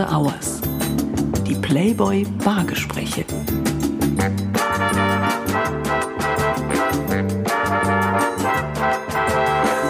[0.00, 0.60] After Hours.
[1.46, 3.26] Die Playboy Bargespräche.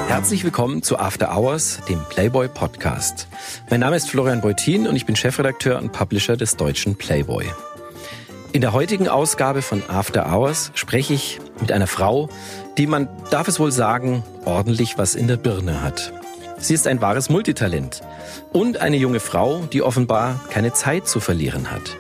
[0.09, 3.29] Herzlich willkommen zu After Hours, dem Playboy Podcast.
[3.71, 7.45] Mein Name ist Florian Beutin und ich bin Chefredakteur und Publisher des deutschen Playboy.
[8.51, 12.29] In der heutigen Ausgabe von After Hours spreche ich mit einer Frau,
[12.79, 16.13] die man, darf es wohl sagen, ordentlich was in der Birne hat.
[16.61, 18.03] Sie ist ein wahres Multitalent
[18.53, 21.97] und eine junge Frau, die offenbar keine Zeit zu verlieren hat.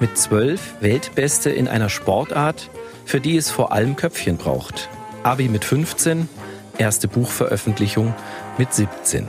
[0.00, 2.70] Mit zwölf Weltbeste in einer Sportart,
[3.04, 4.88] für die es vor allem Köpfchen braucht.
[5.22, 6.28] Abi mit 15,
[6.76, 8.12] erste Buchveröffentlichung
[8.58, 9.28] mit 17.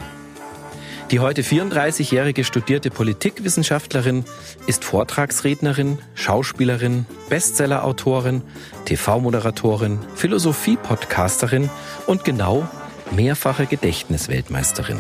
[1.12, 4.24] Die heute 34-jährige studierte Politikwissenschaftlerin
[4.66, 8.42] ist Vortragsrednerin, Schauspielerin, Bestsellerautorin,
[8.86, 11.70] TV-Moderatorin, Philosophie-Podcasterin
[12.08, 12.68] und genau
[13.12, 15.00] mehrfache Gedächtnisweltmeisterin.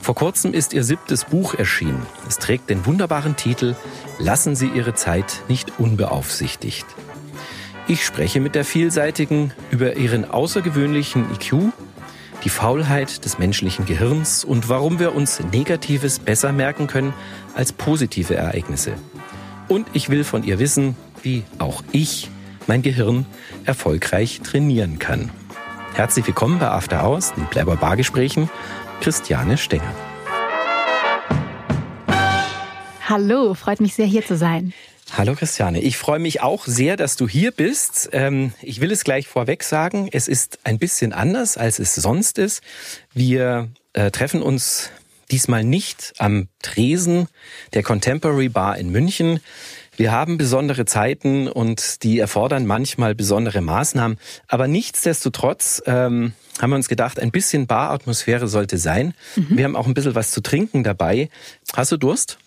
[0.00, 2.04] Vor kurzem ist ihr siebtes Buch erschienen.
[2.28, 3.76] Es trägt den wunderbaren Titel
[4.18, 6.86] Lassen Sie Ihre Zeit nicht unbeaufsichtigt.
[7.88, 11.72] Ich spreche mit der Vielseitigen über ihren außergewöhnlichen IQ,
[12.44, 17.12] die Faulheit des menschlichen Gehirns und warum wir uns Negatives besser merken können
[17.54, 18.94] als positive Ereignisse.
[19.68, 22.30] Und ich will von ihr wissen, wie auch ich
[22.66, 23.26] mein Gehirn
[23.64, 25.30] erfolgreich trainieren kann.
[25.94, 28.48] Herzlich willkommen bei After Hours, den Playboy Bargesprächen,
[29.02, 29.94] Christiane Stenger.
[33.06, 34.72] Hallo, freut mich sehr hier zu sein.
[35.14, 38.08] Hallo Christiane, ich freue mich auch sehr, dass du hier bist.
[38.12, 42.38] Ähm, ich will es gleich vorweg sagen, es ist ein bisschen anders, als es sonst
[42.38, 42.62] ist.
[43.12, 44.90] Wir äh, treffen uns
[45.30, 47.28] diesmal nicht am Tresen
[47.74, 49.40] der Contemporary Bar in München.
[49.96, 54.18] Wir haben besondere Zeiten und die erfordern manchmal besondere Maßnahmen.
[54.48, 59.14] Aber nichtsdestotrotz ähm, haben wir uns gedacht, ein bisschen Baratmosphäre sollte sein.
[59.36, 59.46] Mhm.
[59.50, 61.28] Wir haben auch ein bisschen was zu trinken dabei.
[61.74, 62.38] Hast du Durst?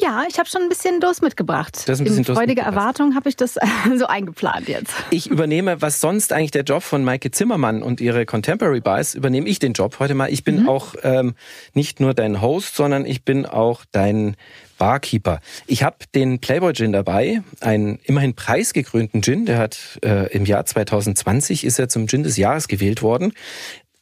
[0.00, 1.82] Ja, ich habe schon ein bisschen Durst mitgebracht.
[1.86, 3.58] Das ein bisschen In freudiger Erwartung habe ich das
[3.98, 4.94] so eingeplant jetzt.
[5.10, 9.14] Ich übernehme, was sonst eigentlich der Job von Maike Zimmermann und ihre Contemporary Bar ist,
[9.14, 10.32] übernehme ich den Job heute mal.
[10.32, 10.68] Ich bin mhm.
[10.68, 11.34] auch ähm,
[11.74, 14.36] nicht nur dein Host, sondern ich bin auch dein
[14.80, 15.40] Barkeeper.
[15.66, 19.44] Ich habe den Playboy Gin dabei, einen immerhin preisgekrönten Gin.
[19.44, 23.34] Der hat äh, im Jahr 2020 ist er zum Gin des Jahres gewählt worden.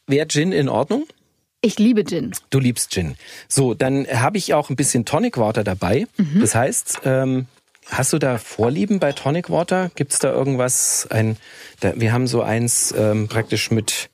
[0.07, 1.05] Wäre Gin in Ordnung?
[1.61, 2.31] Ich liebe Gin.
[2.49, 3.15] Du liebst Gin.
[3.49, 6.07] So, dann habe ich auch ein bisschen Tonic Water dabei.
[6.15, 6.39] Mhm.
[6.39, 7.47] Das heißt, ähm,
[7.87, 9.91] hast du da Vorlieben bei Tonic Water?
[9.95, 11.07] Gibt es da irgendwas?
[11.09, 11.35] Ein,
[11.81, 14.09] da, wir haben so eins ähm, praktisch mit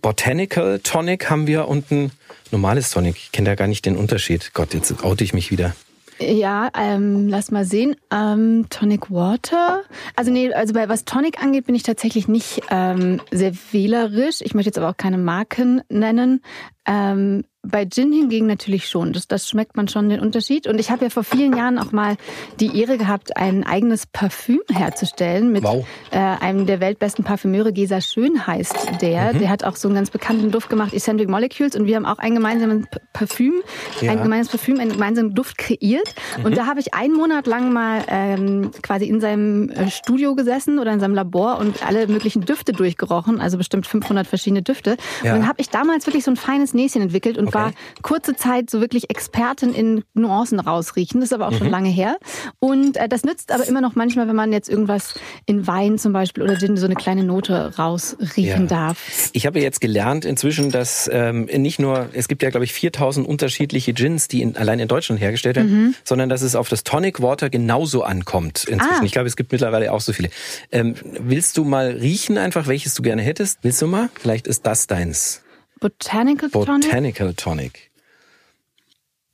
[0.00, 2.12] Botanical Tonic haben wir und ein
[2.52, 3.16] normales Tonic.
[3.16, 4.52] Ich kenne da gar nicht den Unterschied.
[4.54, 5.74] Gott, jetzt oute ich mich wieder.
[6.18, 7.96] Ja, ähm, lass mal sehen.
[8.12, 9.82] Ähm, Tonic Water.
[10.16, 14.40] Also nee, also bei was Tonic angeht, bin ich tatsächlich nicht ähm, sehr wählerisch.
[14.40, 16.40] Ich möchte jetzt aber auch keine Marken nennen.
[16.86, 19.12] Ähm, bei Gin hingegen natürlich schon.
[19.12, 20.66] Das, das schmeckt man schon den Unterschied.
[20.66, 22.16] Und ich habe ja vor vielen Jahren auch mal
[22.60, 25.86] die Ehre gehabt, ein eigenes Parfüm herzustellen mit wow.
[26.10, 27.72] äh, einem der weltbesten Parfümeure.
[27.72, 29.34] Gesa Schön heißt der.
[29.34, 29.38] Mhm.
[29.38, 31.74] Der hat auch so einen ganz bekannten Duft gemacht, Eccentric Molecules.
[31.74, 33.54] Und wir haben auch ein gemeinsames Parfüm,
[34.00, 34.12] ja.
[34.12, 36.14] ein gemeinsames Parfüm, einen gemeinsamen Duft kreiert.
[36.38, 36.44] Mhm.
[36.44, 40.78] Und da habe ich einen Monat lang mal ähm, quasi in seinem äh, Studio gesessen
[40.78, 43.40] oder in seinem Labor und alle möglichen Düfte durchgerochen.
[43.40, 44.96] Also bestimmt 500 verschiedene Düfte.
[45.22, 45.32] Ja.
[45.32, 47.64] Und dann habe ich damals wirklich so ein feines Näschen entwickelt und okay.
[47.64, 47.72] war
[48.02, 51.20] kurze Zeit so wirklich Expertin in Nuancen rausriechen.
[51.20, 51.58] Das ist aber auch mhm.
[51.58, 52.18] schon lange her.
[52.58, 55.14] Und äh, das nützt aber immer noch manchmal, wenn man jetzt irgendwas
[55.46, 58.66] in Wein zum Beispiel oder Gin so eine kleine Note rausriechen ja.
[58.66, 59.30] darf.
[59.32, 63.26] Ich habe jetzt gelernt inzwischen, dass ähm, nicht nur, es gibt ja glaube ich 4000
[63.26, 65.94] unterschiedliche Gins, die in, allein in Deutschland hergestellt werden, mhm.
[66.04, 69.00] sondern dass es auf das Tonic Water genauso ankommt inzwischen.
[69.00, 69.04] Ah.
[69.04, 70.30] Ich glaube, es gibt mittlerweile auch so viele.
[70.72, 73.58] Ähm, willst du mal riechen einfach, welches du gerne hättest?
[73.62, 74.10] Willst du mal?
[74.14, 75.43] Vielleicht ist das deins.
[75.80, 76.82] Botanical Tonic?
[76.82, 77.90] Botanical Tonic.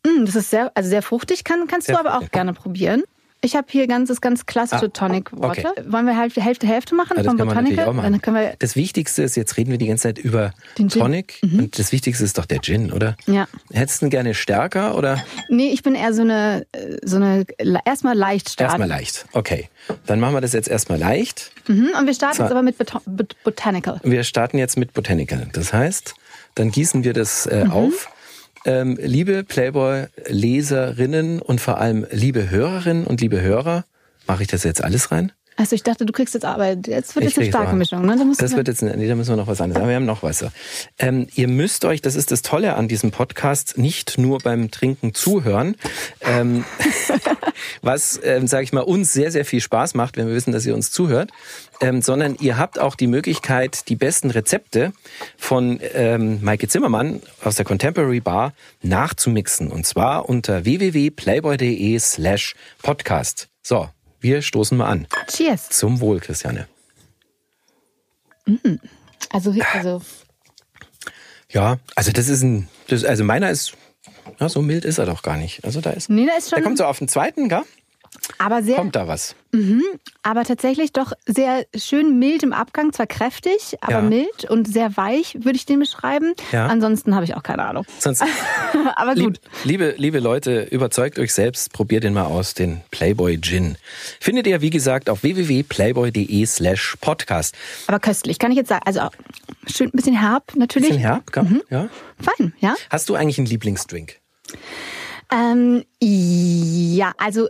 [0.07, 3.03] Mm, das ist sehr, also sehr fruchtig, kann, kannst sehr du aber auch gerne probieren.
[3.43, 5.71] Ich habe hier ganz, das ganz klassische ah, Tonic Water.
[5.71, 5.85] Okay.
[5.91, 7.87] Wollen wir Hälfte, Hälfte, Hälfte machen ja, das vom Botanical?
[7.87, 11.61] Dann können wir das Wichtigste ist, jetzt reden wir die ganze Zeit über Tonic mhm.
[11.61, 13.17] und das Wichtigste ist doch der Gin, oder?
[13.27, 13.49] Ja.
[13.73, 15.25] Hättest du ihn gerne stärker oder?
[15.49, 16.67] Nee, ich bin eher so eine,
[17.03, 17.47] so eine
[17.87, 18.73] erstmal leicht starten.
[18.73, 19.71] Erstmal leicht, okay.
[20.05, 21.51] Dann machen wir das jetzt erstmal leicht.
[21.67, 21.93] Mhm.
[21.99, 24.01] Und wir starten Zwar, jetzt aber mit Bot Botanical.
[24.03, 25.49] Wir starten jetzt mit Botanical.
[25.55, 26.15] Das heißt,
[26.55, 27.71] dann gießen wir das äh, mhm.
[27.71, 28.11] auf.
[28.67, 33.85] Ähm, liebe Playboy-Leserinnen und vor allem liebe Hörerinnen und liebe Hörer,
[34.27, 35.33] mache ich das jetzt alles rein?
[35.61, 37.77] Also ich dachte, du kriegst jetzt aber jetzt wird Ich jetzt eine starke.
[37.77, 38.07] Mischung.
[38.07, 38.17] Ne?
[38.17, 39.79] Da Das wird jetzt, nee, da müssen wir noch was anderes.
[39.83, 40.43] Aber wir haben noch was.
[40.99, 45.13] Ähm, ihr müsst euch, das ist das Tolle an diesem Podcast, nicht nur beim Trinken
[45.13, 45.77] zuhören,
[46.23, 46.65] ähm,
[47.83, 50.65] was, ähm, sage ich mal, uns sehr, sehr viel Spaß macht, wenn wir wissen, dass
[50.65, 51.31] ihr uns zuhört,
[51.83, 54.95] ähm, sondern ihr habt auch die Möglichkeit, die besten Rezepte
[55.37, 59.71] von ähm, Maike Zimmermann aus der Contemporary Bar nachzumixen.
[59.71, 63.49] Und zwar unter www.playboy.de slash podcast.
[63.63, 63.91] So,
[64.21, 65.07] wir stoßen mal an.
[65.29, 65.71] Cheers.
[65.71, 66.69] Zum Wohl, Christiane.
[69.31, 70.03] Also, also
[71.51, 73.75] Ja, also das ist ein, das, also meiner ist,
[74.39, 75.65] ja, so mild ist er doch gar nicht.
[75.65, 77.63] Also da ist, nee, da ist der schon, kommt so auf den zweiten, gell?
[78.39, 79.35] Aber sehr, Kommt da was?
[80.23, 84.01] aber tatsächlich doch sehr schön mild im Abgang, zwar kräftig, aber Ja.
[84.03, 86.35] mild und sehr weich, würde ich den beschreiben.
[86.53, 86.67] Ja.
[86.67, 87.85] Ansonsten habe ich auch keine Ahnung.
[87.99, 88.23] Sonst,
[88.97, 89.41] aber gut.
[89.65, 93.77] liebe, liebe Leute, überzeugt euch selbst, probiert den mal aus, den Playboy Gin.
[94.21, 97.57] Findet ihr, wie gesagt, auf www.playboy.de slash podcast.
[97.89, 98.83] Aber köstlich, kann ich jetzt sagen.
[98.87, 99.09] Also
[99.67, 100.91] schön ein bisschen herb natürlich.
[100.91, 101.25] Bisschen herb?
[101.37, 101.63] Mhm.
[101.71, 101.89] Ja.
[102.21, 102.75] Fein, ja.
[102.91, 104.17] Hast du eigentlich einen Lieblingsdrink?
[105.33, 107.49] Ähm, ja, also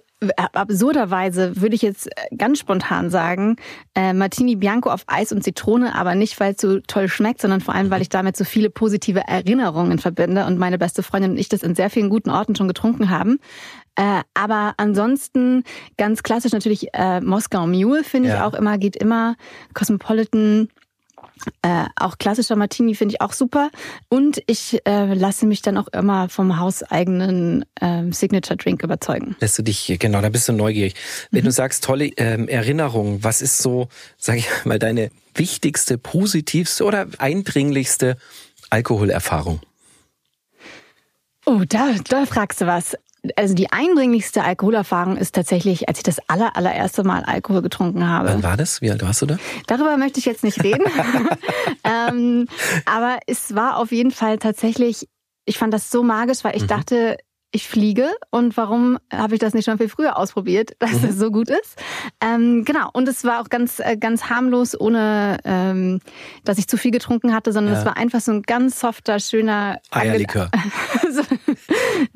[0.52, 3.56] absurderweise würde ich jetzt äh, ganz spontan sagen,
[3.94, 7.62] äh, Martini Bianco auf Eis und Zitrone, aber nicht, weil es so toll schmeckt, sondern
[7.62, 11.38] vor allem, weil ich damit so viele positive Erinnerungen verbinde und meine beste Freundin und
[11.38, 13.38] ich das in sehr vielen guten Orten schon getrunken haben.
[13.96, 15.64] Äh, aber ansonsten
[15.96, 18.46] ganz klassisch natürlich äh, Moskau Mule finde ich Ja.
[18.46, 19.36] auch immer, geht immer.
[19.74, 20.68] Cosmopolitan,
[21.62, 23.70] äh, auch klassischer Martini finde ich auch super.
[24.08, 29.36] Und ich äh, lasse mich dann auch immer vom hauseigenen ähm, Signature Drink überzeugen.
[29.40, 30.94] Lässt du dich, genau, da bist du neugierig.
[31.30, 31.46] Wenn Mhm.
[31.46, 37.06] du sagst, tolle ähm, Erinnerung, was ist so, sag ich mal, deine wichtigste, positivste oder
[37.18, 38.16] eindringlichste
[38.70, 39.60] Alkoholerfahrung?
[41.46, 42.96] Oh, da, da fragst du was.
[43.36, 48.28] Also die eindringlichste Alkoholerfahrung ist tatsächlich, als ich das aller, allererste Mal Alkohol getrunken habe.
[48.30, 48.80] Wann war das?
[48.80, 49.36] Wie alt warst du da?
[49.66, 50.84] Darüber möchte ich jetzt nicht reden.
[51.84, 52.46] ähm,
[52.86, 55.06] aber es war auf jeden Fall tatsächlich,
[55.44, 57.16] ich fand das so magisch, weil ich dachte,
[57.52, 61.30] ich fliege und warum habe ich das nicht schon viel früher ausprobiert, dass das so
[61.32, 61.76] gut ist.
[62.20, 66.00] Ähm, genau, und es war auch ganz, äh, ganz harmlos, ohne ähm,
[66.44, 67.80] dass ich zu viel getrunken hatte, sondern Ja.
[67.80, 70.48] es war einfach so ein ganz softer, schöner Eierlikör.
[71.12, 71.22] so,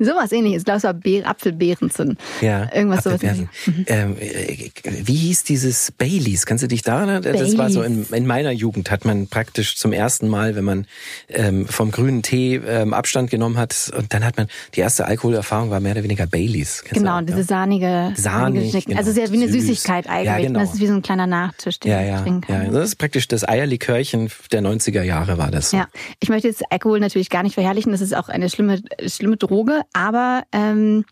[0.05, 0.59] sowas ähnliches.
[0.61, 2.17] Ich glaube, es war Beer, Apfelbeerenzen.
[2.41, 3.15] Ja, Irgendwas sowas.
[3.23, 3.49] Apfelbeeren.
[3.87, 4.69] Ähm, äh,
[5.03, 6.45] wie hieß dieses Baileys?
[6.45, 7.33] Kannst du dich daran erinnern?
[7.37, 10.87] Das war so in, in meiner Jugend, hat man praktisch zum ersten Mal, wenn man
[11.29, 15.69] ähm, vom grünen Tee ähm, Abstand genommen hat, und dann hat man, die erste Alkoholerfahrung
[15.69, 16.81] war mehr oder weniger Baileys.
[16.83, 17.43] Kennst Genau, diese ja?
[17.43, 18.89] sahnige, Sahnig, sahnige Schnicken.
[18.91, 18.99] genau.
[18.99, 19.65] Also sehr wie eine Süß.
[19.67, 20.25] Süßigkeit eigentlich.
[20.27, 20.59] Ja, genau.
[20.59, 22.59] Das ist wie so ein kleiner Nachtisch, den Ja, ich ja, trinken ja.
[22.63, 22.73] kann.
[22.73, 25.71] Das ist praktisch das Eierlikörchen der 90er Jahre war das.
[25.71, 25.77] so.
[25.77, 25.87] Ja,
[26.19, 27.91] ich möchte jetzt Alkohol natürlich gar nicht verherrlichen.
[27.91, 29.81] Das ist auch eine schlimme, schlimme Droge.
[29.95, 31.05] Aber ähm,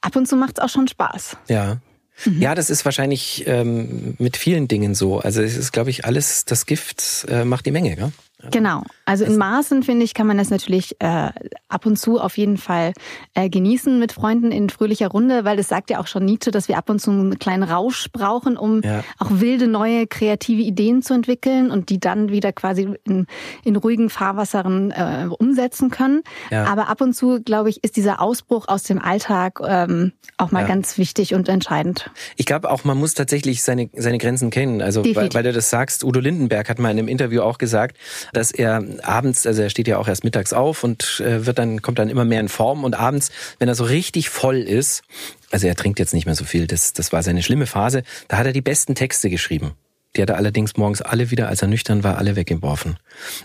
[0.00, 1.36] ab und zu macht es auch schon Spaß.
[1.48, 1.78] Ja.
[2.24, 2.42] Mhm.
[2.42, 5.20] Ja, das ist wahrscheinlich ähm, mit vielen Dingen so.
[5.20, 8.12] Also es ist, glaube ich, alles, das Gift äh, macht die Menge, gell?
[8.50, 8.82] Genau.
[9.04, 11.30] Also in Maßen, finde ich, kann man das natürlich äh,
[11.68, 12.92] ab und zu auf jeden Fall
[13.34, 16.68] äh, genießen mit Freunden in fröhlicher Runde, weil das sagt ja auch schon Nietzsche, dass
[16.68, 19.02] wir ab und zu einen kleinen Rausch brauchen, um Ja.
[19.18, 23.26] auch wilde, neue, kreative Ideen zu entwickeln und die dann wieder quasi in,
[23.64, 26.22] in ruhigen Fahrwassern äh, umsetzen können.
[26.50, 26.64] Ja.
[26.64, 30.62] Aber ab und zu, glaube ich, ist dieser Ausbruch aus dem Alltag ähm, auch mal
[30.62, 30.66] Ja.
[30.68, 32.10] ganz wichtig und entscheidend.
[32.36, 34.80] Ich glaube auch, man muss tatsächlich seine, seine Grenzen kennen.
[34.82, 37.96] Also weil, weil du das sagst, Udo Lindenberg hat mal in einem Interview auch gesagt,
[38.32, 41.82] dass er abends, also er steht ja auch erst mittags auf und äh, wird dann,
[41.82, 45.02] kommt dann immer mehr in Form und abends, wenn er so richtig voll ist,
[45.50, 48.38] also er trinkt jetzt nicht mehr so viel, das, das war seine schlimme Phase, da
[48.38, 49.72] hat er die besten Texte geschrieben.
[50.16, 52.96] Die hat er allerdings morgens alle wieder, als er nüchtern war, alle weggeworfen.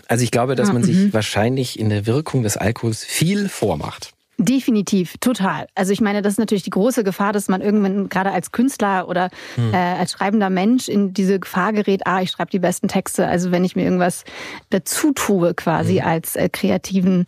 [0.08, 4.15] Also ich glaube, dass man sich wahrscheinlich in der Wirkung des Alkohols viel vormacht.
[4.38, 5.66] Definitiv, total.
[5.74, 9.08] Also ich meine, das ist natürlich die große Gefahr, dass man irgendwann gerade als Künstler
[9.08, 9.72] oder Hm.
[9.72, 13.26] äh, als schreibender Mensch in diese Gefahr gerät, ah, ich schreibe die besten Texte.
[13.26, 14.24] Also wenn ich mir irgendwas
[14.68, 16.06] dazu tue quasi Hm.
[16.06, 17.24] als äh, kreativen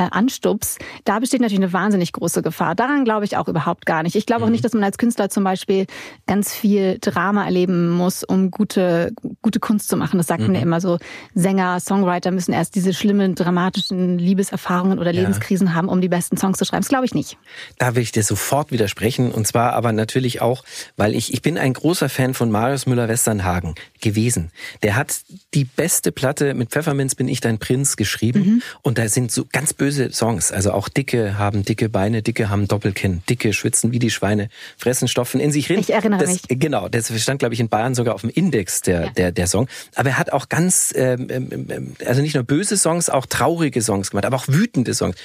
[0.00, 2.74] äh, Anstups, da besteht natürlich eine wahnsinnig große Gefahr.
[2.74, 4.16] Daran glaube ich auch überhaupt gar nicht.
[4.16, 4.46] Ich glaube Hm.
[4.48, 5.86] auch nicht, dass man als Künstler zum Beispiel
[6.26, 10.16] ganz viel Drama erleben muss, um gute, gute Kunst zu machen.
[10.16, 10.98] Das sagt man ja immer so.
[11.34, 16.56] Sänger, Songwriter müssen erst diese schlimmen, dramatischen Liebeserfahrungen oder Lebenskrisen haben, um die besten Songs
[16.58, 16.82] zu schreiben.
[16.82, 17.36] Das glaube ich nicht.
[17.78, 19.32] Da will ich dir sofort widersprechen.
[19.32, 20.64] Und zwar aber natürlich auch,
[20.96, 24.50] weil ich, ich bin ein großer Fan von Marius Müller-Westernhagen gewesen.
[24.82, 25.20] Der hat
[25.52, 28.62] die beste Platte mit Pfefferminz bin ich dein Prinz geschrieben.
[28.82, 30.52] Und da sind so ganz böse Songs.
[30.52, 35.08] Also auch Dicke haben dicke Beine, Dicke haben Doppelkinn, Dicke schwitzen wie die Schweine, fressen
[35.08, 35.78] Stoffen in sich rein.
[35.78, 36.42] Ich erinnere das, mich.
[36.48, 39.10] Genau, das stand, glaube ich, in Bayern sogar auf dem Index, der, Ja.
[39.10, 39.68] der, der Song.
[39.94, 43.82] Aber er hat auch ganz, ähm, ähm, ähm, also nicht nur böse Songs, auch traurige
[43.82, 45.16] Songs gemacht, aber auch wütende Songs.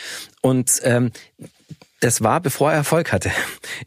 [0.41, 1.11] Und ähm,
[2.05, 3.31] das war, bevor er Erfolg hatte.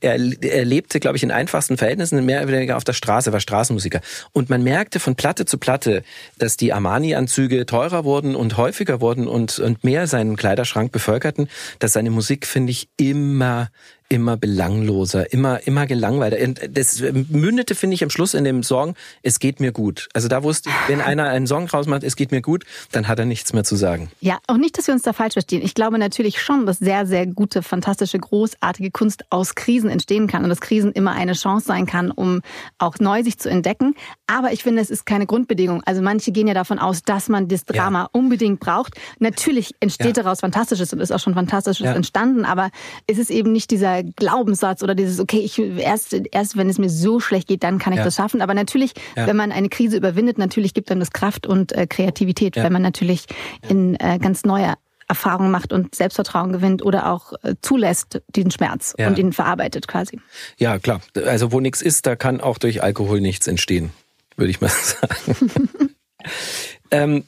[0.01, 3.39] Er, er lebte, glaube ich, in einfachsten Verhältnissen, mehr oder weniger auf der Straße, war
[3.39, 4.01] Straßenmusiker.
[4.33, 6.03] Und man merkte von Platte zu Platte,
[6.37, 11.49] dass die Armani-Anzüge teurer wurden und häufiger wurden und, und mehr seinen Kleiderschrank bevölkerten,
[11.79, 13.71] dass seine Musik, finde ich, immer
[14.09, 16.69] immer belangloser, immer, immer gelangweilter.
[16.69, 20.09] Das mündete, finde ich, am Schluss in dem Song, es geht mir gut.
[20.15, 23.19] Also da wusste ich, wenn einer einen Song rausmacht, es geht mir gut, dann hat
[23.19, 24.11] er nichts mehr zu sagen.
[24.21, 25.63] Ja, auch nicht, dass wir uns da falsch verstehen.
[25.63, 30.43] Ich glaube natürlich schon, dass sehr, sehr gute, fantastische, großartige Kunst aus Krisen entstehen kann
[30.43, 32.41] und dass Krisen immer eine Chance sein kann, um
[32.79, 33.95] auch neu sich zu entdecken.
[34.27, 35.83] Aber ich finde, es ist keine Grundbedingung.
[35.85, 38.09] Also manche gehen ja davon aus, dass man das Drama ja.
[38.13, 38.95] unbedingt braucht.
[39.19, 40.23] Natürlich entsteht ja.
[40.23, 41.93] daraus Fantastisches und ist auch schon Fantastisches ja.
[41.93, 42.71] entstanden, aber
[43.07, 46.91] es ist eben nicht dieser Glaubenssatz oder dieses, okay, ich erst, erst wenn es mir
[46.91, 48.05] so schlecht geht, dann kann ich ja.
[48.05, 48.43] das schaffen.
[48.43, 49.27] Aber natürlich, ja.
[49.27, 52.65] wenn man eine Krise überwindet, natürlich gibt einem das Kraft und äh, Kreativität, ja.
[52.65, 53.27] wenn man natürlich
[53.69, 54.75] in äh, ganz neue
[55.09, 60.21] Erfahrungen macht und Selbstvertrauen gewinnt oder auch äh, zulässt diesen Schmerz und ihn verarbeitet quasi.
[60.59, 61.01] Ja, klar.
[61.27, 63.91] Also wo nichts ist, da kann auch durch Alkohol nichts entstehen,
[64.37, 65.71] würde ich mal sagen.
[66.91, 67.25] ähm,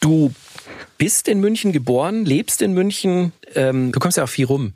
[0.00, 0.32] du
[0.98, 4.72] bist in München geboren, lebst in München, ähm, du kommst ja auch viel rum.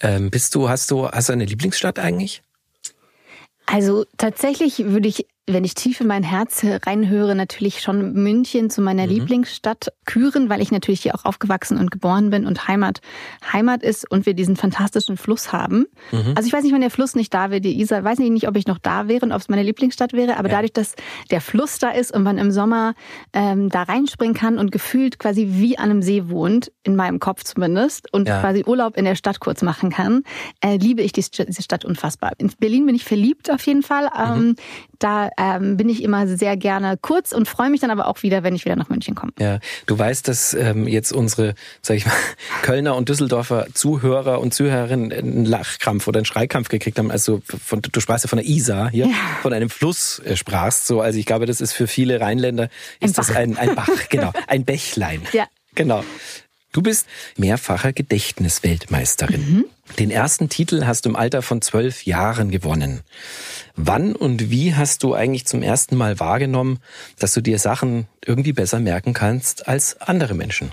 [0.00, 2.42] Ähm, bist du, hast du, hast du eine Lieblingsstadt eigentlich?
[3.66, 8.80] Also tatsächlich würde ich wenn ich tief in mein Herz reinhöre, natürlich schon München zu
[8.80, 9.10] meiner mhm.
[9.10, 13.00] Lieblingsstadt küren, weil ich natürlich hier auch aufgewachsen und geboren bin und Heimat
[13.52, 15.86] Heimat ist und wir diesen fantastischen Fluss haben.
[16.12, 16.32] Mhm.
[16.34, 18.56] Also ich weiß nicht, wenn der Fluss nicht da wäre, die Isar, weiß nicht, ob
[18.56, 20.56] ich noch da wäre und ob es meine Lieblingsstadt wäre, aber ja.
[20.56, 20.94] dadurch, dass
[21.30, 22.94] der Fluss da ist und man im Sommer
[23.34, 27.44] ähm, da reinspringen kann und gefühlt quasi wie an einem See wohnt, in meinem Kopf
[27.44, 28.40] zumindest, und ja.
[28.40, 30.22] quasi Urlaub in der Stadt kurz machen kann,
[30.62, 32.32] äh, liebe ich diese Stadt unfassbar.
[32.38, 34.04] In Berlin bin ich verliebt auf jeden Fall.
[34.04, 34.42] Mhm.
[34.42, 34.56] Ähm,
[34.98, 38.42] da ähm, bin ich immer sehr gerne kurz und freue mich dann aber auch wieder,
[38.42, 39.32] wenn ich wieder nach München komme.
[39.38, 42.14] Ja, du weißt, dass ähm, jetzt unsere, sag ich mal,
[42.62, 47.10] Kölner und Düsseldorfer Zuhörer und Zuhörerinnen einen Lachkrampf oder einen Schreikampf gekriegt haben.
[47.10, 49.14] Also von, du sprachst ja von der Isar hier, ja.
[49.42, 50.86] von einem Fluss äh, sprachst.
[50.86, 52.68] So, also ich glaube, das ist für viele Rheinländer
[53.00, 55.22] ist ein das ein, ein Bach, genau, ein Bächlein.
[55.32, 55.46] Ja.
[55.74, 56.04] Genau.
[56.72, 59.40] Du bist mehrfacher Gedächtnisweltmeisterin.
[59.40, 59.64] Mhm.
[59.98, 63.02] Den ersten Titel hast du im Alter von zwölf Jahren gewonnen.
[63.76, 66.80] Wann und wie hast du eigentlich zum ersten Mal wahrgenommen,
[67.18, 70.72] dass du dir Sachen irgendwie besser merken kannst als andere Menschen?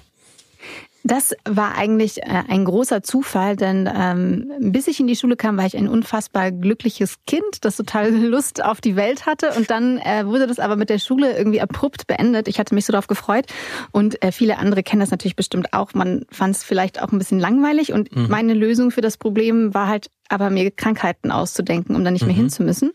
[1.04, 5.58] Das war eigentlich äh, ein großer Zufall, denn ähm, bis ich in die Schule kam,
[5.58, 9.52] war ich ein unfassbar glückliches Kind, das total Lust auf die Welt hatte.
[9.58, 12.48] Und dann äh, wurde das aber mit der Schule irgendwie abrupt beendet.
[12.48, 13.46] Ich hatte mich so darauf gefreut.
[13.92, 15.94] Und äh, viele andere kennen das natürlich bestimmt auch.
[15.94, 17.94] Man fand es vielleicht auch ein bisschen langweilig.
[17.94, 18.28] Und mhm.
[18.30, 22.34] meine Lösung für das Problem war halt aber mir Krankheiten auszudenken, um da nicht mehr
[22.34, 22.42] mhm.
[22.42, 22.92] hinzumüssen.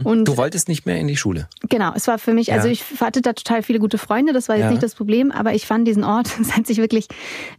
[0.00, 0.06] Mhm.
[0.06, 1.48] Und du wolltest nicht mehr in die Schule.
[1.68, 4.56] Genau, es war für mich, also ich hatte da total viele gute Freunde, das war
[4.56, 4.70] jetzt ja.
[4.70, 7.06] nicht das Problem, aber ich fand diesen Ort, es hat sich wirklich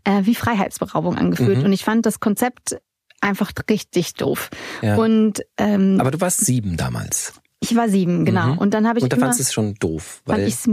[0.03, 1.59] äh, wie Freiheitsberaubung angefühlt.
[1.59, 1.65] Mhm.
[1.65, 2.77] Und ich fand das Konzept
[3.21, 4.49] einfach richtig doof.
[4.81, 4.97] Ja.
[4.97, 7.33] Und ähm, aber du warst sieben damals.
[7.61, 8.53] Ich war sieben, genau.
[8.53, 8.57] Mhm.
[8.57, 10.67] Und dann habe ich und da fandest du es schon doof, weil fand ich's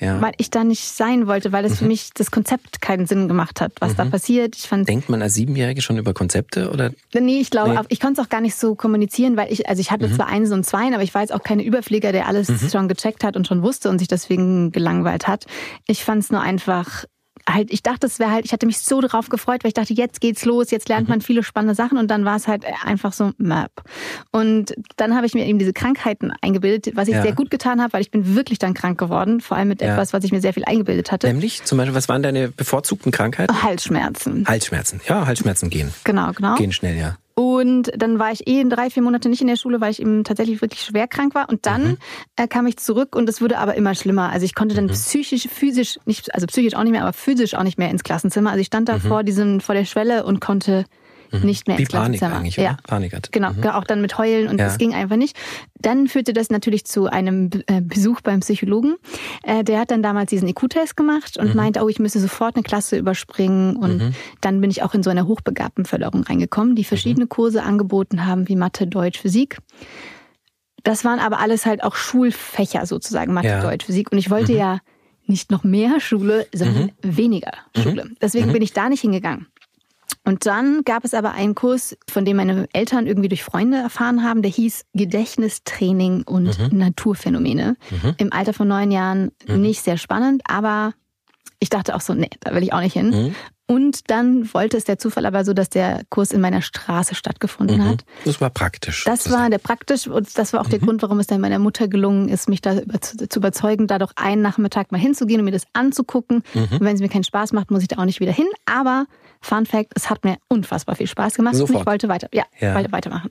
[0.00, 0.20] ja.
[0.20, 1.76] weil ich da nicht sein wollte, weil es mhm.
[1.76, 3.96] für mich das Konzept keinen Sinn gemacht hat, was mhm.
[3.96, 4.56] da passiert.
[4.56, 6.92] Ich fand Denkt man als Siebenjährige schon über Konzepte oder?
[7.14, 7.80] Nee, ich glaube, nee.
[7.88, 10.14] ich konnte es auch gar nicht so kommunizieren, weil ich, also ich hatte mhm.
[10.14, 12.68] zwar Eins und Zweien, aber ich war jetzt auch keine Überflieger, der alles mhm.
[12.70, 15.46] schon gecheckt hat und schon wusste und sich deswegen gelangweilt hat.
[15.86, 17.04] Ich fand es nur einfach
[17.48, 19.94] halt, ich dachte, es wäre halt, ich hatte mich so drauf gefreut, weil ich dachte,
[19.94, 21.14] jetzt geht's los, jetzt lernt mhm.
[21.14, 23.70] man viele spannende Sachen und dann war es halt einfach so Map.
[24.30, 27.22] Und dann habe ich mir eben diese Krankheiten eingebildet, was ich ja.
[27.22, 29.92] sehr gut getan habe, weil ich bin wirklich dann krank geworden, vor allem mit ja.
[29.92, 31.26] etwas, was ich mir sehr viel eingebildet hatte.
[31.26, 33.62] Nämlich, zum Beispiel, was waren deine bevorzugten Krankheiten?
[33.62, 34.44] Halsschmerzen.
[34.46, 35.92] Halsschmerzen, ja, Halsschmerzen gehen.
[36.04, 36.56] Genau, genau.
[36.56, 37.16] Gehen schnell, ja.
[37.38, 40.02] Und dann war ich eh in drei, vier Monate nicht in der Schule, weil ich
[40.02, 41.48] eben tatsächlich wirklich schwer krank war.
[41.48, 41.96] Und dann mhm.
[42.34, 44.30] äh, kam ich zurück und es wurde aber immer schlimmer.
[44.32, 44.90] Also ich konnte dann mhm.
[44.90, 48.50] psychisch, physisch, nicht, also psychisch auch nicht mehr, aber physisch auch nicht mehr ins Klassenzimmer.
[48.50, 49.02] Also ich stand da mhm.
[49.02, 50.84] vor diesem, vor der Schwelle und konnte
[51.30, 51.40] Mhm.
[51.40, 52.36] nicht mehr Wie ins Panik Klassenzimmer.
[52.36, 52.56] eigentlich?
[52.56, 52.76] Ja.
[52.84, 53.32] Panik hat.
[53.32, 53.64] Genau, mhm.
[53.66, 54.66] auch dann mit Heulen und ja.
[54.66, 55.36] das ging einfach nicht.
[55.78, 58.96] Dann führte das natürlich zu einem äh, Besuch beim Psychologen.
[59.42, 61.56] Äh, der hat dann damals diesen IQ-Test gemacht und mhm.
[61.56, 63.76] meinte, oh, ich müsse sofort eine Klasse überspringen.
[63.76, 64.14] Und mhm.
[64.40, 67.30] dann bin ich auch in so eine hochbegabten Förderung reingekommen, die verschiedene mhm.
[67.30, 69.58] Kurse angeboten haben, wie Mathe, Deutsch, Physik.
[70.84, 73.60] Das waren aber alles halt auch Schulfächer sozusagen, Mathe, ja.
[73.60, 74.12] Deutsch, Physik.
[74.12, 74.58] Und ich wollte mhm.
[74.58, 74.78] ja
[75.26, 78.10] nicht noch mehr Schule, sondern weniger Schule.
[78.20, 79.46] Deswegen bin ich da nicht hingegangen.
[80.28, 84.22] Und dann gab es aber einen Kurs, von dem meine Eltern irgendwie durch Freunde erfahren
[84.22, 86.76] haben, der hieß Gedächtnistraining und mhm.
[86.76, 87.76] Naturphänomene.
[87.90, 88.14] Mhm.
[88.18, 89.62] Im Alter von neun Jahren mhm.
[89.62, 90.92] nicht sehr spannend, aber
[91.60, 93.08] ich dachte auch so, nee, da will ich auch nicht hin.
[93.08, 93.34] Mhm.
[93.70, 97.78] Und dann wollte es der Zufall aber so, dass der Kurs in meiner Straße stattgefunden
[97.78, 97.84] mhm.
[97.84, 98.04] hat.
[98.26, 99.04] Das war praktisch.
[99.04, 100.70] Das war der praktisch und das war auch mhm.
[100.72, 104.12] der Grund, warum es dann meiner Mutter gelungen ist, mich da zu, überzeugen, da doch
[104.16, 106.42] einen Nachmittag mal hinzugehen und mir das anzugucken.
[106.52, 106.68] Mhm.
[106.72, 108.48] Und wenn es mir keinen Spaß macht, muss ich da auch nicht wieder hin.
[108.66, 109.06] Aber
[109.40, 111.76] Fun Fact, es hat mir unfassbar viel Spaß gemacht Sofort.
[111.76, 112.74] und ich wollte weiter, ja, ja.
[112.74, 113.30] Wollte weitermachen.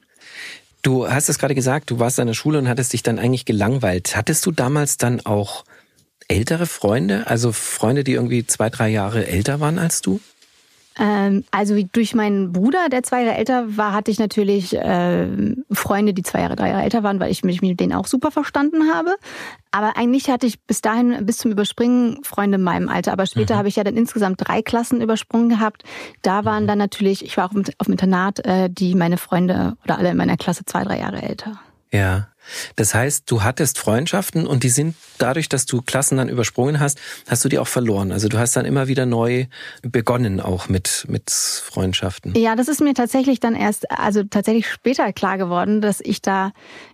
[0.81, 3.45] Du hast es gerade gesagt, du warst an der Schule und hattest dich dann eigentlich
[3.45, 4.15] gelangweilt.
[4.15, 5.65] Hattest du damals dann auch
[6.27, 10.19] ältere Freunde, also Freunde, die irgendwie zwei, drei Jahre älter waren als du?
[10.99, 15.27] Ähm, also durch meinen Bruder, der zwei Jahre älter war, hatte ich natürlich äh,
[15.71, 18.31] Freunde, die zwei Jahre, drei Jahre älter waren, weil ich mich mit denen auch super
[18.31, 19.15] verstanden habe.
[19.71, 23.11] Aber eigentlich hatte ich bis dahin, bis zum Überspringen, Freunde in meinem Alter.
[23.13, 23.57] Aber später mhm.
[23.59, 25.83] habe ich ja dann insgesamt drei Klassen übersprungen gehabt.
[26.21, 29.97] Da waren dann natürlich, ich war auch auf dem Internat, äh, die meine Freunde oder
[29.97, 31.59] alle in meiner Klasse zwei, drei Jahre älter.
[31.91, 32.27] Ja.
[32.75, 36.99] Das heißt, du hattest Freundschaften und die sind dadurch, dass du Klassen dann übersprungen hast,
[37.27, 38.11] hast du die auch verloren.
[38.11, 39.45] Also du hast dann immer wieder neu
[39.81, 42.33] begonnen auch mit, mit Freundschaften.
[42.35, 46.51] Ja, das ist mir tatsächlich dann erst, also tatsächlich später klar geworden, dass ich da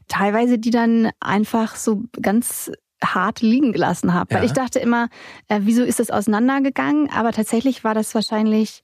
[0.08, 2.72] teilweise die dann einfach so ganz
[3.04, 4.34] hart liegen gelassen habe.
[4.34, 4.40] Ja.
[4.40, 5.10] Weil ich dachte immer,
[5.50, 7.10] äh, wieso ist das auseinandergegangen?
[7.10, 8.82] Aber tatsächlich war das wahrscheinlich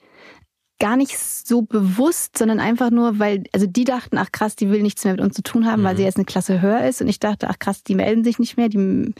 [0.80, 4.82] gar nicht so bewusst, sondern einfach nur, weil, also die dachten, ach krass, die will
[4.82, 5.86] nichts mehr mit uns zu tun haben, mhm.
[5.86, 7.02] weil sie jetzt eine Klasse höher ist.
[7.02, 9.14] Und ich dachte, ach krass, die melden sich nicht mehr, die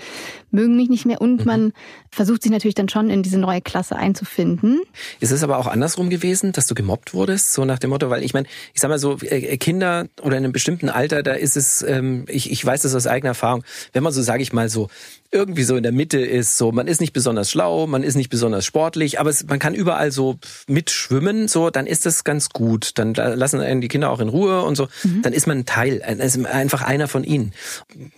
[0.52, 1.20] mögen mich nicht mehr.
[1.20, 1.46] Und mhm.
[1.46, 1.74] man
[2.12, 4.80] versucht sich natürlich dann schon in diese neue Klasse einzufinden.
[5.20, 8.24] Ist es aber auch andersrum gewesen, dass du gemobbt wurdest, so nach dem Motto, weil
[8.24, 11.58] ich meine, ich sag mal so, äh, Kinder oder in einem bestimmten Alter, da ist
[11.58, 14.70] es, ähm, ich, ich weiß das aus eigener Erfahrung, wenn man so, sage ich mal
[14.70, 14.88] so,
[15.32, 18.30] irgendwie so in der Mitte ist, so man ist nicht besonders schlau, man ist nicht
[18.30, 22.92] besonders sportlich, aber es, man kann überall so mitschwimmen, so dann ist das ganz gut.
[22.96, 24.88] Dann lassen einen die Kinder auch in Ruhe und so.
[25.04, 25.22] Mhm.
[25.22, 27.54] Dann ist man ein Teil, ist einfach einer von ihnen.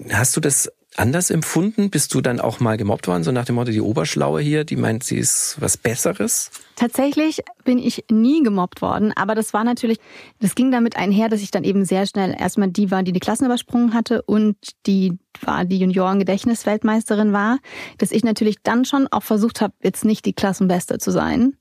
[0.10, 1.90] Hast du das anders empfunden?
[1.90, 4.76] Bist du dann auch mal gemobbt worden, so nach dem Motto, die Oberschlaue hier, die
[4.76, 6.52] meint, sie ist was Besseres?
[6.76, 10.00] Tatsächlich bin ich nie gemobbt worden, aber das war natürlich,
[10.40, 13.20] das ging damit einher, dass ich dann eben sehr schnell erstmal die war, die die
[13.20, 14.56] Klassen übersprungen hatte und
[14.88, 17.60] die war, die Junioren-Gedächtnisweltmeisterin war,
[17.98, 21.56] dass ich natürlich dann schon auch versucht habe, jetzt nicht die Klassenbeste zu sein,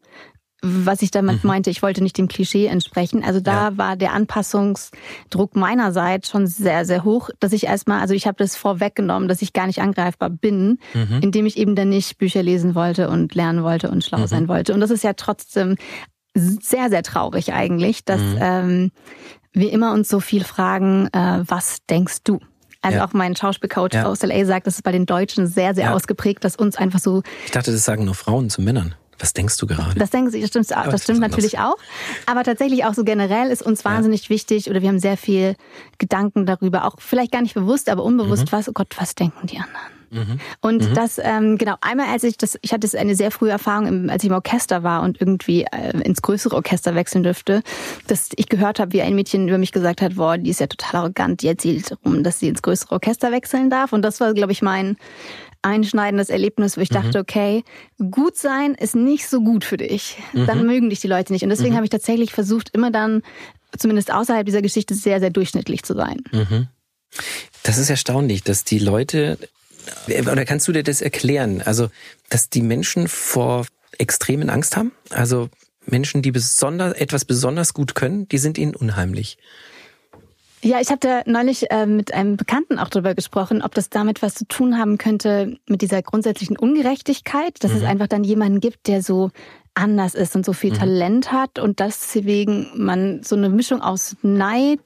[0.63, 1.49] was ich damit mhm.
[1.49, 3.25] meinte, ich wollte nicht dem Klischee entsprechen.
[3.25, 3.79] Also da ja.
[3.79, 8.57] war der Anpassungsdruck meinerseits schon sehr, sehr hoch, dass ich erstmal, also ich habe das
[8.57, 11.21] vorweggenommen, dass ich gar nicht angreifbar bin, mhm.
[11.23, 14.27] indem ich eben dann nicht Bücher lesen wollte und lernen wollte und schlau mhm.
[14.27, 14.75] sein wollte.
[14.75, 15.77] Und das ist ja trotzdem
[16.35, 18.39] sehr, sehr traurig eigentlich, dass mhm.
[18.41, 18.91] ähm,
[19.53, 22.39] wir immer uns so viel fragen, äh, was denkst du?
[22.83, 23.05] Also ja.
[23.05, 24.07] auch mein Schauspielcoach ja.
[24.07, 27.23] aus LA sagt, das ist bei den Deutschen sehr, sehr ausgeprägt, dass uns einfach so.
[27.45, 28.95] Ich dachte, das sagen nur Frauen zu Männern.
[29.21, 29.99] Was denkst du gerade?
[29.99, 31.77] Das denken Sie, das stimmt, das, das stimmt natürlich auch.
[32.27, 34.31] Aber tatsächlich auch so generell ist uns wahnsinnig ja.
[34.31, 35.57] wichtig oder wir haben sehr viel
[35.99, 38.53] Gedanken darüber, auch vielleicht gar nicht bewusst, aber unbewusst, mhm.
[38.53, 40.01] was, oh Gott, was denken die anderen?
[40.11, 40.41] Mhm.
[40.61, 40.95] Und mhm.
[40.95, 44.29] das, ähm, genau, einmal als ich das, ich hatte eine sehr frühe Erfahrung, als ich
[44.29, 47.63] im Orchester war und irgendwie äh, ins größere Orchester wechseln dürfte,
[48.09, 50.67] dass ich gehört habe, wie ein Mädchen über mich gesagt hat, boah, die ist ja
[50.67, 53.93] total arrogant, die erzählt darum, dass sie ins größere Orchester wechseln darf.
[53.93, 54.97] Und das war, glaube ich, mein
[55.63, 56.95] einschneidendes Erlebnis, wo ich mhm.
[56.95, 57.65] dachte, okay,
[58.11, 60.17] gut sein ist nicht so gut für dich.
[60.33, 60.47] Mhm.
[60.47, 61.43] Dann mögen dich die Leute nicht.
[61.43, 61.77] Und deswegen mhm.
[61.77, 63.23] habe ich tatsächlich versucht, immer dann,
[63.79, 66.23] zumindest außerhalb dieser Geschichte, sehr, sehr durchschnittlich zu sein.
[66.33, 66.69] Mhm.
[67.63, 69.39] Das ist erstaunlich, dass die Leute,
[70.09, 71.61] oder kannst du dir das erklären?
[71.63, 71.89] Also,
[72.29, 73.67] dass die Menschen vor
[73.99, 74.93] extremen Angst haben?
[75.11, 75.51] Also
[75.87, 79.39] Menschen, die besonders, etwas besonders gut können, die sind ihnen unheimlich.
[80.63, 84.35] Ja, ich hatte neulich äh, mit einem Bekannten auch darüber gesprochen, ob das damit was
[84.35, 87.79] zu tun haben könnte mit dieser grundsätzlichen Ungerechtigkeit, dass mhm.
[87.79, 89.31] es einfach dann jemanden gibt, der so
[89.75, 90.77] anders ist und so viel mhm.
[90.77, 94.81] Talent hat und deswegen man so eine Mischung aus Neid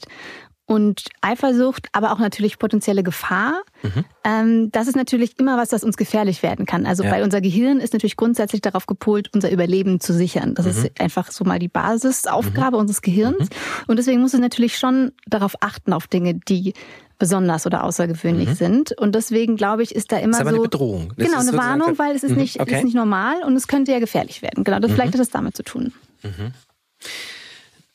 [0.66, 3.62] und Eifersucht, aber auch natürlich potenzielle Gefahr.
[3.82, 4.04] Mhm.
[4.24, 6.86] Ähm, das ist natürlich immer was, das uns gefährlich werden kann.
[6.86, 7.10] Also ja.
[7.10, 10.54] weil unser Gehirn ist natürlich grundsätzlich darauf gepolt, unser Überleben zu sichern.
[10.54, 10.70] Das mhm.
[10.70, 12.82] ist einfach so mal die Basisaufgabe mhm.
[12.82, 13.50] unseres Gehirns.
[13.50, 13.84] Mhm.
[13.88, 16.72] Und deswegen muss es natürlich schon darauf achten, auf Dinge, die
[17.18, 18.54] besonders oder außergewöhnlich mhm.
[18.54, 18.92] sind.
[18.92, 21.12] Und deswegen glaube ich, ist da immer das ist aber so eine Bedrohung.
[21.16, 22.38] Das genau eine Warnung, weil es ist mhm.
[22.38, 22.76] nicht okay.
[22.76, 24.64] ist nicht normal und es könnte ja gefährlich werden.
[24.64, 25.92] Genau, das vielleicht hat das damit zu tun.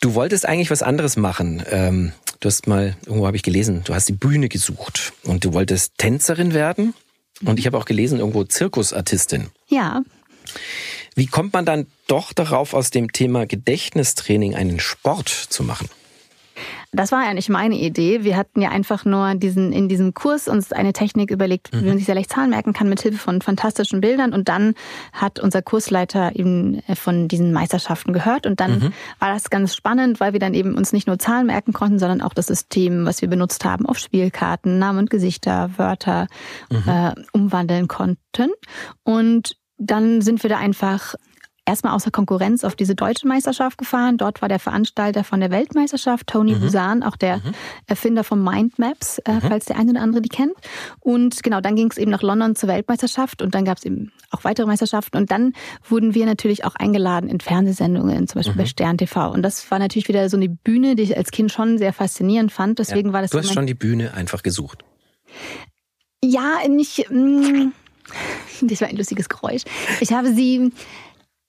[0.01, 1.63] Du wolltest eigentlich was anderes machen.
[1.69, 5.53] Ähm, Du hast mal, irgendwo habe ich gelesen, du hast die Bühne gesucht und du
[5.53, 6.93] wolltest Tänzerin werden.
[7.43, 9.47] Und ich habe auch gelesen, irgendwo Zirkusartistin.
[9.67, 10.03] Ja.
[11.15, 15.89] Wie kommt man dann doch darauf, aus dem Thema Gedächtnistraining einen Sport zu machen?
[16.91, 18.23] Das war ja nicht meine Idee.
[18.23, 21.81] Wir hatten ja einfach nur diesen, in diesem Kurs uns eine Technik überlegt, mhm.
[21.81, 24.33] wie man sich sehr leicht Zahlen merken kann mit Hilfe von fantastischen Bildern.
[24.33, 24.73] Und dann
[25.13, 28.47] hat unser Kursleiter eben äh, von diesen Meisterschaften gehört.
[28.47, 28.93] Und dann mhm.
[29.19, 32.21] war das ganz spannend, weil wir dann eben uns nicht nur Zahlen merken konnten, sondern
[32.21, 36.27] auch das System, was wir benutzt haben, auf Spielkarten, Namen und Gesichter, Wörter
[36.71, 36.83] mhm.
[36.87, 38.49] äh, umwandeln konnten.
[39.03, 41.15] Und dann sind wir da einfach
[41.69, 44.17] erstmal außer Konkurrenz auf diese deutsche Meisterschaft gefahren.
[44.17, 46.61] Dort war der Veranstalter von der Weltmeisterschaft, Tony mhm.
[46.61, 47.53] Busan, auch der mhm.
[47.87, 49.41] Erfinder von Mindmaps, äh, mhm.
[49.41, 50.53] falls der eine oder andere die kennt.
[50.99, 54.11] Und genau, dann ging es eben nach London zur Weltmeisterschaft und dann gab es eben
[54.31, 55.17] auch weitere Meisterschaften.
[55.17, 55.53] Und dann
[55.87, 58.67] wurden wir natürlich auch eingeladen in Fernsehsendungen, zum Beispiel bei mhm.
[58.67, 59.31] Stern TV.
[59.31, 62.51] Und das war natürlich wieder so eine Bühne, die ich als Kind schon sehr faszinierend
[62.51, 62.79] fand.
[62.79, 63.13] Deswegen ja.
[63.13, 63.31] war das.
[63.31, 64.83] Du hast schon die Bühne einfach gesucht.
[66.23, 67.09] Ja, nicht.
[67.09, 67.73] Mh, mm,
[68.61, 69.63] das war ein lustiges Geräusch.
[69.99, 70.71] Ich habe sie.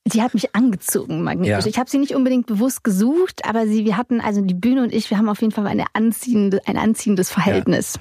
[0.09, 1.65] Sie hat mich angezogen, magnetisch.
[1.65, 1.71] Ja.
[1.71, 4.95] Ich habe sie nicht unbedingt bewusst gesucht, aber sie, wir hatten, also die Bühne und
[4.95, 7.99] ich, wir haben auf jeden Fall eine anziehende, ein anziehendes Verhältnis.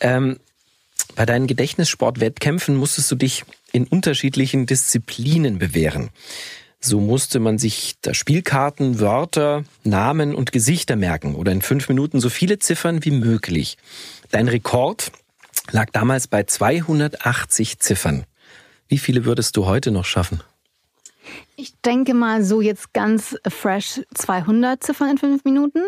[0.00, 0.16] Ja.
[0.16, 0.38] Ähm,
[1.16, 6.10] bei deinen Gedächtnissportwettkämpfen musstest du dich in unterschiedlichen Disziplinen bewähren.
[6.80, 12.20] So musste man sich da Spielkarten, Wörter, Namen und Gesichter merken oder in fünf Minuten
[12.20, 13.76] so viele Ziffern wie möglich.
[14.30, 15.10] Dein Rekord
[15.72, 18.24] lag damals bei 280 Ziffern.
[18.86, 20.40] Wie viele würdest du heute noch schaffen?
[21.56, 25.80] Ich denke mal so jetzt ganz fresh 200 Ziffern in fünf Minuten.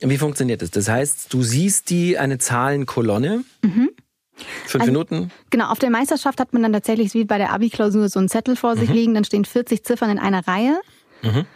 [0.00, 0.70] Wie funktioniert das?
[0.70, 3.44] Das heißt, du siehst die eine Zahlenkolonne.
[3.62, 3.90] Mhm.
[4.66, 5.30] Fünf also, Minuten?
[5.50, 8.54] Genau, auf der Meisterschaft hat man dann tatsächlich wie bei der Abi-Klausur so einen Zettel
[8.54, 8.94] vor sich mhm.
[8.94, 10.78] liegen, dann stehen 40 Ziffern in einer Reihe.
[11.22, 11.46] Mhm.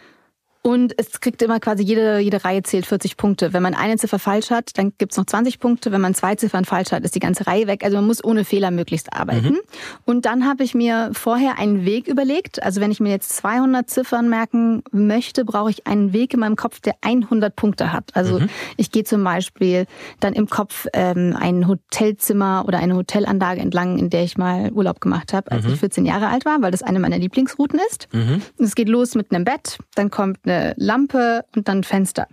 [0.63, 3.51] Und es kriegt immer quasi jede, jede Reihe zählt 40 Punkte.
[3.51, 5.91] Wenn man eine Ziffer falsch hat, dann gibt's noch 20 Punkte.
[5.91, 7.83] Wenn man zwei Ziffern falsch hat, ist die ganze Reihe weg.
[7.83, 9.53] Also man muss ohne Fehler möglichst arbeiten.
[9.53, 9.59] Mhm.
[10.05, 12.61] Und dann habe ich mir vorher einen Weg überlegt.
[12.61, 16.55] Also wenn ich mir jetzt 200 Ziffern merken möchte, brauche ich einen Weg in meinem
[16.55, 18.11] Kopf, der 100 Punkte hat.
[18.13, 18.49] Also mhm.
[18.77, 19.87] ich gehe zum Beispiel
[20.19, 25.01] dann im Kopf ähm, ein Hotelzimmer oder eine Hotelanlage entlang, in der ich mal Urlaub
[25.01, 25.73] gemacht habe, als mhm.
[25.73, 28.09] ich 14 Jahre alt war, weil das eine meiner Lieblingsrouten ist.
[28.11, 28.43] Mhm.
[28.59, 32.27] Es geht los mit einem Bett, dann kommt eine eine Lampe und dann ein Fenster.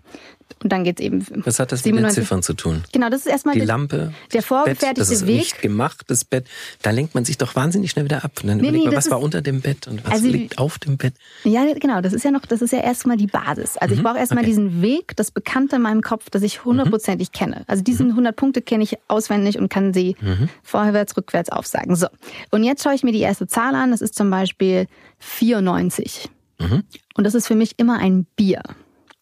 [0.63, 1.25] Und dann geht's eben.
[1.45, 1.93] Was hat das 97.
[1.93, 2.83] mit den Ziffern zu tun?
[2.93, 5.39] Genau, das ist erstmal die Lampe, der vorgefertigte Bett, das ist Weg.
[5.39, 6.47] Nicht gemacht, das Bett.
[6.83, 8.33] Da lenkt man sich doch wahnsinnig schnell wieder ab.
[8.43, 10.59] Und dann nee, überlegt nee, man, was war unter dem Bett und was also, liegt
[10.59, 11.15] auf dem Bett.
[11.45, 12.01] Ja, genau.
[12.01, 13.77] Das ist ja noch, das ist ja erstmal die Basis.
[13.77, 14.51] Also mhm, ich brauche erstmal okay.
[14.51, 17.39] diesen Weg, das Bekannte in meinem Kopf, das ich hundertprozentig mhm.
[17.39, 17.65] kenne.
[17.69, 18.37] Also diesen 100 mhm.
[18.37, 20.49] Punkte kenne ich auswendig und kann sie mhm.
[20.65, 21.95] vorwärts, rückwärts aufsagen.
[21.95, 22.09] So.
[22.51, 23.93] Und jetzt schaue ich mir die erste Zahl an.
[23.93, 24.89] Das ist zum Beispiel
[25.21, 26.31] 94.
[26.61, 26.83] Mhm.
[27.19, 28.63] Und das ist für mich immer ein Bier.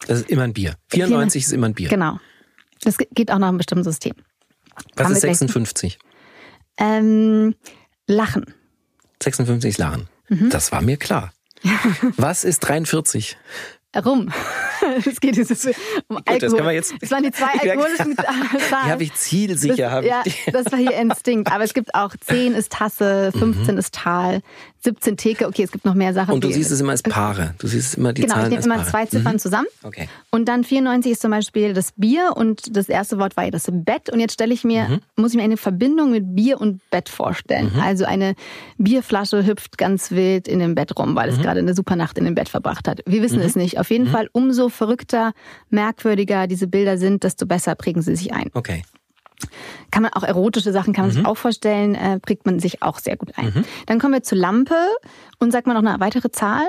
[0.07, 0.75] Das ist immer ein Bier.
[0.91, 1.89] 94 ist immer ein Bier.
[1.89, 2.21] Genau.
[2.83, 4.13] Das geht auch nach einem bestimmten System.
[4.97, 5.99] Was ist 56?
[6.77, 7.55] Ähm,
[8.07, 8.45] Lachen.
[9.23, 10.11] 56 ist Lachen.
[10.29, 10.51] Mhm.
[10.51, 11.33] Das war mir klar.
[12.19, 13.39] Was ist 43?
[14.05, 14.31] Rum.
[15.07, 15.67] Es geht jetzt
[16.07, 16.63] um Alkohol.
[16.63, 18.49] Das, jetzt, das waren die zwei alkoholischen Zahlen.
[18.85, 20.03] Die habe ich zielsicher.
[20.03, 21.51] Das, ja, das war hier Instinkt.
[21.51, 23.79] Aber es gibt auch 10 ist Tasse, 15 mhm.
[23.79, 24.43] ist Tal,
[24.87, 25.49] 17 Theke.
[25.49, 26.33] Okay, es gibt noch mehr Sachen.
[26.33, 27.55] Und du siehst es immer als Paare.
[27.59, 29.39] Du siehst immer die genau, Zahlen ich nehme immer zwei Ziffern mhm.
[29.41, 29.67] zusammen.
[29.83, 30.09] Okay.
[30.31, 33.67] Und dann 94 ist zum Beispiel das Bier und das erste Wort war ja das
[33.71, 34.11] Bett.
[34.11, 35.01] Und jetzt stelle ich mir, mhm.
[35.17, 37.73] muss ich mir eine Verbindung mit Bier und Bett vorstellen.
[37.75, 37.81] Mhm.
[37.81, 38.37] Also eine
[38.79, 41.43] Bierflasche hüpft ganz wild in dem Bett rum, weil es mhm.
[41.43, 43.01] gerade eine super Nacht in dem Bett verbracht hat.
[43.07, 43.45] Wir wissen mhm.
[43.45, 43.81] es nicht.
[43.81, 45.33] Auf jeden Fall, umso verrückter,
[45.71, 48.51] merkwürdiger diese Bilder sind, desto besser prägen sie sich ein.
[48.55, 48.85] Okay.
[49.91, 51.19] Kann man auch erotische Sachen, kann man mhm.
[51.19, 53.47] sich auch vorstellen, äh, prägt man sich auch sehr gut ein.
[53.47, 53.65] Mhm.
[53.87, 54.77] Dann kommen wir zur Lampe
[55.39, 56.67] und sagt man noch eine weitere Zahl?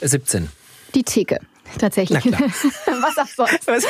[0.00, 0.48] 17.
[0.94, 1.40] Die Theke.
[1.78, 2.24] Tatsächlich.
[2.26, 3.66] Was auch sonst.
[3.66, 3.84] Was?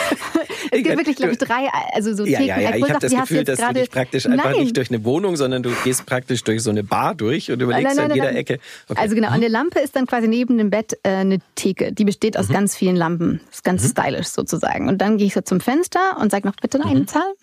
[0.70, 2.48] Es gibt wirklich, glaube ich, drei, also so ja, Theken.
[2.48, 4.40] Ja, ja, ich habe das Gefühl, dass du dich praktisch nein.
[4.40, 7.60] einfach nicht durch eine Wohnung, sondern du gehst praktisch durch so eine Bar durch und
[7.60, 8.58] überlegst nein, nein, an jeder Ecke.
[8.88, 9.00] Okay.
[9.00, 11.92] Also genau, an der Lampe ist dann quasi neben dem Bett äh, eine Theke.
[11.92, 12.54] Die besteht aus mhm.
[12.54, 13.40] ganz vielen Lampen.
[13.48, 13.88] Das ist ganz mhm.
[13.88, 14.88] stylisch sozusagen.
[14.88, 17.06] Und dann gehe ich so zum Fenster und sage noch bitte eine mhm.
[17.06, 17.34] Zahl.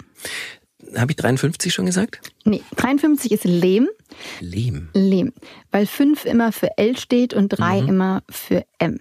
[0.96, 2.22] Habe ich 53 schon gesagt?
[2.44, 3.88] Nee, 53 ist Lehm.
[4.40, 4.90] Lehm.
[4.94, 5.34] Lehm.
[5.72, 7.90] Weil 5 immer für L steht und 3 mhm.
[7.90, 9.00] immer für M.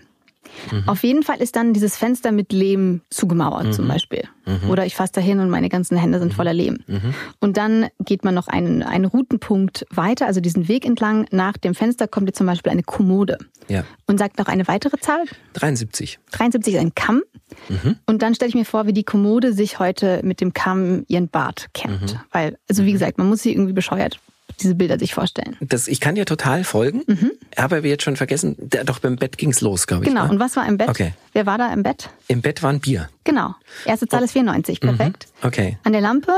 [0.71, 0.89] Mhm.
[0.89, 3.73] Auf jeden Fall ist dann dieses Fenster mit Lehm zugemauert mhm.
[3.73, 4.25] zum Beispiel.
[4.47, 4.71] Mhm.
[4.71, 6.37] Oder ich fasse da hin und meine ganzen Hände sind mhm.
[6.37, 6.79] voller Lehm.
[6.87, 7.15] Mhm.
[7.41, 11.27] Und dann geht man noch einen, einen Routenpunkt weiter, also diesen Weg entlang.
[11.31, 13.39] Nach dem Fenster kommt jetzt zum Beispiel eine Kommode.
[13.69, 13.85] Ja.
[14.07, 15.25] Und sagt noch eine weitere Zahl.
[15.55, 16.19] 73.
[16.33, 17.23] 73 ist ein Kamm.
[17.69, 17.97] Mhm.
[18.07, 21.29] Und dann stelle ich mir vor, wie die Kommode sich heute mit dem Kamm ihren
[21.29, 22.19] Bart kämmt.
[22.33, 24.21] Weil, also wie gesagt, man muss sie irgendwie bescheuert
[24.61, 25.57] diese Bilder sich vorstellen.
[25.61, 27.33] Das, ich kann dir total folgen, mhm.
[27.57, 30.09] aber wir jetzt schon vergessen, doch beim Bett ging's los, glaube ich.
[30.09, 30.31] Genau, war?
[30.31, 30.89] und was war im Bett?
[30.89, 31.13] Okay.
[31.33, 32.11] Wer war da im Bett?
[32.29, 33.09] Im Bett war ein Bier.
[33.25, 33.55] Genau.
[33.85, 34.25] Erste Zahl oh.
[34.25, 35.29] ist 94, perfekt.
[35.43, 35.47] Mhm.
[35.47, 35.79] Okay.
[35.85, 36.33] An der Lampe?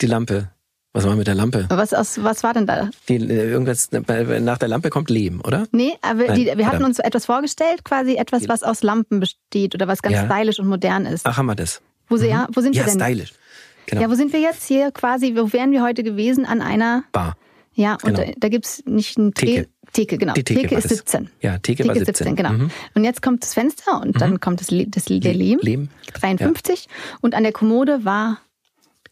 [0.00, 0.50] Die Lampe.
[0.92, 1.66] Was war mit der Lampe?
[1.68, 2.90] Was, aus, was war denn da?
[3.08, 5.68] Die, äh, irgendwas, nach der Lampe kommt Leben, oder?
[5.70, 9.76] Nee, aber Nein, die, wir hatten uns etwas vorgestellt, quasi etwas, was aus Lampen besteht
[9.76, 10.26] oder was ganz ja.
[10.26, 11.26] stylisch und modern ist.
[11.26, 11.80] Ach, haben wir das?
[12.08, 12.24] Wo, mhm.
[12.24, 13.00] ja, wo sind ja, wir denn?
[13.00, 13.32] stylisch.
[13.90, 14.02] Genau.
[14.02, 15.34] Ja, wo sind wir jetzt hier quasi?
[15.36, 16.46] Wo wären wir heute gewesen?
[16.46, 17.36] An einer Bar.
[17.74, 18.24] Ja, und genau.
[18.24, 19.68] da, da gibt nicht ein Theke.
[19.92, 20.34] Theke, genau.
[20.34, 21.30] Die Theke, Theke ist 17.
[21.40, 22.14] Ja, Theke, Theke war 17.
[22.14, 22.52] 17 genau.
[22.52, 22.70] Mhm.
[22.94, 24.18] Und jetzt kommt das Fenster und mhm.
[24.18, 25.58] dann kommt das, das, der Lehm.
[25.62, 25.88] Lehm.
[26.14, 26.84] 53.
[26.84, 26.90] Ja.
[27.20, 28.40] Und an der Kommode war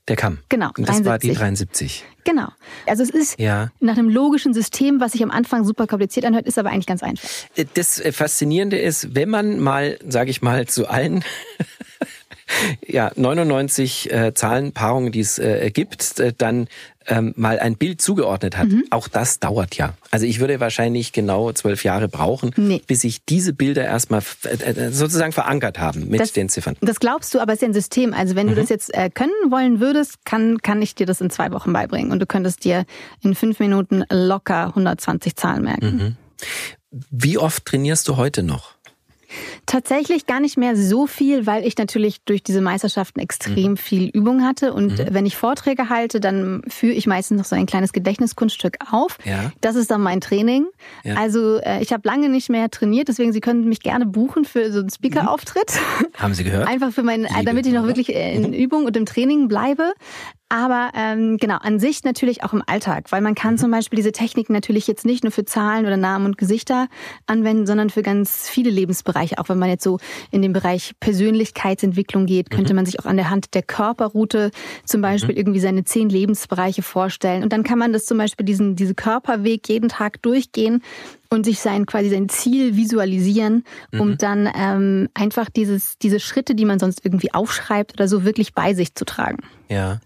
[0.07, 0.39] Der Kamm.
[0.49, 2.05] Genau, Und das war die 73.
[2.05, 2.05] 73.
[2.25, 2.49] Genau.
[2.87, 3.71] Also es ist Ja.
[3.81, 7.03] nach einem logischen System, was sich am Anfang super kompliziert anhört, ist aber eigentlich ganz
[7.03, 7.29] einfach.
[7.75, 11.25] Das äh, Faszinierende ist, wenn man mal, sage ich mal, zu allen
[12.87, 16.69] ja, 99 äh, Zahlenpaarungen, die es äh, gibt, äh, dann
[17.07, 18.69] ähm, mal ein Bild zugeordnet hat.
[18.69, 18.85] Mhm.
[18.91, 19.95] Auch das dauert ja.
[20.11, 22.83] Also ich würde wahrscheinlich genau zwölf Jahre brauchen, Nee.
[22.87, 26.77] bis sich diese Bilder erstmal äh, äh, sozusagen verankert haben mit Das- den Ziffern.
[26.83, 28.13] Das glaubst du, aber es ist ja ein System.
[28.13, 31.31] Also wenn du das jetzt äh, können wollen würdest, kann, kann ich dir das in
[31.31, 32.13] zwei Wochen beibringen.
[32.13, 32.85] Und du könntest dir
[33.23, 36.17] in fünf Minuten locker 120 Zahlen merken.
[37.11, 38.75] Wie oft trainierst du heute noch?
[39.67, 44.45] Tatsächlich gar nicht mehr so viel, weil ich natürlich durch diese Meisterschaften extrem viel Übung
[44.45, 44.73] hatte.
[44.73, 49.19] Und wenn ich Vorträge halte, dann führe ich meistens noch so ein kleines Gedächtniskunststück auf.
[49.25, 49.53] Ja.
[49.61, 50.67] Das ist dann mein Training.
[51.05, 51.15] Ja.
[51.17, 54.73] Also äh, ich habe lange nicht mehr trainiert, deswegen Sie können mich gerne buchen für
[54.73, 55.79] so einen Speaker-Auftritt.
[56.17, 56.67] Haben Sie gehört?
[56.69, 57.89] Einfach für meinen, Liebe damit ich noch Hörer.
[57.89, 59.93] wirklich äh, in Übung und im Training bleibe.
[60.51, 64.13] Aber ähm, genau, an sich natürlich auch im Alltag, weil man kann zum Beispiel diese
[64.13, 66.89] Techniken natürlich jetzt nicht nur für Zahlen oder Namen und Gesichter
[67.27, 69.39] anwenden, sondern für ganz viele Lebensbereiche.
[69.39, 69.99] Auch wenn man jetzt so
[70.31, 74.51] in den Bereich Persönlichkeitsentwicklung geht, könnte man sich auch an der Hand der Körperroute
[74.87, 77.43] zum Beispiel irgendwie seine zehn Lebensbereiche vorstellen.
[77.43, 80.83] Und dann kann man das zum Beispiel diesen, diese Körperweg jeden Tag durchgehen
[81.31, 86.65] und sich sein quasi sein Ziel visualisieren, um dann ähm, einfach dieses diese Schritte, die
[86.65, 89.43] man sonst irgendwie aufschreibt oder so, wirklich bei sich zu tragen.
[89.69, 90.01] Ja.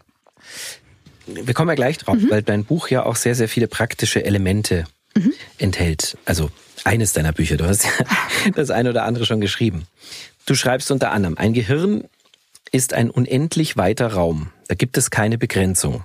[1.26, 4.84] Wir kommen ja gleich drauf, weil dein Buch ja auch sehr, sehr viele praktische Elemente
[5.58, 6.16] enthält.
[6.24, 6.50] Also
[6.84, 7.56] eines deiner Bücher.
[7.56, 7.90] Du hast ja
[8.54, 9.86] das eine oder andere schon geschrieben.
[10.46, 12.04] Du schreibst unter anderem, ein Gehirn
[12.72, 14.50] ist ein unendlich weiter Raum.
[14.68, 16.04] Da gibt es keine Begrenzung.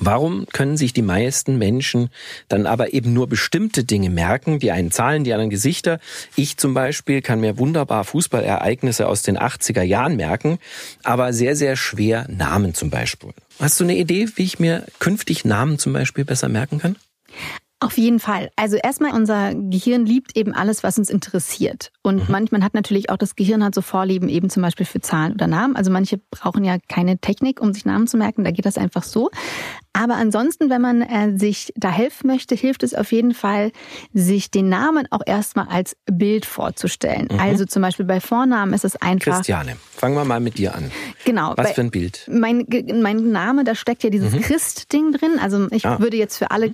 [0.00, 2.08] Warum können sich die meisten Menschen
[2.48, 5.98] dann aber eben nur bestimmte Dinge merken, die einen Zahlen, die anderen Gesichter?
[6.36, 10.58] Ich zum Beispiel kann mir wunderbar Fußballereignisse aus den 80er Jahren merken,
[11.02, 13.30] aber sehr, sehr schwer Namen zum Beispiel.
[13.58, 16.96] Hast du eine Idee, wie ich mir künftig Namen zum Beispiel besser merken kann?
[17.82, 18.50] Auf jeden Fall.
[18.56, 21.90] Also erstmal, unser Gehirn liebt eben alles, was uns interessiert.
[22.02, 25.32] Und manchmal hat natürlich auch das Gehirn hat so Vorlieben eben zum Beispiel für Zahlen
[25.32, 25.76] oder Namen.
[25.76, 28.44] Also manche brauchen ja keine Technik, um sich Namen zu merken.
[28.44, 29.30] Da geht das einfach so.
[29.92, 33.72] Aber ansonsten, wenn man äh, sich da helfen möchte, hilft es auf jeden Fall,
[34.14, 37.28] sich den Namen auch erstmal als Bild vorzustellen.
[37.38, 39.34] Also zum Beispiel bei Vornamen ist es einfach.
[39.36, 40.90] Christiane, fangen wir mal mit dir an.
[41.24, 41.52] Genau.
[41.56, 42.26] Was für ein Bild?
[42.30, 42.66] mein,
[43.02, 45.38] mein Name, da steckt ja dieses Christ-Ding drin.
[45.40, 45.98] Also ich Ah.
[45.98, 46.70] würde jetzt für alle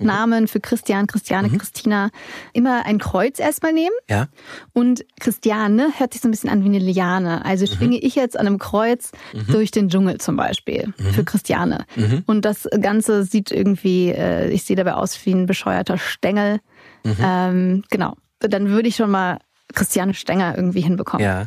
[0.00, 2.10] Christnamen, für Christian, Christiane, Christina,
[2.52, 3.94] immer ein Kreuz erstmal nehmen.
[4.08, 4.28] Ja?
[4.72, 7.44] Und Christiane hört sich so ein bisschen an wie eine Liane.
[7.44, 9.12] Also schwinge ich jetzt an einem Kreuz
[9.48, 11.84] durch den Dschungel zum Beispiel für Christiane.
[12.26, 16.60] Und das Ganze sieht irgendwie, äh, ich sehe dabei aus wie ein bescheuerter Stängel.
[17.22, 18.14] Ähm, genau.
[18.40, 19.38] Dann würde ich schon mal
[19.74, 21.24] Christiane Stenger irgendwie hinbekommen.
[21.24, 21.46] Ja.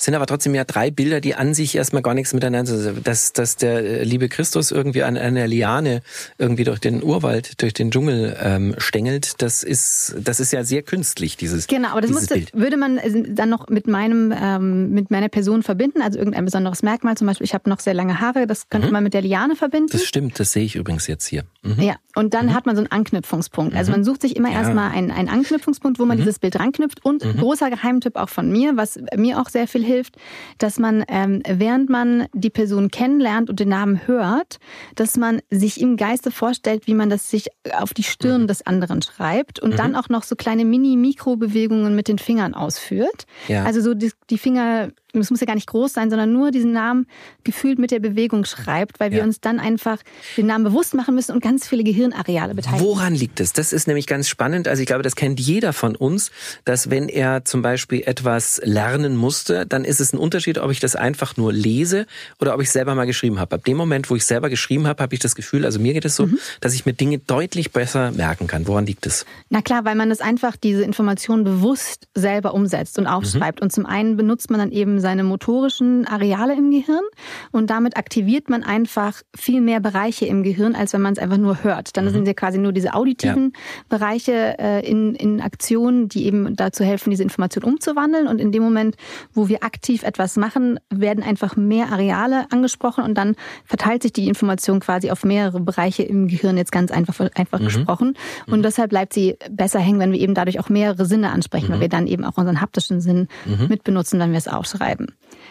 [0.00, 3.56] Sind aber trotzdem ja drei Bilder, die an sich erstmal gar nichts miteinander, dass, dass
[3.56, 6.02] der äh, liebe Christus irgendwie an einer Liane
[6.38, 10.82] irgendwie durch den Urwald, durch den Dschungel ähm, stängelt, das ist, das ist ja sehr
[10.82, 12.52] künstlich, dieses, Genau, aber das musste, Bild.
[12.54, 16.82] würde man äh, dann noch mit meinem, ähm, mit meiner Person verbinden, also irgendein besonderes
[16.84, 17.16] Merkmal.
[17.16, 19.88] Zum Beispiel, ich habe noch sehr lange Haare, das könnte man mit der Liane verbinden.
[19.92, 19.98] Mhm.
[19.98, 21.42] Das stimmt, das sehe ich übrigens jetzt hier.
[21.62, 21.80] Mhm.
[21.82, 23.74] Ja, und dann hat man so einen Anknüpfungspunkt.
[23.74, 24.60] Also man sucht sich immer Ja.
[24.60, 27.04] erstmal einen, einen Anknüpfungspunkt, wo man dieses Bild ranknüpft.
[27.04, 30.16] Und großer Geheimtipp auch von mir, was mir auch sehr viel hilft,
[30.58, 34.58] dass man, ähm, während man die Person kennenlernt und den Namen hört,
[34.94, 39.02] dass man sich im Geiste vorstellt, wie man das sich auf die Stirn des anderen
[39.02, 43.26] schreibt und dann auch noch so kleine Mini-Mikrobewegungen mit den Fingern ausführt.
[43.48, 43.64] Ja.
[43.64, 46.72] Also so die, die Finger, es muss ja gar nicht groß sein, sondern nur diesen
[46.72, 47.06] Namen
[47.44, 49.24] gefühlt mit der Bewegung schreibt, weil wir Ja.
[49.24, 49.98] uns dann einfach
[50.36, 52.84] den Namen bewusst machen müssen und ganz viele Gehirnareale beteiligen.
[52.84, 53.52] Woran liegt es?
[53.52, 54.68] Das ist nämlich ganz spannend.
[54.68, 56.30] Also ich glaube, das kennt jeder von uns,
[56.64, 60.80] dass wenn er zum Beispiel etwas lernen musste, dann ist es ein Unterschied, ob ich
[60.80, 62.06] das einfach nur lese
[62.40, 63.56] oder ob ich selber mal geschrieben habe.
[63.56, 66.04] Ab dem Moment, wo ich selber geschrieben habe, habe ich das Gefühl, also mir geht
[66.04, 66.38] es so, Mhm.
[66.60, 68.66] dass ich mir Dinge deutlich besser merken kann.
[68.68, 69.24] Woran liegt es?
[69.48, 73.60] Na klar, weil man das einfach diese Information bewusst selber umsetzt und aufschreibt.
[73.62, 77.04] Und zum einen benutzt man dann eben seine motorischen Areale im Gehirn
[77.52, 81.36] und damit aktiviert man einfach viel mehr Bereiche im Gehirn, als wenn man es einfach
[81.36, 81.96] nur hört.
[81.96, 83.52] Dann sind ja quasi nur diese auditiven
[83.88, 88.26] Bereiche äh, in, in Aktion, die eben dazu helfen, diese Information umzuwandeln.
[88.26, 88.96] Und in dem Moment,
[89.32, 93.34] wo wir aktiv etwas machen, werden einfach mehr Areale angesprochen und dann
[93.64, 98.14] verteilt sich die Information quasi auf mehrere Bereiche im Gehirn, jetzt ganz einfach, einfach gesprochen.
[98.46, 101.80] Und deshalb bleibt sie besser hängen, wenn wir eben dadurch auch mehrere Sinne ansprechen, weil
[101.80, 103.28] wir dann eben auch unseren haptischen Sinn
[103.68, 104.87] mit benutzen, wenn wir es aufschreiben.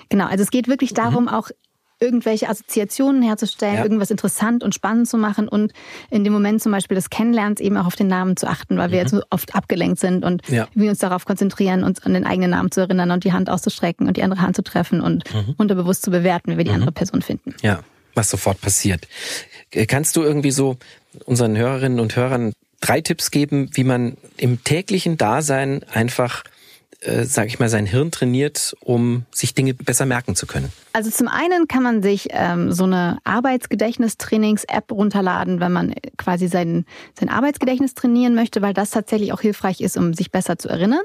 [0.09, 1.49] Genau, also es geht wirklich darum, auch
[1.99, 3.83] irgendwelche Assoziationen herzustellen, Ja.
[3.83, 5.73] irgendwas interessant und spannend zu machen und
[6.11, 8.91] in dem Moment zum Beispiel des Kennenlernens eben auch auf den Namen zu achten, weil
[8.91, 10.67] wir jetzt so oft abgelenkt sind und Ja.
[10.75, 14.07] wir uns darauf konzentrieren, uns an den eigenen Namen zu erinnern und die Hand auszustrecken
[14.07, 15.23] und die andere Hand zu treffen und
[15.57, 17.55] unterbewusst zu bewerten, wie wir die andere Person finden.
[17.61, 17.79] Ja.
[18.13, 19.07] was sofort passiert.
[19.71, 20.77] Äh, kannst du irgendwie so
[21.25, 26.43] unseren Hörerinnen und Hörern drei Tipps geben, wie man im täglichen Dasein einfach
[27.07, 30.71] äh, sage ich mal, sein Hirn trainiert, um sich Dinge besser merken zu können?
[30.93, 36.85] Also zum einen kann man sich ähm, so eine Arbeitsgedächtnistrainings-App runterladen, wenn man quasi sein,
[37.17, 41.01] sein Arbeitsgedächtnis trainieren möchte, weil das tatsächlich auch hilfreich ist, um sich besser zu erinnern.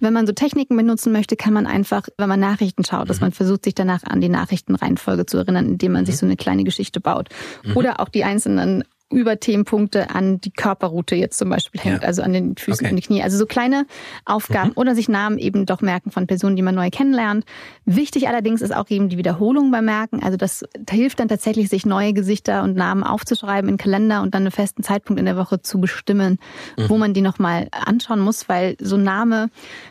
[0.00, 3.08] Wenn man so Techniken benutzen möchte, kann man einfach, wenn man Nachrichten schaut, mhm.
[3.08, 6.06] dass man versucht, sich danach an die Nachrichtenreihenfolge zu erinnern, indem man mhm.
[6.06, 7.28] sich so eine kleine Geschichte baut.
[7.62, 7.76] Mhm.
[7.76, 12.08] Oder auch die einzelnen über Themenpunkte an die Körperroute jetzt zum Beispiel hängt, ja.
[12.08, 12.92] also an den Füßen okay.
[12.92, 13.22] und die Knie.
[13.22, 13.86] Also so kleine
[14.24, 14.76] Aufgaben mhm.
[14.76, 17.44] oder sich Namen eben doch merken von Personen, die man neu kennenlernt.
[17.84, 20.22] Wichtig allerdings ist auch eben die Wiederholung beim Merken.
[20.22, 24.42] Also das hilft dann tatsächlich, sich neue Gesichter und Namen aufzuschreiben in Kalender und dann
[24.42, 26.38] einen festen Zeitpunkt in der Woche zu bestimmen,
[26.76, 26.88] mhm.
[26.88, 29.48] wo man die nochmal anschauen muss, weil so ein Name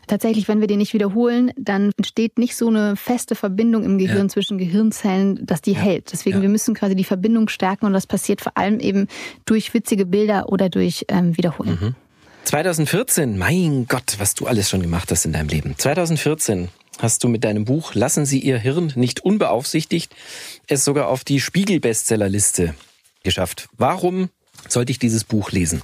[0.07, 4.23] tatsächlich, wenn wir den nicht wiederholen, dann entsteht nicht so eine feste Verbindung im Gehirn
[4.23, 4.27] ja.
[4.27, 5.79] zwischen Gehirnzellen, dass die ja.
[5.79, 6.11] hält.
[6.11, 9.02] Deswegen, wir müssen quasi die Verbindung stärken und das passiert vor allem eben
[9.45, 11.77] durch witzige Bilder oder durch ähm, Wiederholen.
[11.81, 11.95] Mhm.
[12.45, 15.75] 2014, mein Gott, was du alles schon gemacht hast in deinem Leben.
[15.77, 20.15] 2014 hast du mit deinem Buch Lassen Sie Ihr Hirn nicht unbeaufsichtigt
[20.67, 22.75] es sogar auf die Spiegel-Bestsellerliste
[23.23, 23.69] geschafft.
[23.77, 24.29] Warum
[24.67, 25.81] sollte ich dieses Buch lesen?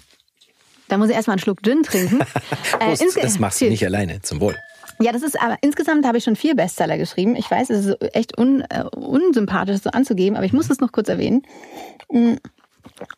[0.88, 2.20] Da muss ich erstmal einen Schluck Gin trinken.
[2.80, 4.58] Prost, äh, das machst du nicht alleine, zum Wohl.
[5.02, 7.36] Ja, das ist aber insgesamt habe ich schon vier Bestseller geschrieben.
[7.38, 10.92] Ich weiß, es ist echt un, äh, unsympathisch, so anzugeben, aber ich muss es noch
[10.92, 11.44] kurz erwähnen.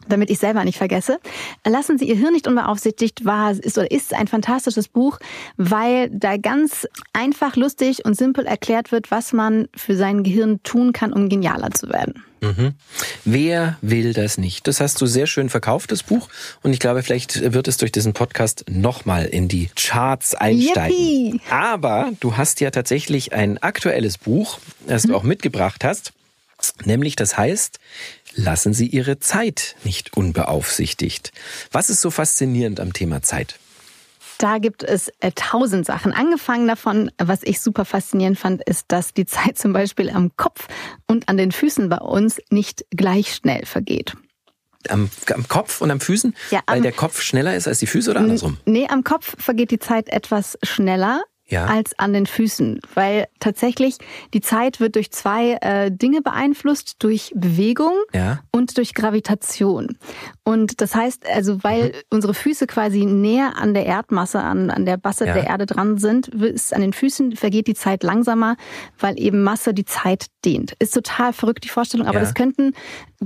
[0.08, 1.20] Damit ich selber nicht vergesse.
[1.66, 5.20] Lassen Sie Ihr Hirn nicht unbeaufsichtigt war, ist oder ist ein fantastisches Buch,
[5.58, 10.94] weil da ganz einfach, lustig und simpel erklärt wird, was man für sein Gehirn tun
[10.94, 12.24] kann, um genialer zu werden.
[12.42, 12.74] Mhm.
[13.24, 14.68] Wer will das nicht?
[14.68, 16.28] Das hast du sehr schön verkauft, das Buch.
[16.64, 20.98] Und ich glaube, vielleicht wird es durch diesen Podcast nochmal in die Charts einsteigen.
[20.98, 21.42] Yippie.
[21.52, 24.58] Aber du hast ja tatsächlich ein aktuelles Buch,
[24.88, 25.16] das du mhm.
[25.16, 26.14] auch mitgebracht hast.
[26.86, 27.80] Nämlich, das heißt,
[28.36, 31.32] lassen Sie Ihre Zeit nicht unbeaufsichtigt.
[31.72, 33.60] Was ist so faszinierend am Thema Zeit?
[34.38, 36.14] Da gibt es äh, tausend Sachen.
[36.14, 40.68] Angefangen davon, was ich super faszinierend fand, ist, dass die Zeit zum Beispiel am Kopf
[41.06, 44.16] und an den Füßen bei uns nicht gleich schnell vergeht.
[44.90, 46.36] Am, am, Kopf und am Füßen?
[46.50, 48.58] Ja, am, weil der Kopf schneller ist als die Füße oder andersrum?
[48.66, 51.66] Nee, am Kopf vergeht die Zeit etwas schneller ja.
[51.66, 53.98] als an den Füßen, weil tatsächlich
[54.34, 58.40] die Zeit wird durch zwei äh, Dinge beeinflusst, durch Bewegung ja.
[58.52, 59.98] und durch Gravitation.
[60.44, 61.92] Und das heißt, also weil mhm.
[62.10, 65.34] unsere Füße quasi näher an der Erdmasse, an, an der Masse ja.
[65.34, 68.56] der Erde dran sind, ist an den Füßen vergeht die Zeit langsamer,
[68.98, 70.74] weil eben Masse die Zeit dehnt.
[70.80, 72.74] Ist total verrückt die Vorstellung, aber das könnten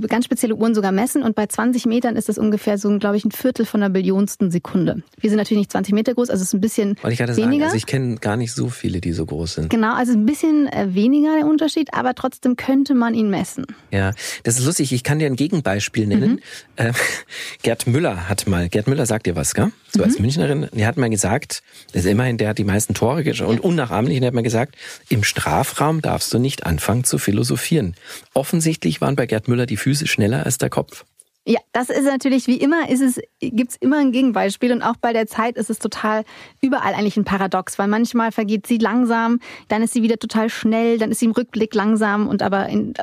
[0.08, 3.24] ganz spezielle Uhren sogar messen und bei 20 Metern ist das ungefähr so, glaube ich,
[3.24, 5.02] ein Viertel von einer Billionsten Sekunde.
[5.18, 7.34] Wir sind natürlich nicht 20 Meter groß, also es ist ein bisschen weniger.
[7.34, 9.70] Sagen, also ich kenne gar nicht so viele, die so groß sind.
[9.70, 13.66] Genau, also ein bisschen äh, weniger der Unterschied, aber trotzdem könnte man ihn messen.
[13.90, 14.12] Ja,
[14.44, 14.92] das ist lustig.
[14.92, 16.32] Ich kann dir ein Gegenbeispiel nennen.
[16.32, 16.40] Mhm.
[16.76, 16.92] Äh,
[17.62, 19.72] Gerd Müller hat mal, Gerd Müller sagt dir was, gell?
[19.92, 20.04] So mhm.
[20.04, 23.60] als Münchnerin, der hat mal gesagt, das ist immerhin, der hat die meisten Tore und
[23.60, 24.76] unnachahmlich, der hat mal gesagt,
[25.08, 27.94] im Strafraum darfst du nicht anfangen zu philosophieren.
[28.34, 31.04] Offensichtlich waren bei Gerd Müller die Füße schneller als der Kopf.
[31.48, 35.12] Ja, das ist natürlich wie immer, ist es, gibt's immer ein Gegenbeispiel und auch bei
[35.12, 36.24] der Zeit ist es total
[36.60, 40.98] überall eigentlich ein Paradox, weil manchmal vergeht sie langsam, dann ist sie wieder total schnell,
[40.98, 42.94] dann ist sie im Rückblick langsam und aber in,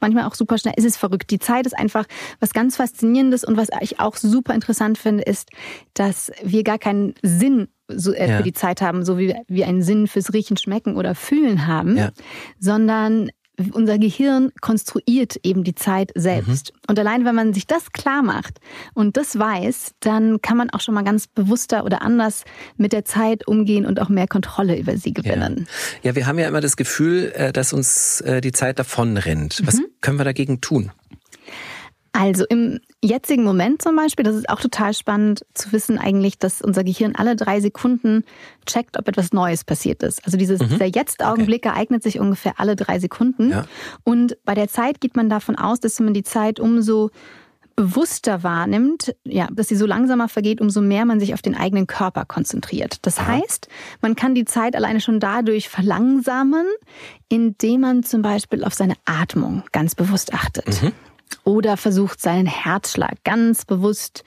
[0.00, 0.74] manchmal auch super schnell.
[0.76, 1.30] Es ist verrückt.
[1.30, 2.06] Die Zeit ist einfach
[2.40, 5.50] was ganz Faszinierendes und was ich auch super interessant finde, ist,
[5.94, 8.36] dass wir gar keinen Sinn so, äh, ja.
[8.38, 11.96] für die Zeit haben, so wie wir einen Sinn fürs Riechen, Schmecken oder Fühlen haben,
[11.96, 12.10] ja.
[12.58, 13.30] sondern
[13.72, 16.72] unser Gehirn konstruiert eben die Zeit selbst.
[16.72, 16.80] Mhm.
[16.88, 18.60] Und allein wenn man sich das klar macht
[18.94, 22.44] und das weiß, dann kann man auch schon mal ganz bewusster oder anders
[22.76, 25.66] mit der Zeit umgehen und auch mehr Kontrolle über sie gewinnen.
[26.02, 29.62] Ja, ja wir haben ja immer das Gefühl, äh, dass uns äh, die Zeit davonrennt.
[29.64, 29.86] Was mhm.
[30.00, 30.90] können wir dagegen tun?
[32.12, 36.60] Also im jetzigen Moment zum Beispiel, das ist auch total spannend zu wissen eigentlich, dass
[36.60, 38.24] unser Gehirn alle drei Sekunden
[38.66, 40.24] checkt, ob etwas Neues passiert ist.
[40.26, 40.68] Also dieses, mhm.
[40.68, 41.74] dieser Jetzt-Augenblick okay.
[41.74, 43.50] ereignet sich ungefähr alle drei Sekunden.
[43.50, 43.64] Ja.
[44.04, 47.10] Und bei der Zeit geht man davon aus, dass man die Zeit umso
[47.76, 51.86] bewusster wahrnimmt, ja, dass sie so langsamer vergeht, umso mehr man sich auf den eigenen
[51.86, 52.98] Körper konzentriert.
[53.06, 53.28] Das Aha.
[53.28, 53.68] heißt,
[54.02, 56.66] man kann die Zeit alleine schon dadurch verlangsamen,
[57.30, 60.82] indem man zum Beispiel auf seine Atmung ganz bewusst achtet.
[60.82, 60.92] Mhm
[61.44, 64.24] oder versucht seinen Herzschlag ganz bewusst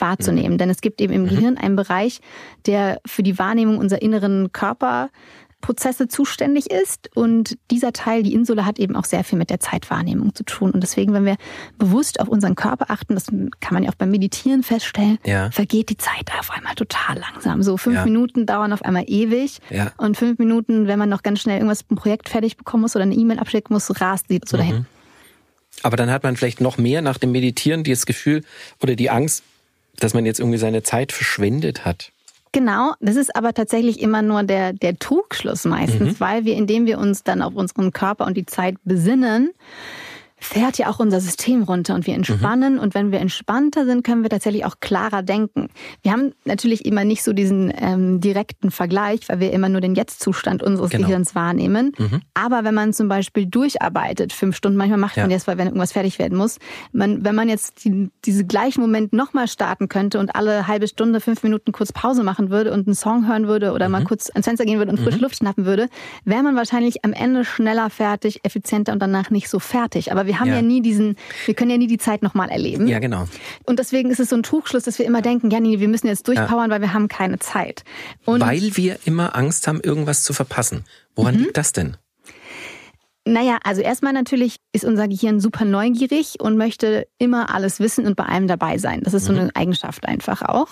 [0.00, 0.54] wahrzunehmen.
[0.54, 0.58] Mhm.
[0.58, 1.28] Denn es gibt eben im mhm.
[1.28, 2.20] Gehirn einen Bereich,
[2.66, 7.14] der für die Wahrnehmung unserer inneren Körperprozesse zuständig ist.
[7.16, 10.70] Und dieser Teil, die Insula, hat eben auch sehr viel mit der Zeitwahrnehmung zu tun.
[10.70, 11.36] Und deswegen, wenn wir
[11.78, 15.50] bewusst auf unseren Körper achten, das kann man ja auch beim Meditieren feststellen, ja.
[15.50, 17.62] vergeht die Zeit auf einmal total langsam.
[17.62, 18.04] So fünf ja.
[18.04, 19.58] Minuten dauern auf einmal ewig.
[19.70, 19.92] Ja.
[19.96, 23.04] Und fünf Minuten, wenn man noch ganz schnell irgendwas ein Projekt fertig bekommen muss oder
[23.04, 24.60] eine E-Mail abschicken muss, rast sie so mhm.
[24.60, 24.86] dahin.
[25.82, 28.42] Aber dann hat man vielleicht noch mehr nach dem Meditieren das Gefühl
[28.82, 29.42] oder die Angst,
[29.98, 32.12] dass man jetzt irgendwie seine Zeit verschwendet hat.
[32.52, 36.20] Genau, das ist aber tatsächlich immer nur der, der Trugschluss meistens, mhm.
[36.20, 39.50] weil wir, indem wir uns dann auf unseren Körper und die Zeit besinnen,
[40.40, 42.74] fährt ja auch unser System runter und wir entspannen.
[42.74, 42.80] Mhm.
[42.80, 45.68] Und wenn wir entspannter sind, können wir tatsächlich auch klarer denken.
[46.02, 49.94] Wir haben natürlich immer nicht so diesen ähm, direkten Vergleich, weil wir immer nur den
[49.94, 51.06] Jetzt-Zustand unseres genau.
[51.06, 51.92] Gehirns wahrnehmen.
[51.98, 52.20] Mhm.
[52.34, 55.24] Aber wenn man zum Beispiel durcharbeitet, fünf Stunden, manchmal macht ja.
[55.24, 56.58] man das, weil wenn irgendwas fertig werden muss,
[56.92, 61.20] man, wenn man jetzt die, diese gleichen Moment nochmal starten könnte und alle halbe Stunde,
[61.20, 63.92] fünf Minuten kurz Pause machen würde und einen Song hören würde oder mhm.
[63.92, 65.24] mal kurz ans Fenster gehen würde und frische mhm.
[65.24, 65.88] Luft schnappen würde,
[66.24, 70.12] wäre man wahrscheinlich am Ende schneller fertig, effizienter und danach nicht so fertig.
[70.12, 71.16] Aber wir haben ja, ja nie diesen,
[71.46, 72.86] wir können ja nie die Zeit nochmal erleben.
[72.86, 73.26] Ja, genau.
[73.64, 76.06] Und deswegen ist es so ein Trugschluss, dass wir immer denken, ja, nee, wir müssen
[76.06, 76.74] jetzt durchpowern, ja.
[76.74, 77.82] weil wir haben keine Zeit.
[78.24, 80.84] Und weil wir immer Angst haben, irgendwas zu verpassen.
[81.16, 81.40] Woran mhm.
[81.42, 81.96] liegt das denn?
[83.28, 88.16] Naja, also erstmal natürlich ist unser Gehirn super neugierig und möchte immer alles wissen und
[88.16, 89.02] bei allem dabei sein.
[89.02, 89.50] Das ist so eine mhm.
[89.54, 90.68] Eigenschaft einfach auch.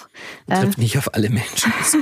[0.47, 1.99] Das trifft äh, nicht auf alle Menschen zu.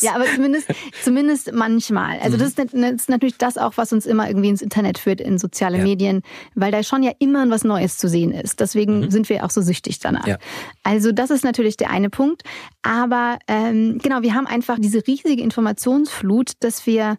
[0.00, 0.68] ja, aber zumindest,
[1.02, 2.18] zumindest manchmal.
[2.20, 2.40] Also mhm.
[2.40, 5.38] das, ist, das, ist, natürlich das auch, was uns immer irgendwie ins Internet führt, in
[5.38, 5.84] soziale ja.
[5.84, 6.22] Medien,
[6.54, 8.60] weil da schon ja immer was Neues zu sehen ist.
[8.60, 9.10] Deswegen mhm.
[9.10, 10.26] sind wir auch so süchtig danach.
[10.26, 10.38] Ja.
[10.84, 12.42] Also das ist natürlich der eine Punkt.
[12.82, 17.18] Aber ähm, genau, wir haben einfach diese riesige Informationsflut, dass wir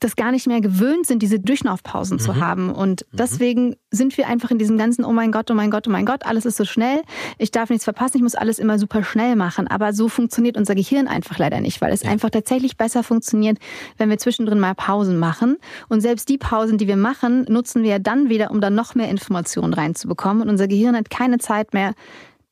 [0.00, 2.20] das gar nicht mehr gewöhnt sind, diese Durchlaufpausen mhm.
[2.20, 2.70] zu haben.
[2.70, 3.16] Und mhm.
[3.16, 6.06] deswegen sind wir einfach in diesem ganzen, oh mein Gott, oh mein Gott, oh mein
[6.06, 7.02] Gott, alles ist so schnell,
[7.38, 9.68] ich darf nichts verpassen, ich muss alles immer super schnell machen.
[9.68, 12.10] Aber so funktioniert unser Gehirn einfach leider nicht, weil es ja.
[12.10, 13.58] einfach tatsächlich besser funktioniert,
[13.96, 15.56] wenn wir zwischendrin mal Pausen machen.
[15.88, 19.08] Und selbst die Pausen, die wir machen, nutzen wir dann wieder, um dann noch mehr
[19.08, 20.42] Informationen reinzubekommen.
[20.42, 21.94] Und unser Gehirn hat keine Zeit mehr,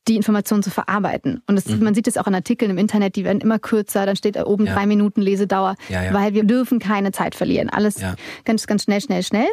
[0.07, 1.41] die Informationen zu verarbeiten.
[1.47, 1.83] Und das, mhm.
[1.83, 4.45] man sieht es auch in Artikeln im Internet, die werden immer kürzer, dann steht da
[4.45, 4.73] oben ja.
[4.73, 6.13] drei Minuten Lesedauer, ja, ja.
[6.13, 7.69] weil wir dürfen keine Zeit verlieren.
[7.69, 7.95] Alles
[8.45, 9.47] ganz, ganz schnell, schnell, schnell.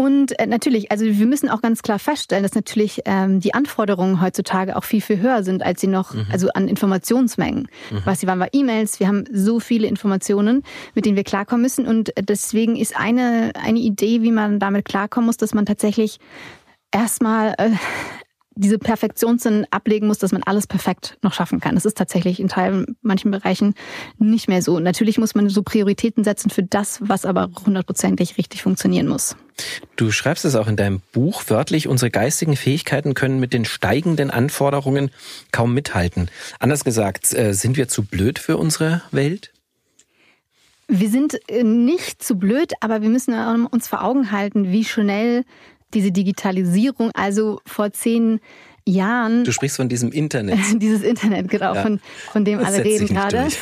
[0.00, 4.22] Und äh, natürlich, also wir müssen auch ganz klar feststellen, dass natürlich ähm, die Anforderungen
[4.22, 6.26] heutzutage auch viel, viel höher sind, als sie noch, mhm.
[6.32, 7.68] also an Informationsmengen.
[7.90, 8.00] Mhm.
[8.06, 8.98] Was sie waren, war E-Mails.
[8.98, 10.62] Wir haben so viele Informationen,
[10.94, 11.86] mit denen wir klarkommen müssen.
[11.86, 16.18] Und deswegen ist eine, eine Idee, wie man damit klarkommen muss, dass man tatsächlich
[16.92, 17.70] erstmal äh,
[18.54, 21.76] diese Perfektionssinn ablegen muss, dass man alles perfekt noch schaffen kann.
[21.76, 23.74] Das ist tatsächlich in Teilen, manchen Bereichen
[24.18, 24.78] nicht mehr so.
[24.80, 29.36] Natürlich muss man so Prioritäten setzen für das, was aber hundertprozentig richtig funktionieren muss.
[29.96, 34.30] Du schreibst es auch in deinem Buch wörtlich, unsere geistigen Fähigkeiten können mit den steigenden
[34.30, 35.10] Anforderungen
[35.52, 36.28] kaum mithalten.
[36.58, 39.52] Anders gesagt, äh, sind wir zu blöd für unsere Welt?
[40.88, 43.34] Wir sind äh, nicht zu blöd, aber wir müssen
[43.66, 45.44] uns vor Augen halten, wie schnell
[45.94, 48.40] diese Digitalisierung, also vor zehn.
[49.44, 50.58] Du sprichst von diesem Internet.
[50.74, 51.82] Dieses Internet, genau, ja.
[51.82, 52.00] von,
[52.32, 53.48] von dem das alle reden gerade.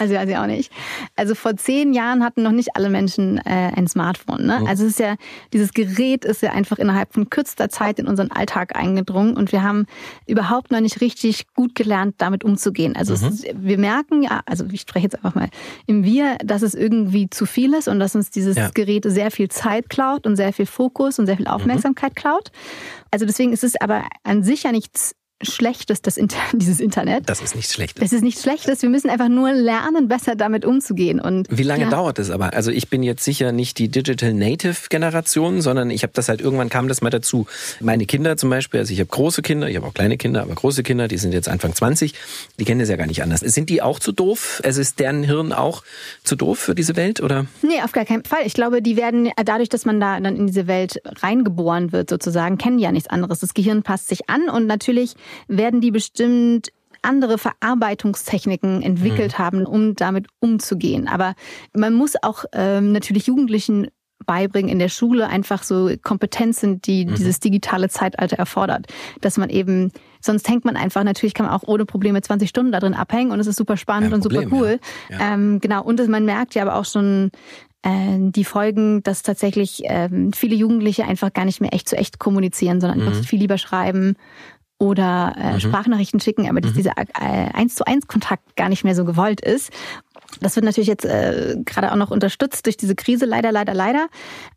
[0.00, 0.72] Also weiß ich auch nicht.
[1.14, 4.46] Also vor zehn Jahren hatten noch nicht alle Menschen äh, ein Smartphone.
[4.46, 4.58] Ne?
[4.60, 4.66] Mhm.
[4.66, 5.14] Also es ist ja,
[5.52, 9.62] dieses Gerät ist ja einfach innerhalb von kürzester Zeit in unseren Alltag eingedrungen und wir
[9.62, 9.86] haben
[10.26, 12.96] überhaupt noch nicht richtig gut gelernt, damit umzugehen.
[12.96, 13.32] Also mhm.
[13.32, 15.50] ist, wir merken ja, also ich spreche jetzt einfach mal
[15.86, 18.70] im Wir, dass es irgendwie zu viel ist und dass uns dieses ja.
[18.74, 21.52] Gerät sehr viel Zeit klaut und sehr viel Fokus und sehr viel mhm.
[21.52, 22.16] Aufmerksamkeit mhm.
[22.16, 22.50] klaut.
[23.12, 27.28] Also deswegen ist es aber an sich ja nichts Schlechtes, das Inter dieses Internet.
[27.28, 28.00] Das ist nichts Schlechtes.
[28.00, 28.82] Das ist nichts Schlechtes.
[28.82, 31.20] Wir müssen einfach nur lernen, besser damit umzugehen.
[31.20, 31.90] Und wie lange ja.
[31.90, 32.54] dauert es aber?
[32.54, 36.40] Also ich bin jetzt sicher nicht die Digital Native Generation, sondern ich habe das halt
[36.40, 37.46] irgendwann kam das mal dazu.
[37.80, 40.54] Meine Kinder zum Beispiel, also ich habe große Kinder, ich habe auch kleine Kinder, aber
[40.54, 42.14] große Kinder, die sind jetzt Anfang 20,
[42.58, 43.40] die kennen das ja gar nicht anders.
[43.40, 44.60] Sind die auch zu doof?
[44.64, 45.82] Also ist deren Hirn auch
[46.24, 47.46] zu doof für diese Welt oder?
[47.62, 48.40] Nee, auf gar keinen Fall.
[48.44, 52.58] Ich glaube, die werden dadurch, dass man da dann in diese Welt reingeboren wird sozusagen,
[52.58, 53.40] kennen ja nichts anderes.
[53.40, 55.14] Das Gehirn passt sich an und natürlich
[55.48, 56.72] werden die bestimmt
[57.02, 59.42] andere Verarbeitungstechniken entwickelt mhm.
[59.42, 61.08] haben, um damit umzugehen.
[61.08, 61.34] Aber
[61.74, 63.88] man muss auch ähm, natürlich Jugendlichen
[64.24, 67.14] beibringen in der Schule einfach so Kompetenzen, die mhm.
[67.14, 68.86] dieses digitale Zeitalter erfordert.
[69.20, 72.72] Dass man eben, sonst hängt man einfach, natürlich kann man auch ohne Probleme 20 Stunden
[72.72, 74.78] da drin abhängen und es ist super spannend und super cool.
[75.10, 75.18] Ja.
[75.18, 75.34] Ja.
[75.34, 77.32] Ähm, genau, und man merkt ja aber auch schon
[77.82, 82.18] äh, die Folgen, dass tatsächlich ähm, viele Jugendliche einfach gar nicht mehr echt zu echt
[82.18, 83.08] kommunizieren, sondern mhm.
[83.08, 84.16] einfach viel lieber schreiben
[84.82, 85.60] oder äh, mhm.
[85.60, 86.76] Sprachnachrichten schicken, aber dass mhm.
[86.76, 89.70] dieser äh, eins zu eins Kontakt gar nicht mehr so gewollt ist.
[90.40, 94.08] Das wird natürlich jetzt äh, gerade auch noch unterstützt durch diese Krise, leider, leider, leider.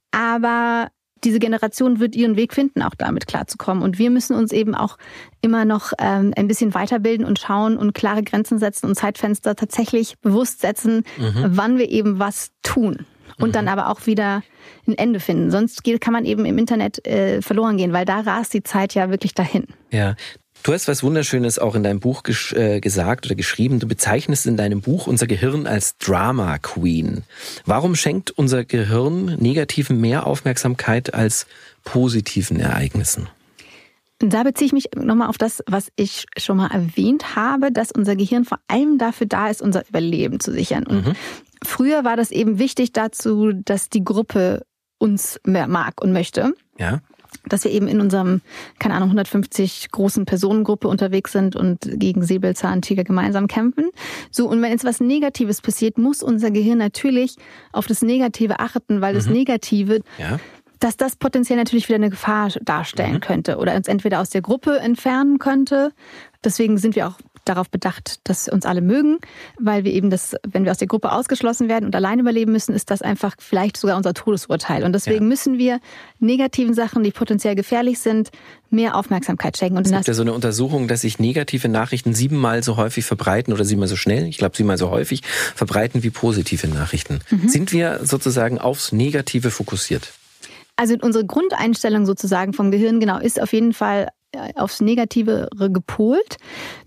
[0.09, 0.87] Aber
[1.23, 3.83] diese Generation wird ihren Weg finden, auch damit klarzukommen.
[3.83, 4.97] Und wir müssen uns eben auch
[5.41, 10.17] immer noch ähm, ein bisschen weiterbilden und schauen und klare Grenzen setzen und Zeitfenster tatsächlich
[10.21, 11.45] bewusst setzen, mhm.
[11.49, 13.05] wann wir eben was tun
[13.39, 13.53] und mhm.
[13.53, 14.43] dann aber auch wieder
[14.87, 15.51] ein Ende finden.
[15.51, 19.09] Sonst kann man eben im Internet äh, verloren gehen, weil da rast die Zeit ja
[19.09, 19.65] wirklich dahin.
[19.91, 20.15] Ja.
[20.63, 22.23] Du hast was Wunderschönes auch in deinem Buch
[22.53, 23.79] äh, gesagt oder geschrieben.
[23.79, 27.23] Du bezeichnest in deinem Buch unser Gehirn als Drama Queen.
[27.65, 31.45] Warum schenkt unser Gehirn negativen mehr Aufmerksamkeit als
[31.83, 33.29] positiven Ereignissen?
[34.19, 38.15] Da beziehe ich mich nochmal auf das, was ich schon mal erwähnt habe, dass unser
[38.15, 40.87] Gehirn vor allem dafür da ist, unser Überleben zu sichern.
[40.87, 41.13] Und mhm.
[41.65, 44.65] Früher war das eben wichtig dazu, dass die Gruppe
[44.97, 46.53] uns mehr mag und möchte.
[46.77, 47.01] Ja.
[47.47, 48.41] Dass wir eben in unserem,
[48.79, 53.89] keine Ahnung, 150 großen Personengruppe unterwegs sind und gegen Säbelzahntiger gemeinsam kämpfen.
[54.31, 57.35] So, und wenn jetzt was Negatives passiert, muss unser Gehirn natürlich
[57.73, 59.17] auf das Negative achten, weil mhm.
[59.17, 60.39] das Negative ja
[60.79, 63.19] dass das potenziell natürlich wieder eine Gefahr darstellen mhm.
[63.21, 65.91] könnte oder uns entweder aus der Gruppe entfernen könnte.
[66.43, 69.17] Deswegen sind wir auch darauf bedacht, dass uns alle mögen,
[69.59, 72.73] weil wir eben das, wenn wir aus der Gruppe ausgeschlossen werden und allein überleben müssen,
[72.73, 74.83] ist das einfach vielleicht sogar unser Todesurteil.
[74.83, 75.29] Und deswegen ja.
[75.29, 75.79] müssen wir
[76.19, 78.31] negativen Sachen, die potenziell gefährlich sind,
[78.69, 79.77] mehr Aufmerksamkeit schenken.
[79.77, 83.53] Und es gibt ja so eine Untersuchung, dass sich negative Nachrichten siebenmal so häufig verbreiten
[83.53, 85.21] oder siebenmal so schnell, ich glaube siebenmal so häufig
[85.55, 87.19] verbreiten wie positive Nachrichten.
[87.29, 87.47] Mhm.
[87.47, 90.11] Sind wir sozusagen aufs Negative fokussiert?
[90.77, 94.09] Also unsere Grundeinstellung sozusagen vom Gehirn genau ist auf jeden Fall
[94.55, 96.37] aufs Negative gepolt.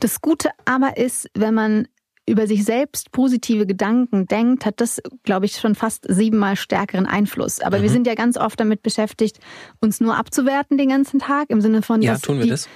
[0.00, 1.88] Das Gute aber ist, wenn man
[2.28, 7.60] über sich selbst positive Gedanken denkt, hat das, glaube ich, schon fast siebenmal stärkeren Einfluss.
[7.60, 7.82] Aber mhm.
[7.82, 9.38] wir sind ja ganz oft damit beschäftigt,
[9.80, 12.02] uns nur abzuwerten den ganzen Tag im Sinne von.
[12.02, 12.68] Ja, tun wir die, das?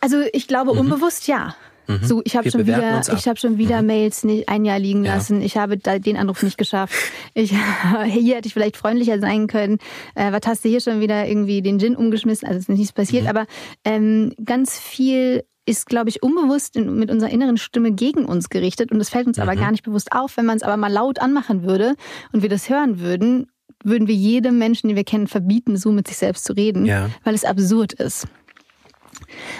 [0.00, 0.80] Also ich glaube mhm.
[0.80, 1.56] unbewusst ja.
[1.88, 2.04] Mhm.
[2.04, 3.86] So, ich habe schon wieder, ich habe schon wieder mhm.
[3.86, 5.40] Mails nicht ein Jahr liegen lassen.
[5.40, 5.46] Ja.
[5.46, 6.94] Ich habe den Anruf nicht geschafft.
[7.34, 7.50] Ich,
[8.04, 9.78] hier hätte ich vielleicht freundlicher sein können.
[10.14, 12.46] Äh, was hast du hier schon wieder irgendwie den Gin umgeschmissen?
[12.46, 13.30] Also es ist nichts passiert, mhm.
[13.30, 13.46] aber
[13.84, 19.00] ähm, ganz viel ist, glaube ich, unbewusst mit unserer inneren Stimme gegen uns gerichtet und
[19.00, 19.60] es fällt uns aber mhm.
[19.60, 20.36] gar nicht bewusst auf.
[20.36, 21.94] Wenn man es aber mal laut anmachen würde
[22.32, 23.48] und wir das hören würden,
[23.84, 27.10] würden wir jedem Menschen, den wir kennen, verbieten, so mit sich selbst zu reden, ja.
[27.22, 28.26] weil es absurd ist.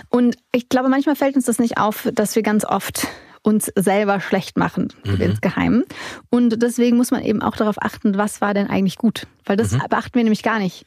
[0.08, 3.06] Und ich glaube, manchmal fällt uns das nicht auf, dass wir ganz oft
[3.42, 5.20] uns selber schlecht machen mhm.
[5.20, 5.84] insgeheim.
[6.30, 9.26] Und deswegen muss man eben auch darauf achten, was war denn eigentlich gut.
[9.48, 9.82] Weil das mhm.
[9.88, 10.86] beachten wir nämlich gar nicht.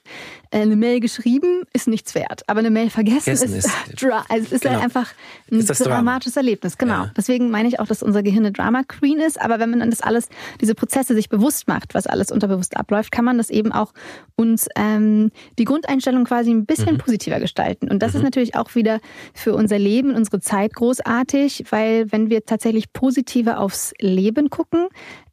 [0.51, 4.55] Äh, eine Mail geschrieben ist nichts wert, aber eine Mail vergessen, vergessen ist, ist, also
[4.55, 4.80] ist genau.
[4.80, 5.12] einfach
[5.51, 6.45] ein ist dramatisches Drama.
[6.45, 6.78] Erlebnis.
[6.78, 7.03] Genau.
[7.05, 7.12] Ja.
[7.18, 9.41] Deswegen meine ich auch, dass unser Gehirn eine Drama Queen ist.
[9.41, 13.12] Aber wenn man dann das alles, diese Prozesse sich bewusst macht, was alles unterbewusst abläuft,
[13.12, 13.93] kann man das eben auch
[14.36, 16.99] uns ähm, die Grundeinstellung quasi ein bisschen mhm.
[16.99, 17.89] positiver gestalten.
[17.89, 18.26] Und das ist mhm.
[18.26, 18.99] natürlich auch wieder
[19.34, 24.88] für unser Leben, unsere Zeit großartig, weil wenn wir tatsächlich positiver aufs Leben gucken,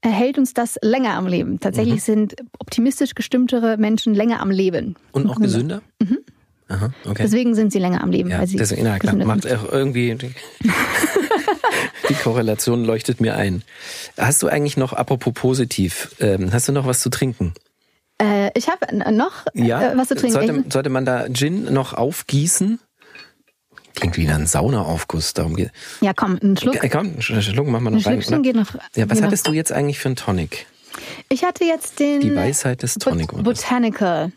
[0.04, 1.58] hält uns das länger am Leben.
[1.60, 2.00] Tatsächlich mhm.
[2.00, 4.94] sind optimistisch gestimmtere Menschen länger am Leben.
[5.10, 5.82] Und auch gesünder?
[6.00, 6.18] Mhm.
[6.68, 7.22] Aha, okay.
[7.24, 8.30] Deswegen sind sie länger am Leben.
[8.30, 10.14] Ja, weil sie deswegen, na, klar, macht auch irgendwie
[12.08, 13.62] die, Korrelation leuchtet mir ein.
[14.16, 17.54] Hast du eigentlich noch, apropos positiv, ähm, hast du noch was zu trinken?
[18.22, 20.34] Äh, ich habe noch ja, äh, was zu trinken.
[20.34, 22.78] Sollte, sollte man da Gin noch aufgießen?
[23.94, 25.72] Klingt wie ein Saunaaufguss, darum geht.
[26.02, 26.84] Ja, komm, einen Schluck.
[26.84, 28.42] Äh, komm, einen Schluck machen wir noch ein rein.
[28.42, 29.52] Geht noch, ja, was hattest noch.
[29.52, 30.66] du jetzt eigentlich für einen Tonic?
[31.28, 32.20] Ich hatte jetzt den.
[32.20, 33.32] Die Weisheit des Tonic.
[33.32, 34.32] Bot Botanical.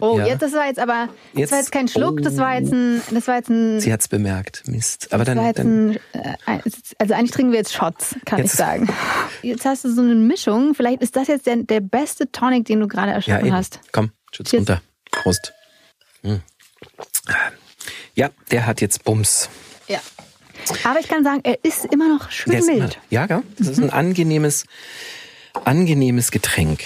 [0.00, 0.26] Oh, ja.
[0.26, 2.22] jetzt das war jetzt aber das jetzt, war jetzt kein Schluck, oh.
[2.22, 4.64] das war jetzt ein das war jetzt ein Sie hat's bemerkt.
[4.66, 5.12] Mist.
[5.12, 6.58] Aber dann, ein, äh,
[6.98, 8.52] also eigentlich trinken wir jetzt Shots, kann jetzt.
[8.52, 8.88] ich sagen.
[9.42, 12.80] Jetzt hast du so eine Mischung, vielleicht ist das jetzt der, der beste Tonic, den
[12.80, 13.80] du gerade erschaffen ja, hast.
[13.92, 14.80] Komm, schütz runter.
[15.10, 15.52] Prost.
[16.22, 16.42] Hm.
[18.14, 19.48] Ja, der hat jetzt Bums.
[19.88, 20.00] Ja.
[20.84, 22.98] Aber ich kann sagen, er ist immer noch schön mild.
[23.10, 23.42] Ja, gell?
[23.58, 24.64] Das ist ein angenehmes,
[25.64, 26.82] angenehmes Getränk.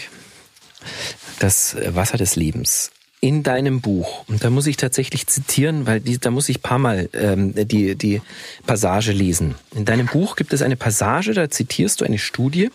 [1.39, 2.91] Das Wasser des Lebens.
[3.21, 6.79] In deinem Buch, und da muss ich tatsächlich zitieren, weil die, da muss ich paar
[6.79, 8.21] Mal ähm, die, die
[8.67, 9.55] Passage lesen.
[9.75, 12.71] In deinem Buch gibt es eine Passage, da zitierst du eine Studie,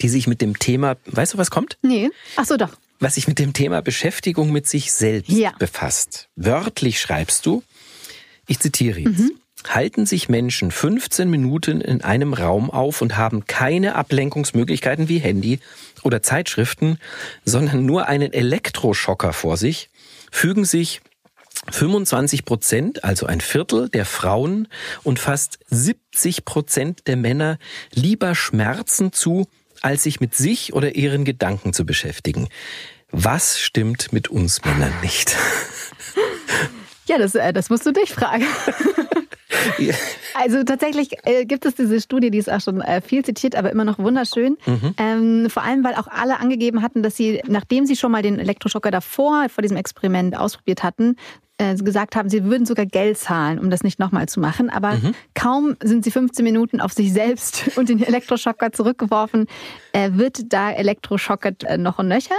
[0.00, 1.78] die sich mit dem Thema, weißt du, was kommt?
[1.82, 2.10] Nee.
[2.36, 2.70] Ach so, doch
[3.00, 5.52] was sich mit dem Thema Beschäftigung mit sich selbst ja.
[5.58, 6.28] befasst.
[6.36, 7.64] Wörtlich schreibst du,
[8.46, 9.18] ich zitiere jetzt.
[9.18, 9.32] Mhm.
[9.68, 15.60] Halten sich Menschen 15 Minuten in einem Raum auf und haben keine Ablenkungsmöglichkeiten wie Handy
[16.02, 16.98] oder Zeitschriften,
[17.44, 19.90] sondern nur einen Elektroschocker vor sich,
[20.30, 21.02] fügen sich
[21.70, 24.68] 25 Prozent, also ein Viertel der Frauen
[25.02, 27.58] und fast 70 Prozent der Männer
[27.92, 29.46] lieber Schmerzen zu,
[29.82, 32.48] als sich mit sich oder ihren Gedanken zu beschäftigen.
[33.10, 35.36] Was stimmt mit uns Männern nicht?
[37.06, 38.46] Ja, das, äh, das musst du dich fragen.
[40.34, 43.70] Also tatsächlich äh, gibt es diese Studie, die ist auch schon äh, viel zitiert, aber
[43.70, 44.56] immer noch wunderschön.
[44.64, 44.94] Mhm.
[44.96, 48.38] Ähm, vor allem, weil auch alle angegeben hatten, dass sie, nachdem sie schon mal den
[48.38, 51.16] Elektroschocker davor, vor diesem Experiment ausprobiert hatten,
[51.60, 54.70] äh, gesagt haben, sie würden sogar Geld zahlen, um das nicht nochmal zu machen.
[54.70, 55.14] Aber mhm.
[55.34, 59.46] kaum sind sie 15 Minuten auf sich selbst und den Elektroschocker zurückgeworfen,
[59.92, 62.34] äh, wird da Elektroschockert äh, noch und nöcher.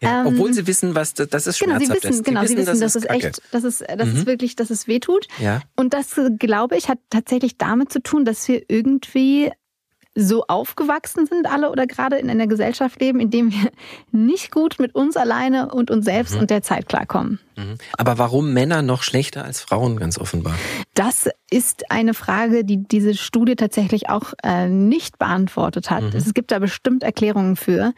[0.00, 2.24] Ja, ähm, obwohl sie wissen, was das ist genau, sie wissen, ist.
[2.24, 4.16] Genau, sie wissen, dass es echt, dass es, dass mhm.
[4.16, 5.28] es wirklich, dass es wehtut.
[5.38, 5.60] Ja.
[5.76, 9.52] Und das, glaube ich, hat tatsächlich damit zu tun, dass wir irgendwie
[10.14, 13.70] so aufgewachsen sind alle oder gerade in einer Gesellschaft leben, in dem wir
[14.12, 16.40] nicht gut mit uns alleine und uns selbst mhm.
[16.42, 17.40] und der Zeit klarkommen.
[17.56, 17.76] Mhm.
[17.98, 20.54] Aber warum Männer noch schlechter als Frauen ganz offenbar?
[20.94, 26.02] Das ist eine Frage, die diese Studie tatsächlich auch äh, nicht beantwortet hat.
[26.02, 26.12] Mhm.
[26.14, 27.92] Es gibt da bestimmt Erklärungen für.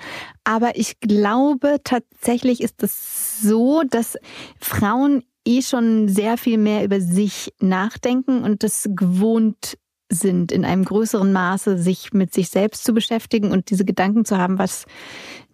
[0.44, 4.16] Aber ich glaube tatsächlich ist es so, dass
[4.58, 9.78] Frauen eh schon sehr viel mehr über sich nachdenken und das gewohnt
[10.10, 14.38] sind, in einem größeren Maße sich mit sich selbst zu beschäftigen und diese Gedanken zu
[14.38, 14.86] haben, was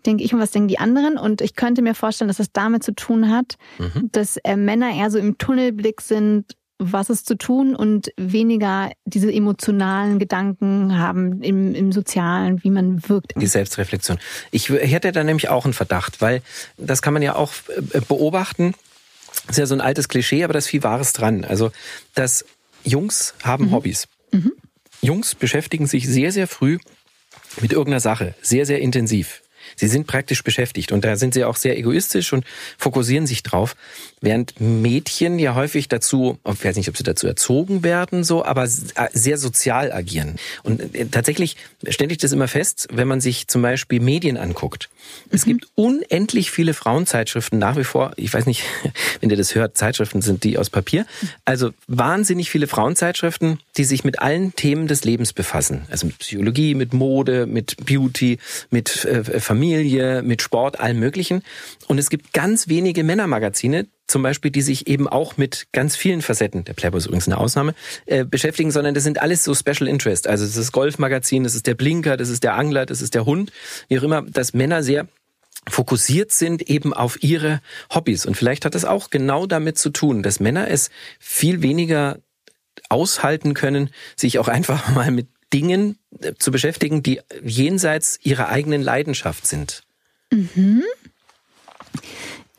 [0.05, 1.17] denke ich und was denken die anderen.
[1.17, 4.11] Und ich könnte mir vorstellen, dass es damit zu tun hat, mhm.
[4.13, 9.33] dass äh, Männer eher so im Tunnelblick sind, was ist zu tun und weniger diese
[9.33, 13.35] emotionalen Gedanken haben im, im Sozialen, wie man wirkt.
[13.37, 14.19] Die Selbstreflexion.
[14.51, 16.43] Ich, ich hätte da nämlich auch einen Verdacht, weil
[16.77, 17.53] das kann man ja auch
[17.93, 18.75] äh, beobachten.
[19.47, 21.45] Das ist ja so ein altes Klischee, aber da ist viel Wahres dran.
[21.45, 21.71] Also,
[22.15, 22.45] dass
[22.85, 23.73] Jungs haben mhm.
[23.73, 24.09] Hobbys.
[24.33, 24.53] Mhm.
[25.01, 26.79] Jungs beschäftigen sich sehr, sehr früh
[27.61, 29.43] mit irgendeiner Sache, sehr, sehr intensiv.
[29.77, 32.45] Sie sind praktisch beschäftigt und da sind sie auch sehr egoistisch und
[32.79, 33.77] fokussieren sich drauf,
[34.23, 38.67] während Mädchen ja häufig dazu, ich weiß nicht, ob sie dazu erzogen werden, so, aber
[38.67, 40.37] sehr sozial agieren.
[40.63, 41.57] Und äh, tatsächlich
[41.89, 44.89] stelle ich das immer fest, wenn man sich zum Beispiel Medien anguckt.
[45.31, 45.51] Es mhm.
[45.51, 48.13] gibt unendlich viele Frauenzeitschriften nach wie vor.
[48.17, 48.63] Ich weiß nicht,
[49.21, 51.05] wenn ihr das hört, Zeitschriften sind die aus Papier.
[51.45, 55.83] Also wahnsinnig viele Frauenzeitschriften, die sich mit allen Themen des Lebens befassen.
[55.91, 58.39] Also mit Psychologie, mit Mode, mit Beauty,
[58.71, 61.43] mit äh, Familie, mit Sport, allem Möglichen.
[61.89, 66.23] Und es gibt ganz wenige Männermagazine, zum Beispiel, die sich eben auch mit ganz vielen
[66.23, 67.75] Facetten, der Playboy ist übrigens eine Ausnahme,
[68.07, 70.27] äh, beschäftigen, sondern das sind alles so Special Interest.
[70.27, 73.25] Also das ist Golfmagazin, das ist der Blinker, das ist der Angler, das ist der
[73.25, 73.53] Hund,
[73.89, 75.09] wie auch immer, dass Männer sehr
[75.69, 77.61] fokussiert sind eben auf ihre
[77.95, 78.27] Hobbys.
[78.27, 82.19] Und vielleicht hat das auch genau damit zu tun, dass Männer es viel weniger
[82.89, 88.83] aushalten können, sich auch einfach mal mit Dingen äh, zu beschäftigen, die jenseits ihrer eigenen
[88.83, 89.85] Leidenschaft sind.
[90.31, 90.83] Mhm.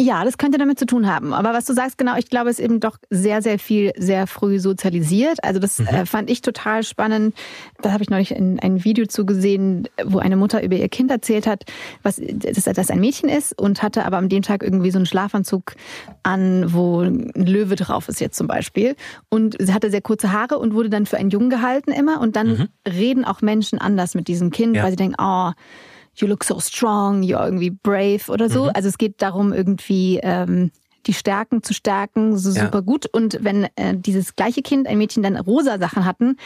[0.03, 1.33] Ja, das könnte damit zu tun haben.
[1.33, 4.27] Aber was du sagst, genau, ich glaube, es ist eben doch sehr, sehr viel sehr
[4.27, 5.41] früh sozialisiert.
[5.43, 5.87] Also das mhm.
[5.87, 7.35] äh, fand ich total spannend.
[7.81, 11.47] Da habe ich neulich ein, ein Video zugesehen, wo eine Mutter über ihr Kind erzählt
[11.47, 11.63] hat,
[12.01, 15.05] was, dass das ein Mädchen ist und hatte aber an dem Tag irgendwie so einen
[15.05, 15.75] Schlafanzug
[16.21, 18.97] an, wo ein Löwe drauf ist jetzt zum Beispiel.
[19.29, 22.19] Und sie hatte sehr kurze Haare und wurde dann für einen Jungen gehalten immer.
[22.19, 22.67] Und dann mhm.
[22.85, 24.83] reden auch Menschen anders mit diesem Kind, ja.
[24.83, 25.51] weil sie denken, oh,
[26.15, 28.65] you look so strong, you're irgendwie brave oder so.
[28.65, 28.71] Mhm.
[28.73, 30.71] Also es geht darum, irgendwie ähm,
[31.05, 32.65] die Stärken zu stärken, so ja.
[32.65, 33.05] super gut.
[33.07, 36.37] Und wenn äh, dieses gleiche Kind, ein Mädchen, dann rosa Sachen hatten,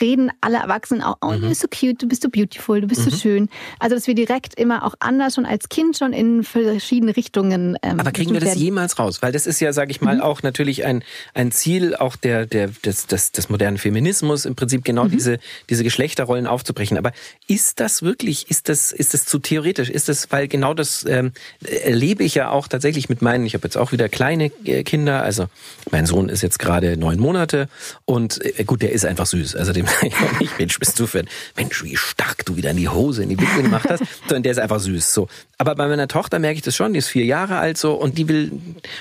[0.00, 1.48] reden alle Erwachsenen auch, oh, du mhm.
[1.48, 3.10] bist so cute, du bist so beautiful, du bist mhm.
[3.10, 3.48] so schön.
[3.78, 7.76] Also, dass wir direkt immer auch anders schon als Kind schon in verschiedene Richtungen.
[7.82, 8.62] Ähm, Aber kriegen wir das werden.
[8.62, 9.22] jemals raus?
[9.22, 10.22] Weil das ist ja, sage ich mal, mhm.
[10.22, 11.02] auch natürlich ein,
[11.34, 15.10] ein Ziel auch der, der, des, des, des modernen Feminismus, im Prinzip genau mhm.
[15.10, 15.38] diese,
[15.70, 16.98] diese Geschlechterrollen aufzubrechen.
[16.98, 17.12] Aber
[17.46, 19.90] ist das wirklich, ist das, ist das zu theoretisch?
[19.90, 21.32] Ist das, weil genau das ähm,
[21.64, 25.22] erlebe ich ja auch tatsächlich mit meinen, ich habe jetzt auch wieder kleine äh, Kinder,
[25.22, 25.46] also
[25.90, 27.68] mein Sohn ist jetzt gerade neun Monate
[28.04, 29.56] und äh, gut, der ist einfach süß.
[29.56, 29.86] Also dem
[30.40, 33.28] ich Mensch, bist du für ein, Mensch, wie stark du wieder in die Hose, in
[33.28, 34.02] die Wickel gemacht hast.
[34.26, 35.12] Sondern der ist einfach süß.
[35.12, 35.28] So.
[35.58, 38.18] Aber bei meiner Tochter merke ich das schon, die ist vier Jahre alt so und
[38.18, 38.52] die will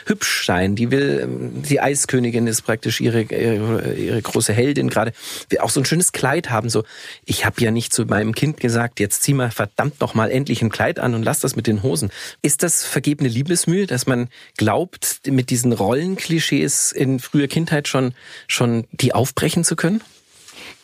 [0.05, 0.75] hübsch sein.
[0.75, 5.13] Die will, ähm, die Eiskönigin ist praktisch ihre, ihre, ihre große Heldin gerade.
[5.49, 6.69] Will auch so ein schönes Kleid haben.
[6.69, 6.83] So,
[7.25, 10.61] ich habe ja nicht zu meinem Kind gesagt, jetzt zieh mal verdammt noch mal endlich
[10.61, 12.11] ein Kleid an und lass das mit den Hosen.
[12.41, 18.13] Ist das vergebene Liebesmühe, dass man glaubt, mit diesen Rollenklischees in früher Kindheit schon,
[18.47, 20.01] schon die aufbrechen zu können?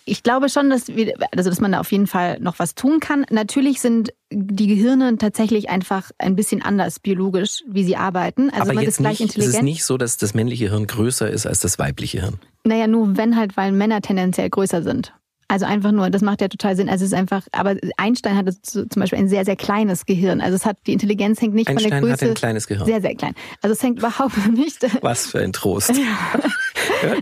[0.06, 3.00] Ich glaube schon, dass, wir, also dass man da auf jeden Fall noch was tun
[3.00, 3.26] kann.
[3.30, 8.50] Natürlich sind die Gehirne tatsächlich einfach ein bisschen anders biologisch, wie sie arbeiten.
[8.50, 9.54] Also Aber man jetzt ist gleich nicht, intelligent.
[9.54, 12.40] Es ist nicht so, dass das männliche Hirn größer ist als das weibliche Hirn.
[12.64, 15.14] Naja, nur wenn halt, weil Männer tendenziell größer sind.
[15.52, 16.88] Also einfach nur, das macht ja total Sinn.
[16.88, 20.40] Also es ist einfach, aber Einstein hatte zum Beispiel ein sehr, sehr kleines Gehirn.
[20.40, 22.12] Also es hat, die Intelligenz hängt nicht Einstein von der Größe.
[22.12, 22.86] Einstein hatte ein kleines Gehirn.
[22.86, 23.34] Sehr, sehr klein.
[23.62, 24.78] Also es hängt überhaupt nicht.
[25.04, 25.90] Was für ein Trost.
[25.90, 26.40] Ja.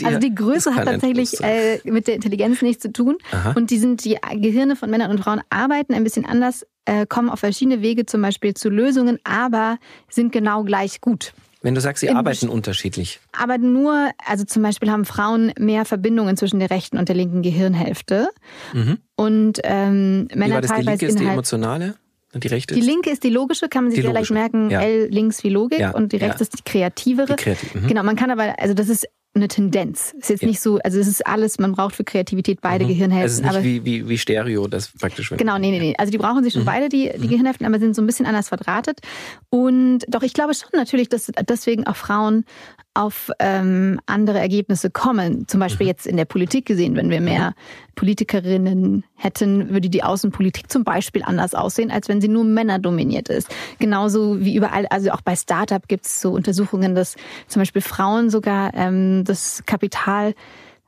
[0.05, 3.17] also die Größe hat tatsächlich äh, mit der Intelligenz nichts zu tun.
[3.31, 3.53] Aha.
[3.55, 7.31] Und die sind, die Gehirne von Männern und Frauen arbeiten ein bisschen anders, äh, kommen
[7.31, 11.33] auf verschiedene Wege zum Beispiel zu Lösungen, aber sind genau gleich gut.
[11.61, 13.19] Wenn du sagst, sie arbeiten unterschiedlich.
[13.37, 17.41] Aber nur, also zum Beispiel haben Frauen mehr Verbindungen zwischen der rechten und der linken
[17.41, 18.29] Gehirnhälfte.
[18.73, 18.97] Mhm.
[19.15, 21.95] Und ähm, Männer Wie war das, teilweise die linke ist die emotionale?
[22.33, 24.69] Und die rechte Die linke ist die logische, kann man sich sehr leicht merken.
[24.69, 24.81] ja.
[24.81, 26.41] L links wie Logik Ja, und die rechte ja.
[26.41, 27.35] ist die kreativere.
[27.35, 27.79] die kreative.
[27.79, 27.87] Mhm.
[27.87, 29.07] Genau, man kann aber, also das ist
[29.39, 30.13] eine Tendenz.
[30.19, 30.47] Ist jetzt Ja.
[30.47, 33.41] nicht so, also es ist alles, man braucht für Kreativität beide Es ist Gehirnhälften.
[33.43, 35.29] nicht aber wie, wie, wie Stereo, das praktisch.
[35.35, 35.95] Genau, nee, nee, nee.
[35.97, 38.49] Also die brauchen sie schon beide, die, die Gehirnhälften, aber sind so ein bisschen anders
[38.49, 38.99] verdrahtet.
[39.49, 42.45] Und doch, ich glaube schon natürlich, dass deswegen auch Frauen
[42.99, 45.47] auf ähm, andere Ergebnisse kommen.
[45.47, 47.53] Zum Beispiel jetzt in der Politik gesehen, wenn wir mehr
[47.95, 53.29] Politikerinnen hätten, würde die Außenpolitik zum Beispiel anders aussehen, als wenn sie nur Männer dominiert
[53.29, 53.47] ist.
[53.79, 57.15] Genauso wie überall, also auch bei Startup gibt es so Untersuchungen, dass
[57.47, 60.35] zum Beispiel Frauen sogar ähm, das Kapital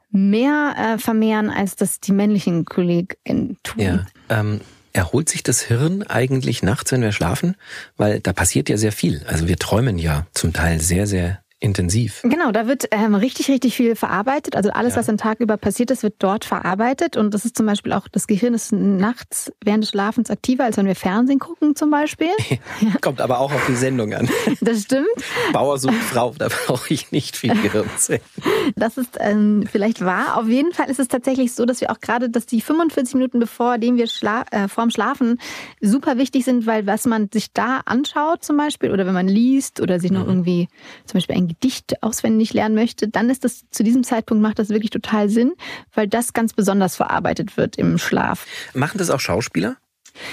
[0.09, 3.81] mehr äh, vermehren, als das die männlichen Kolleginnen tun.
[3.81, 4.05] Ja.
[4.27, 4.59] Ähm,
[4.91, 7.55] erholt sich das Hirn eigentlich nachts, wenn wir schlafen?
[7.95, 9.23] Weil da passiert ja sehr viel.
[9.27, 12.21] Also wir träumen ja zum Teil sehr, sehr intensiv.
[12.23, 14.55] Genau, da wird ähm, richtig, richtig viel verarbeitet.
[14.55, 14.99] Also alles, Ja.
[14.99, 17.15] was am Tag über passiert ist, wird dort verarbeitet.
[17.17, 20.77] Und das ist zum Beispiel auch, das Gehirn ist nachts während des Schlafens aktiver, als
[20.77, 22.29] wenn wir Fernsehen gucken zum Beispiel.
[23.01, 24.27] Kommt aber auch auf die Sendung an.
[24.59, 25.07] Das stimmt.
[25.53, 28.21] Bauer sucht Frau, da brauche ich nicht viel Gehirnzellen.
[28.75, 30.37] Das ist ähm, vielleicht wahr.
[30.37, 33.39] Auf jeden Fall ist es tatsächlich so, dass wir auch gerade, dass die 45 Minuten
[33.39, 35.39] bevor dem wir schla äh, vorm Schlafen
[35.79, 39.79] super wichtig sind, weil was man sich da anschaut zum Beispiel oder wenn man liest
[39.79, 40.67] oder sich noch irgendwie
[41.05, 44.69] zum Beispiel ein Gedicht auswendig lernen möchte, dann ist das zu diesem Zeitpunkt macht das
[44.69, 45.53] wirklich total Sinn,
[45.93, 48.45] weil das ganz besonders verarbeitet wird im Schlaf.
[48.73, 49.75] Machen das auch Schauspieler?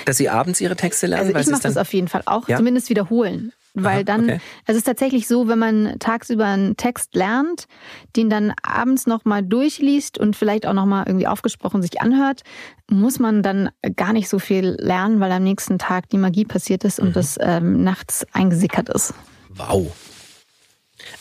[0.06, 1.28] Dass sie abends ihre Texte lernen?
[1.34, 2.56] Also ich mache das auf jeden Fall auch, Ja?
[2.56, 3.52] zumindest wiederholen.
[3.74, 4.40] Weil Aha, dann, okay.
[4.66, 7.66] also es ist tatsächlich so, wenn man tagsüber einen Text lernt,
[8.16, 12.42] den dann abends nochmal durchliest und vielleicht auch nochmal irgendwie aufgesprochen sich anhört,
[12.90, 16.82] muss man dann gar nicht so viel lernen, weil am nächsten Tag die Magie passiert
[16.84, 17.12] ist und Mhm.
[17.12, 19.14] das ähm, nachts eingesickert ist.
[19.50, 19.92] Wow.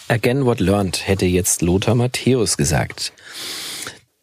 [0.07, 3.13] Again what learned, hätte jetzt Lothar Matthäus gesagt.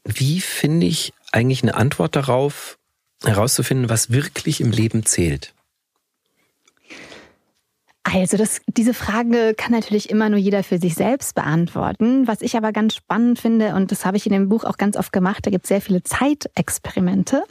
[0.05, 2.79] Wie finde ich eigentlich eine Antwort darauf,
[3.23, 5.55] herauszufinden, was wirklich im Leben zählt?
[8.07, 12.29] Also das, diese Frage kann natürlich immer nur jeder für sich selbst beantworten.
[12.29, 14.97] Was ich aber ganz spannend finde, und das habe ich in dem Buch auch ganz
[14.97, 17.45] oft gemacht, da gibt es sehr viele Zeitexperimente.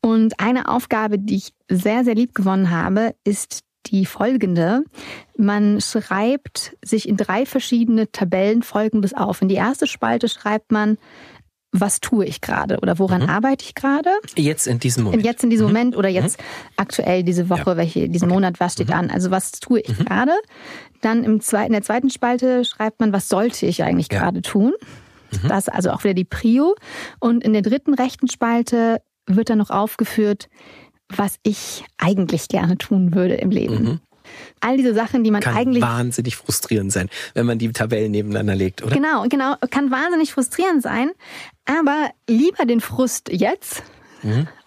[0.00, 4.84] Und eine Aufgabe, die ich sehr, sehr lieb gewonnen habe, ist die folgende.
[5.36, 9.42] Man schreibt sich in drei verschiedene Tabellen Folgendes auf.
[9.42, 10.98] In die erste Spalte schreibt man,
[11.74, 14.10] was tue ich gerade oder woran arbeite ich gerade?
[14.36, 15.24] Jetzt in diesem Moment.
[15.24, 16.38] Jetzt in diesem Moment oder jetzt
[16.76, 17.76] aktuell diese Woche, Ja.
[17.78, 19.10] welche, diesen Monat, was steht an?
[19.10, 20.04] Also was tue ich Mhm.
[20.04, 20.32] gerade?
[21.00, 24.18] Dann im zweiten, in der zweiten Spalte schreibt man, was sollte ich eigentlich Ja.
[24.18, 24.22] Mhm.
[24.22, 24.72] gerade tun?
[25.48, 26.74] Das ist also auch wieder die Prio.
[27.20, 30.50] Und in der dritten rechten Spalte wird dann noch aufgeführt,
[31.16, 34.00] was ich eigentlich gerne tun würde im Leben.
[34.60, 35.44] All diese Sachen, die man Mhm.
[35.44, 38.94] Kann eigentlich wahnsinnig frustrierend sein, wenn man die Tabellen nebeneinander legt, oder?
[38.94, 39.56] Genau, genau.
[39.70, 41.10] Kann wahnsinnig frustrierend sein.
[41.66, 43.82] Aber lieber den Frust jetzt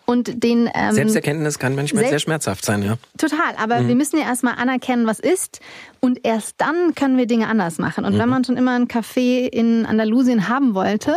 [0.05, 0.69] und den.
[0.75, 2.97] Ähm, Selbsterkenntnis kann manchmal Selbst- sehr schmerzhaft sein, ja.
[3.17, 3.87] Total, aber Mhm.
[3.87, 5.61] wir müssen ja erstmal anerkennen, was ist.
[5.99, 8.05] Und erst dann können wir Dinge anders machen.
[8.05, 8.19] Und Mhm.
[8.19, 11.15] wenn man schon immer einen Café in Andalusien haben wollte,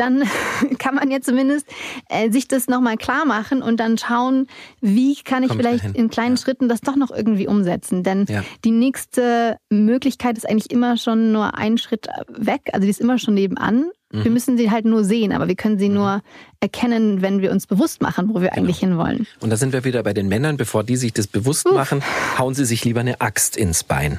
[0.00, 0.22] dann
[0.78, 1.66] kann man ja zumindest
[2.08, 4.46] äh, sich das nochmal klar machen und dann schauen,
[4.80, 5.94] wie kann ich Kommt vielleicht dahin.
[5.94, 8.02] in kleinen Schritten das doch noch irgendwie umsetzen.
[8.02, 8.42] Denn Ja.
[8.64, 13.18] die nächste Möglichkeit ist eigentlich immer schon nur ein Schritt weg, also die ist immer
[13.18, 13.90] schon nebenan.
[14.10, 14.24] Mhm.
[14.24, 16.22] Wir müssen sie halt nur sehen, aber wir können sie nur
[16.60, 18.56] erkennen, wenn wir uns bewusst machen, wo wir Genau.
[18.62, 19.26] eigentlich hinwollen.
[19.40, 20.56] Und da sind wir wieder bei den Männern.
[20.56, 22.02] Bevor die sich das bewusst machen,
[22.38, 24.18] hauen sie sich lieber eine Axt ins Bein.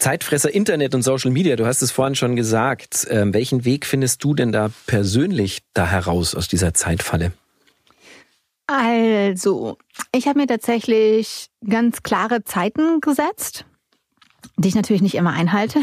[0.00, 3.06] Zeitfresser Internet und Social Media, du hast es vorhin schon gesagt.
[3.10, 7.32] Ähm, welchen Weg findest du denn da persönlich da heraus aus dieser Zeitfalle?
[8.66, 9.76] Also,
[10.12, 13.66] ich habe mir tatsächlich ganz klare Zeiten gesetzt,
[14.56, 15.80] die ich natürlich nicht immer einhalte.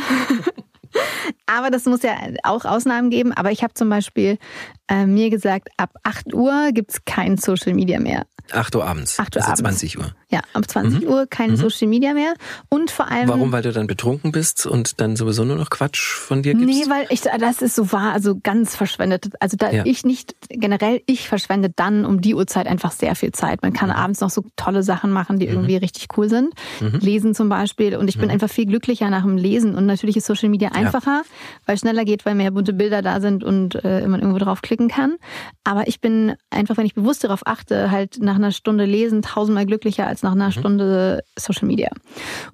[1.45, 3.33] aber das muss ja auch Ausnahmen geben.
[3.33, 4.39] Aber ich habe zum Beispiel
[4.87, 8.25] äh, mir gesagt, ab 8 Uhr gibt's kein Social Media mehr.
[8.51, 9.19] 8 Uhr abends.
[9.19, 9.79] 8 Uhr also abends.
[9.79, 10.15] 20 Uhr.
[10.29, 12.33] Ja, ab 20 Uhr kein Social Media mehr.
[12.67, 13.29] Und vor allem.
[13.29, 13.53] Warum?
[13.53, 16.67] Weil du dann betrunken bist und dann sowieso nur noch Quatsch von dir gibst?
[16.67, 19.29] Nee, weil ich, das ist so wahr, also ganz verschwendet.
[19.39, 19.85] Also da Ja.
[19.85, 23.61] ich nicht, generell, ich verschwende dann um die Uhrzeit einfach sehr viel Zeit.
[23.61, 23.75] Man Mhm.
[23.77, 26.53] kann abends noch so tolle Sachen machen, die irgendwie richtig cool sind.
[26.99, 27.95] Lesen zum Beispiel.
[27.95, 28.09] Und Mhm.
[28.09, 29.75] ich bin einfach viel glücklicher nach dem Lesen.
[29.75, 31.21] Und natürlich ist Social Media einfacher,
[31.65, 34.61] weil es schneller geht, weil mehr bunte Bilder da sind und äh, man irgendwo drauf
[34.61, 35.15] klicken kann.
[35.63, 39.65] Aber ich bin einfach, wenn ich bewusst darauf achte, halt nach einer Stunde Lesen tausendmal
[39.65, 40.41] glücklicher als nach Mhm.
[40.41, 41.89] einer Stunde Social Media.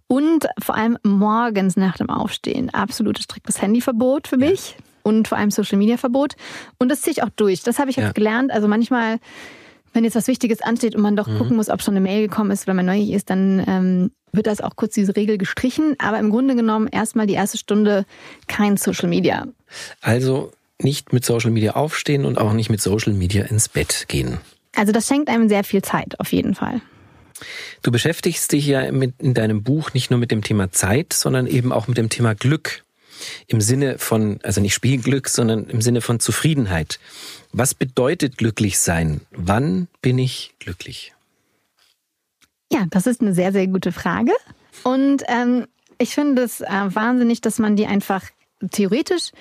[0.08, 2.70] Und vor allem morgens nach dem Aufstehen.
[2.74, 4.76] Absolutes striktes Handyverbot für mich.
[5.04, 6.36] Und vor allem Social Media Verbot.
[6.80, 7.62] Und das ziehe ich auch durch.
[7.64, 8.12] Das habe ich jetzt Ja.
[8.14, 8.52] gelernt.
[8.52, 9.18] Also manchmal,
[9.94, 11.18] wenn jetzt was Wichtiges ansteht und man Mhm.
[11.18, 14.12] doch gucken muss, ob schon eine Mail gekommen ist oder man neugierig ist, dann ähm,
[14.32, 15.96] wird das auch kurz diese Regel gestrichen.
[16.00, 18.06] Aber im Grunde genommen erstmal die erste Stunde
[18.48, 19.46] kein Social Media.
[20.02, 20.52] Also
[20.82, 24.38] nicht mit Social Media aufstehen und auch nicht mit Social Media ins Bett gehen.
[24.76, 26.82] Also das schenkt einem sehr viel Zeit, auf jeden Fall.
[27.82, 31.48] Du beschäftigst dich ja mit, in deinem Buch nicht nur mit dem Thema Zeit, sondern
[31.48, 32.84] eben auch mit dem Thema Glück.
[33.48, 37.00] Im Sinne von, also nicht Spielglück, sondern im Sinne von Zufriedenheit.
[37.52, 39.22] Was bedeutet glücklich sein?
[39.32, 41.14] Wann bin ich glücklich?
[42.72, 44.32] Ja, das ist eine sehr, sehr gute Frage.
[44.84, 45.68] Und ähm,
[46.00, 48.24] ich finde es äh, wahnsinnig, dass man die einfach
[48.72, 49.32] theoretisch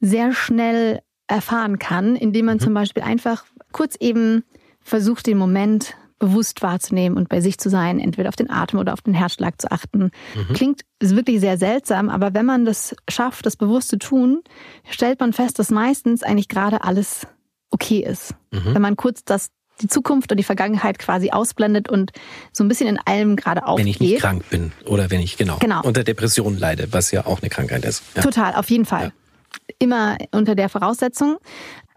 [0.00, 2.60] sehr schnell erfahren kann, indem man mhm.
[2.60, 4.44] zum Beispiel einfach kurz eben
[4.82, 8.92] versucht, den Moment bewusst wahrzunehmen und bei sich zu sein, entweder auf den Atem oder
[8.92, 10.12] auf den Herzschlag zu achten.
[10.36, 10.54] Mhm.
[10.54, 14.42] Klingt wirklich sehr seltsam, aber wenn man das schafft, das bewusst zu tun,
[14.88, 17.26] stellt man fest, dass meistens eigentlich gerade alles
[17.70, 18.36] okay ist.
[18.52, 18.74] Mhm.
[18.74, 19.50] Wenn man kurz das
[19.80, 22.12] die Zukunft und die Vergangenheit quasi ausblendet und
[22.52, 23.84] so ein bisschen in allem gerade aufgeht.
[23.84, 25.82] Wenn ich nicht krank bin oder wenn ich genau, genau.
[25.82, 28.04] unter Depressionen leide, was ja auch eine Krankheit ist.
[28.14, 28.22] Ja.
[28.22, 29.06] Total, auf jeden Fall.
[29.06, 29.74] Ja.
[29.80, 31.38] Immer unter der Voraussetzung.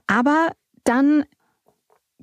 [0.07, 0.49] Aber
[0.83, 1.25] dann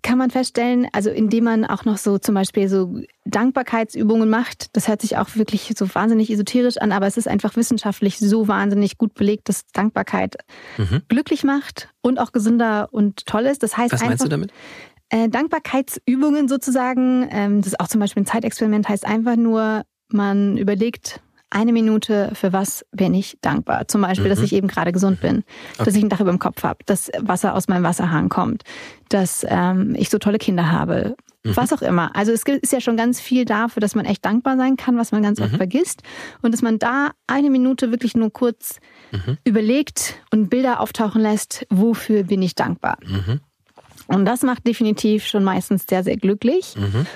[0.02, 4.88] kann man feststellen, also indem man auch noch so zum Beispiel so Dankbarkeitsübungen macht, das
[4.88, 8.98] hört sich auch wirklich so wahnsinnig esoterisch an, aber es ist einfach wissenschaftlich so wahnsinnig
[8.98, 10.36] gut belegt, dass Dankbarkeit
[10.76, 11.02] mhm.
[11.08, 13.62] glücklich macht und auch gesünder und toll ist.
[13.62, 14.52] Das heißt Was einfach, meinst du damit?
[15.08, 20.56] Äh, Dankbarkeitsübungen sozusagen, ähm, das ist auch zum Beispiel ein Zeitexperiment, heißt einfach nur, man
[20.56, 21.20] überlegt,
[21.52, 23.86] eine Minute, für was bin ich dankbar?
[23.86, 24.30] Zum Beispiel, mhm.
[24.30, 25.44] dass ich eben gerade gesund bin,
[25.74, 25.84] okay.
[25.84, 28.62] dass ich ein Dach über dem Kopf habe, dass Wasser aus meinem Wasserhahn kommt,
[29.10, 31.56] dass ähm, ich so tolle Kinder habe, mhm.
[31.56, 32.16] was auch immer.
[32.16, 35.12] Also es ist ja schon ganz viel dafür, dass man echt dankbar sein kann, was
[35.12, 35.46] man ganz mhm.
[35.46, 36.02] oft vergisst
[36.40, 38.80] und dass man da eine Minute wirklich nur kurz
[39.10, 39.36] mhm.
[39.44, 42.96] überlegt und Bilder auftauchen lässt, wofür bin ich dankbar.
[43.04, 43.40] Mhm.
[44.06, 46.76] Und das macht definitiv schon meistens sehr, sehr glücklich.
[46.76, 47.06] Mhm.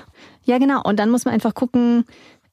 [0.44, 0.82] Ja, genau.
[0.82, 2.04] Und dann muss man einfach gucken,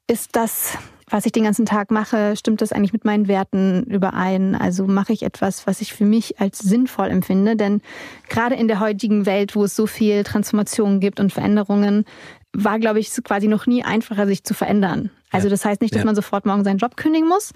[0.06, 0.76] ist das
[1.08, 4.54] was ich den ganzen Tag mache, stimmt das eigentlich mit meinen Werten überein?
[4.54, 7.56] Also mache ich etwas, was ich für mich als sinnvoll empfinde?
[7.56, 7.82] Denn
[8.28, 12.04] gerade in der heutigen Welt, wo es so viel Transformation gibt und Veränderungen,
[12.52, 15.10] war, glaube ich, quasi noch nie einfacher, sich zu verändern.
[15.30, 16.06] Also das heißt nicht, dass ja.
[16.06, 17.52] man sofort morgen seinen Job kündigen muss,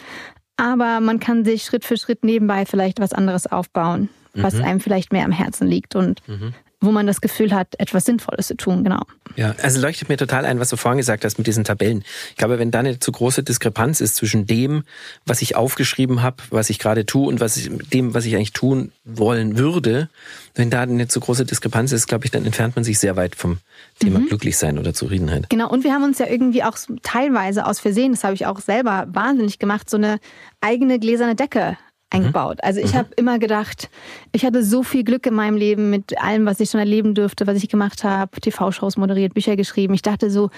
[0.57, 4.64] aber man kann sich Schritt für Schritt nebenbei vielleicht was anderes aufbauen, was mhm.
[4.64, 8.46] einem vielleicht mehr am Herzen liegt und mhm wo man das Gefühl hat, etwas Sinnvolles
[8.46, 9.02] zu tun, genau.
[9.36, 12.04] Ja, also leuchtet mir total ein, was du vorhin gesagt hast mit diesen Tabellen.
[12.30, 14.84] Ich glaube, wenn da eine zu große Diskrepanz ist zwischen dem,
[15.26, 18.52] was ich aufgeschrieben habe, was ich gerade tue und was ich, dem, was ich eigentlich
[18.52, 20.08] tun wollen würde,
[20.54, 23.34] wenn da eine zu große Diskrepanz ist, glaube ich, dann entfernt man sich sehr weit
[23.34, 23.58] vom
[23.98, 24.26] Thema mhm.
[24.26, 25.50] Glücklichsein oder Zufriedenheit.
[25.50, 28.60] Genau, und wir haben uns ja irgendwie auch teilweise aus Versehen, das habe ich auch
[28.60, 30.18] selber wahnsinnig gemacht, so eine
[30.60, 31.76] eigene gläserne Decke
[32.11, 32.59] eingebaut.
[32.62, 32.98] Also ich mhm.
[32.98, 33.90] habe immer gedacht,
[34.32, 37.46] ich hatte so viel Glück in meinem Leben mit allem, was ich schon erleben dürfte,
[37.46, 39.94] was ich gemacht habe, TV-Shows moderiert, Bücher geschrieben.
[39.94, 40.50] Ich dachte so,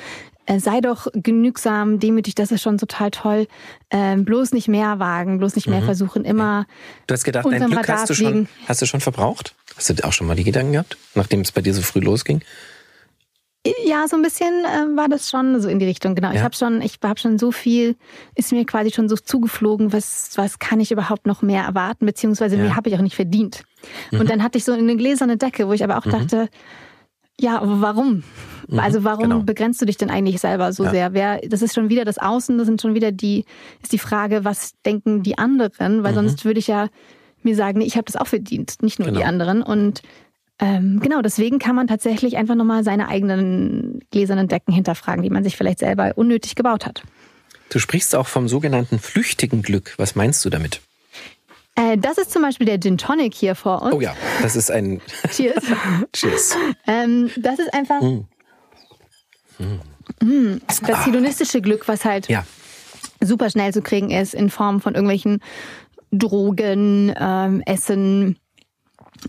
[0.46, 3.46] äh, sei doch genügsam, demütig, das ist schon total toll.
[3.90, 5.86] Ähm, bloß nicht mehr wagen, bloß nicht mehr mhm.
[5.86, 6.66] versuchen, immer.
[7.06, 9.54] Du hast gedacht, dein Glück hast du, schon, hast du schon verbraucht?
[9.76, 12.42] Hast du auch schon mal die Gedanken gehabt, nachdem es bei dir so früh losging?
[13.84, 16.28] Ja, so ein bisschen äh, war das schon so in die Richtung, genau.
[16.28, 16.36] Ja.
[16.36, 17.96] Ich habe schon, ich habe schon so viel,
[18.34, 22.56] ist mir quasi schon so zugeflogen, was, was kann ich überhaupt noch mehr erwarten, beziehungsweise
[22.56, 22.62] ja.
[22.62, 23.64] mehr habe ich auch nicht verdient.
[24.10, 24.20] Mhm.
[24.20, 26.10] Und dann hatte ich so eine gläserne Decke, wo ich aber auch mhm.
[26.10, 26.48] dachte,
[27.38, 28.22] ja, warum?
[28.66, 29.40] Mhm, also warum genau.
[29.40, 30.90] begrenzt du dich denn eigentlich selber so ja.
[30.90, 31.12] sehr?
[31.12, 33.44] Wer, das ist schon wieder das Außen, das sind schon wieder die,
[33.82, 36.02] ist die Frage, was denken die anderen?
[36.02, 36.16] Weil mhm.
[36.16, 36.88] sonst würde ich ja
[37.42, 39.20] mir sagen, nee, ich habe das auch verdient, nicht nur genau.
[39.20, 39.62] die anderen.
[39.62, 40.00] Und
[40.60, 45.42] ähm, genau, deswegen kann man tatsächlich einfach nochmal seine eigenen gläsernen Decken hinterfragen, die man
[45.42, 47.02] sich vielleicht selber unnötig gebaut hat.
[47.70, 49.94] Du sprichst auch vom sogenannten flüchtigen Glück.
[49.96, 50.82] Was meinst du damit?
[51.76, 53.94] Äh, das ist zum Beispiel der Gin Tonic hier vor uns.
[53.94, 55.00] Oh ja, das ist ein.
[55.30, 55.64] Cheers.
[56.12, 56.56] Cheers.
[56.86, 58.26] Ähm, das ist einfach mm.
[60.20, 60.60] Mm.
[60.66, 62.44] das hedonistische Glück, was halt ja.
[63.20, 65.40] super schnell zu kriegen ist in Form von irgendwelchen
[66.12, 68.36] Drogen, ähm, Essen,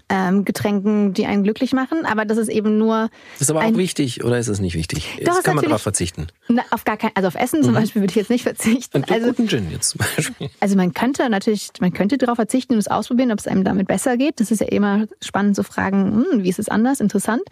[0.10, 3.10] ähm, Getränken, die einen glücklich machen, aber das ist eben nur.
[3.34, 5.18] Das ist aber auch wichtig, oder ist es nicht wichtig?
[5.20, 6.28] Doch, das kann man darauf verzichten.
[6.48, 7.78] Na, auf gar kein, also auf Essen zum mhm.
[7.78, 8.98] Beispiel würde ich jetzt nicht verzichten.
[8.98, 10.50] Und also, guten Gin jetzt zum Beispiel.
[10.60, 13.88] Also man könnte natürlich, man könnte darauf verzichten und es ausprobieren, ob es einem damit
[13.88, 14.40] besser geht.
[14.40, 17.44] Das ist ja immer spannend zu fragen, hm, wie ist es anders, interessant.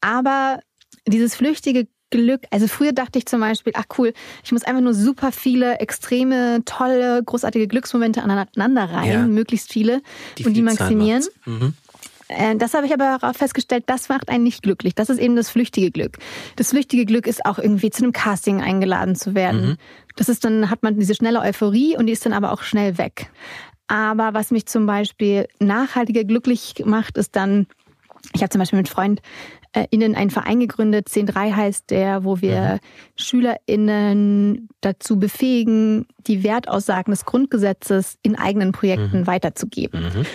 [0.00, 0.60] Aber
[1.06, 2.42] dieses flüchtige Glück.
[2.50, 4.12] Also früher dachte ich zum Beispiel, ach cool,
[4.44, 9.26] ich muss einfach nur super viele extreme, tolle, großartige Glücksmomente aneinander rein, ja.
[9.26, 10.02] möglichst viele
[10.38, 11.24] die und die maximieren.
[11.44, 11.74] Mhm.
[12.36, 14.94] Äh, das habe ich aber auch festgestellt, das macht einen nicht glücklich.
[14.94, 16.18] Das ist eben das flüchtige Glück.
[16.56, 19.62] Das flüchtige Glück ist auch irgendwie zu einem Casting eingeladen zu werden.
[19.62, 19.76] Mhm.
[20.16, 22.98] Das ist dann, hat man diese schnelle Euphorie und die ist dann aber auch schnell
[22.98, 23.30] weg.
[23.88, 27.66] Aber was mich zum Beispiel nachhaltiger glücklich macht, ist dann,
[28.32, 29.20] ich habe zum Beispiel mit Freund
[29.72, 32.78] äh, innen einen Verein gegründet, 10.3 heißt der, wo wir mhm.
[33.16, 39.26] SchülerInnen dazu befähigen, die Wertaussagen des Grundgesetzes in eigenen Projekten mhm.
[39.26, 40.02] weiterzugeben.
[40.02, 40.26] Mhm.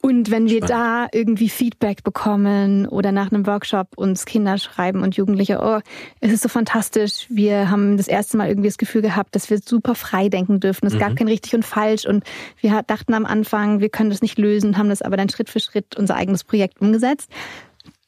[0.00, 5.16] Und wenn wir da irgendwie Feedback bekommen oder nach einem Workshop uns Kinder schreiben und
[5.16, 5.80] Jugendliche, oh,
[6.20, 9.58] es ist so fantastisch, wir haben das erste Mal irgendwie das Gefühl gehabt, dass wir
[9.58, 10.86] super frei denken dürfen.
[10.86, 10.98] Es mhm.
[11.00, 12.22] gab kein richtig und falsch und
[12.60, 15.58] wir dachten am Anfang, wir können das nicht lösen, haben das aber dann Schritt für
[15.58, 17.28] Schritt unser eigenes Projekt umgesetzt.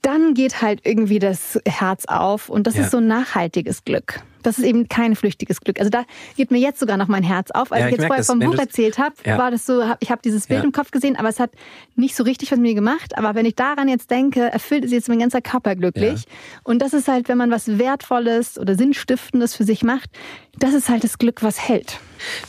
[0.00, 2.82] Dann geht halt irgendwie das Herz auf und das ja.
[2.82, 4.22] ist so ein nachhaltiges Glück.
[4.42, 5.78] Das ist eben kein flüchtiges Glück.
[5.78, 6.04] Also da
[6.36, 7.72] geht mir jetzt sogar noch mein Herz auf.
[7.72, 9.38] Als ja, ich jetzt vorher vom Buch erzählt habe, ja.
[9.38, 10.64] war das so, ich habe dieses Bild ja.
[10.64, 11.50] im Kopf gesehen, aber es hat
[11.96, 13.16] nicht so richtig was mit mir gemacht.
[13.18, 16.24] Aber wenn ich daran jetzt denke, erfüllt es jetzt mein ganzer Körper glücklich.
[16.64, 20.10] Und das ist halt, wenn man was Wertvolles oder Sinnstiftendes für sich macht,
[20.58, 21.98] das ist halt das Glück, was hält.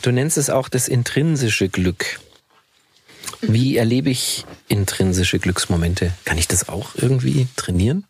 [0.02, 2.20] Du nennst es auch das intrinsische Glück.
[3.40, 6.12] Wie erlebe ich intrinsische Glücksmomente?
[6.24, 8.04] Kann ich das auch irgendwie trainieren?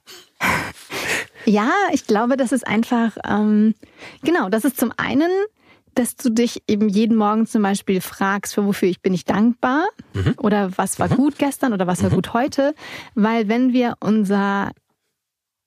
[1.44, 3.74] Ja, ich glaube, das ist einfach, ähm,
[4.22, 5.30] genau, das ist zum einen,
[5.94, 9.84] dass du dich eben jeden Morgen zum Beispiel fragst, für wofür ich bin ich dankbar
[10.14, 10.34] mhm.
[10.38, 11.16] oder was war mhm.
[11.16, 12.14] gut gestern oder was war mhm.
[12.14, 12.74] gut heute,
[13.14, 14.70] weil wenn wir unser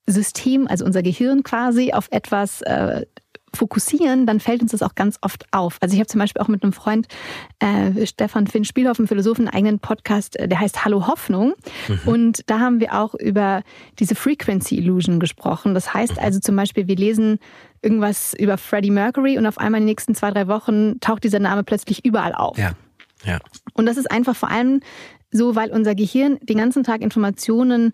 [0.06, 3.06] System, also unser Gehirn quasi auf etwas äh,
[3.56, 5.78] fokussieren, dann fällt uns das auch ganz oft auf.
[5.80, 7.08] Also ich habe zum Beispiel auch mit einem Freund,
[7.58, 11.54] äh, Stefan Finn Spielhoff, einem Philosophen, einen eigenen Podcast, äh, der heißt Hallo Hoffnung.
[11.88, 12.00] Mhm.
[12.06, 13.62] Und da haben wir auch über
[13.98, 15.74] diese Frequency Illusion gesprochen.
[15.74, 16.22] Das heißt mhm.
[16.22, 17.38] also zum Beispiel, wir lesen
[17.82, 21.38] irgendwas über Freddie Mercury und auf einmal in den nächsten zwei, drei Wochen taucht dieser
[21.38, 22.58] Name plötzlich überall auf.
[22.58, 22.72] Ja.
[23.24, 23.38] Ja.
[23.74, 24.80] Und das ist einfach vor allem
[25.30, 27.92] so, weil unser Gehirn den ganzen Tag Informationen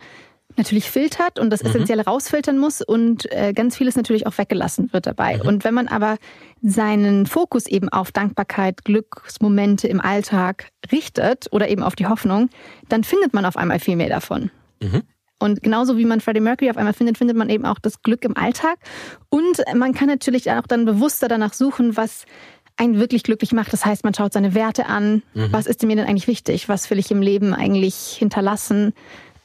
[0.57, 1.71] natürlich filtert und das mhm.
[1.71, 5.39] Essentielle rausfiltern muss und äh, ganz vieles natürlich auch weggelassen wird dabei.
[5.39, 5.49] Mhm.
[5.49, 6.19] Und wenn man aber
[6.63, 12.51] seinen Fokus eben auf Dankbarkeit, Glücksmomente im Alltag richtet oder eben auf die Hoffnung,
[12.89, 14.51] dann findet man auf einmal viel mehr davon.
[14.81, 15.03] Mhm.
[15.39, 18.25] Und genauso wie man Freddie Mercury auf einmal findet, findet man eben auch das Glück
[18.25, 18.79] im Alltag.
[19.29, 22.27] Und man kann natürlich auch dann bewusster danach suchen, was
[22.77, 23.73] einen wirklich glücklich macht.
[23.73, 25.23] Das heißt, man schaut seine Werte an.
[25.35, 25.49] Mhm.
[25.51, 26.69] Was ist mir denn eigentlich wichtig?
[26.69, 28.95] Was will ich im Leben eigentlich hinterlassen?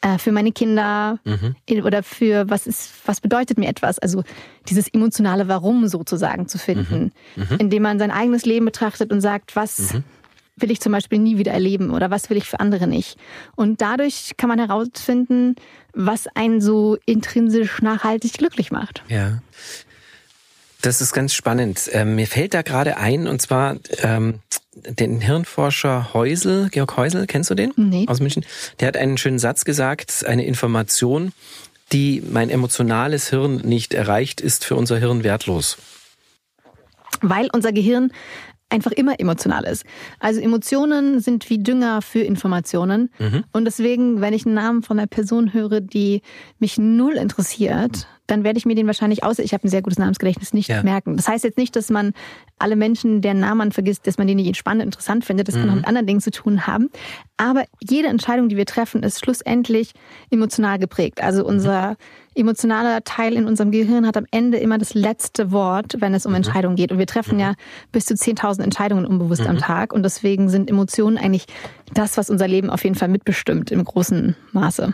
[0.01, 1.55] Äh, für meine Kinder mhm.
[1.83, 3.99] oder für was ist, was bedeutet mir etwas?
[3.99, 4.23] Also
[4.67, 7.43] dieses emotionale Warum sozusagen zu finden, mhm.
[7.49, 7.57] Mhm.
[7.59, 10.03] indem man sein eigenes Leben betrachtet und sagt, was mhm.
[10.55, 13.17] will ich zum Beispiel nie wieder erleben oder was will ich für andere nicht?
[13.55, 15.55] Und dadurch kann man herausfinden,
[15.93, 19.03] was einen so intrinsisch nachhaltig glücklich macht.
[19.07, 19.39] Ja.
[20.81, 21.89] Das ist ganz spannend.
[21.91, 24.39] Ähm, mir fällt da gerade ein, und zwar ähm,
[24.75, 27.73] den Hirnforscher Heusel, Georg Heusel, kennst du den?
[27.75, 28.05] Nee.
[28.07, 28.45] Aus München.
[28.79, 31.33] Der hat einen schönen Satz gesagt, eine Information,
[31.91, 35.77] die mein emotionales Hirn nicht erreicht, ist für unser Hirn wertlos.
[37.21, 38.11] Weil unser Gehirn
[38.69, 39.85] einfach immer emotional ist.
[40.19, 43.09] Also Emotionen sind wie Dünger für Informationen.
[43.17, 43.45] Mhm.
[43.53, 46.21] Und deswegen, wenn ich einen Namen von einer Person höre, die
[46.59, 49.97] mich null interessiert, dann werde ich mir den wahrscheinlich, außer ich habe ein sehr gutes
[49.99, 50.83] Namensgedächtnis, nicht ja.
[50.83, 51.15] merken.
[51.15, 52.13] Das heißt jetzt nicht, dass man
[52.59, 55.47] alle Menschen, deren Namen man vergisst, dass man die nicht spannend interessant findet.
[55.47, 55.61] Das mhm.
[55.61, 56.89] kann auch mit anderen Dingen zu tun haben.
[57.37, 59.93] Aber jede Entscheidung, die wir treffen, ist schlussendlich
[60.29, 61.21] emotional geprägt.
[61.21, 61.49] Also mhm.
[61.49, 61.97] unser
[62.35, 66.31] emotionaler Teil in unserem Gehirn hat am Ende immer das letzte Wort, wenn es um
[66.31, 66.37] mhm.
[66.37, 66.91] Entscheidungen geht.
[66.91, 67.41] Und wir treffen mhm.
[67.41, 67.53] ja
[67.91, 69.49] bis zu 10.000 Entscheidungen unbewusst mhm.
[69.49, 69.93] am Tag.
[69.93, 71.45] Und deswegen sind Emotionen eigentlich
[71.93, 74.93] das, was unser Leben auf jeden Fall mitbestimmt im großen Maße.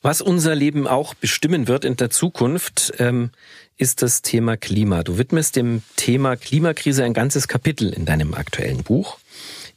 [0.00, 3.30] Was unser Leben auch bestimmen wird in der Zukunft, ähm,
[3.76, 5.02] ist das Thema Klima.
[5.02, 9.18] Du widmest dem Thema Klimakrise ein ganzes Kapitel in deinem aktuellen Buch.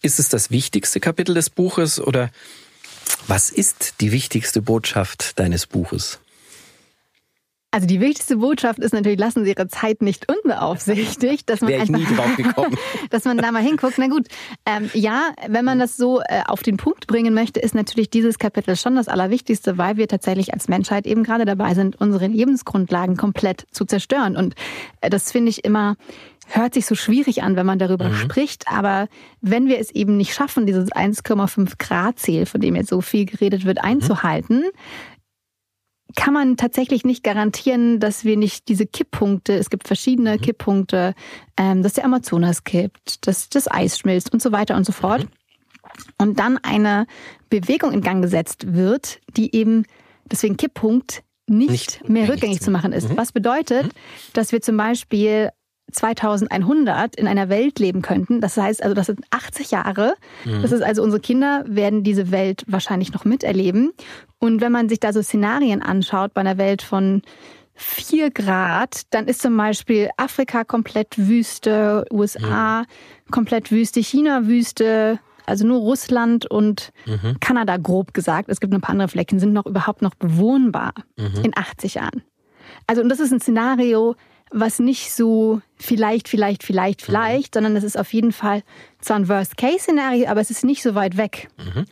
[0.01, 2.31] Ist es das wichtigste Kapitel des Buches oder
[3.27, 6.19] was ist die wichtigste Botschaft deines Buches?
[7.73, 12.67] Also die wichtigste Botschaft ist natürlich, lassen Sie Ihre Zeit nicht unbeaufsichtigt, dass man einfach,
[13.09, 13.97] dass man da mal hinguckt.
[13.97, 14.27] Na gut,
[14.65, 18.39] ähm, ja, wenn man das so äh, auf den Punkt bringen möchte, ist natürlich dieses
[18.39, 23.15] Kapitel schon das Allerwichtigste, weil wir tatsächlich als Menschheit eben gerade dabei sind, unsere Lebensgrundlagen
[23.15, 24.35] komplett zu zerstören.
[24.35, 24.55] Und
[24.99, 25.95] äh, das finde ich immer
[26.53, 28.15] hört sich so schwierig an, wenn man darüber mhm.
[28.15, 28.65] spricht.
[28.67, 29.07] Aber
[29.39, 33.25] wenn wir es eben nicht schaffen, dieses 1,5 Grad Ziel, von dem jetzt so viel
[33.25, 33.89] geredet wird, mhm.
[33.89, 35.10] einzuhalten, mhm
[36.15, 40.41] kann man tatsächlich nicht garantieren, dass wir nicht diese Kipppunkte, es gibt verschiedene mhm.
[40.41, 41.13] Kipppunkte,
[41.57, 45.23] ähm, dass der Amazonas kippt, dass das Eis schmilzt und so weiter und so fort.
[45.23, 45.29] Mhm.
[46.17, 47.07] Und dann eine
[47.49, 49.85] Bewegung in Gang gesetzt wird, die eben
[50.25, 53.09] deswegen Kipppunkt nicht, nicht mehr rückgängig zu machen ist.
[53.09, 53.17] Mhm.
[53.17, 53.91] Was bedeutet, mhm.
[54.33, 55.49] dass wir zum Beispiel
[55.91, 58.41] 2100 in einer Welt leben könnten.
[58.41, 60.15] Das heißt also, das sind 80 Jahre.
[60.45, 60.61] Mhm.
[60.61, 63.91] Das ist also, unsere Kinder werden diese Welt wahrscheinlich noch miterleben.
[64.39, 67.21] Und wenn man sich da so Szenarien anschaut bei einer Welt von
[67.75, 73.31] 4 Grad, dann ist zum Beispiel Afrika komplett Wüste, USA mhm.
[73.31, 77.39] komplett Wüste, China Wüste, also nur Russland und mhm.
[77.39, 78.49] Kanada grob gesagt.
[78.49, 81.43] Es gibt ein paar andere Flecken, sind noch überhaupt noch bewohnbar mhm.
[81.43, 82.23] in 80 Jahren.
[82.87, 84.15] Also, und das ist ein Szenario,
[84.51, 87.57] was nicht so vielleicht, vielleicht, vielleicht, vielleicht, mhm.
[87.57, 88.63] sondern das ist auf jeden Fall
[88.99, 91.49] zwar ein Worst-Case-Szenario, aber es ist nicht so weit weg.
[91.57, 91.85] Mhm.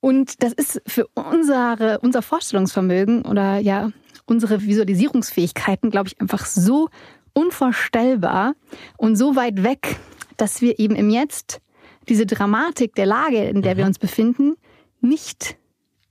[0.00, 3.90] Und das ist für unsere, unser Vorstellungsvermögen oder ja,
[4.26, 6.88] unsere Visualisierungsfähigkeiten, glaube ich, einfach so
[7.32, 8.54] unvorstellbar
[8.96, 9.96] und so weit weg,
[10.36, 11.60] dass wir eben im Jetzt
[12.08, 13.78] diese Dramatik der Lage, in der mhm.
[13.78, 14.56] wir uns befinden,
[15.00, 15.56] nicht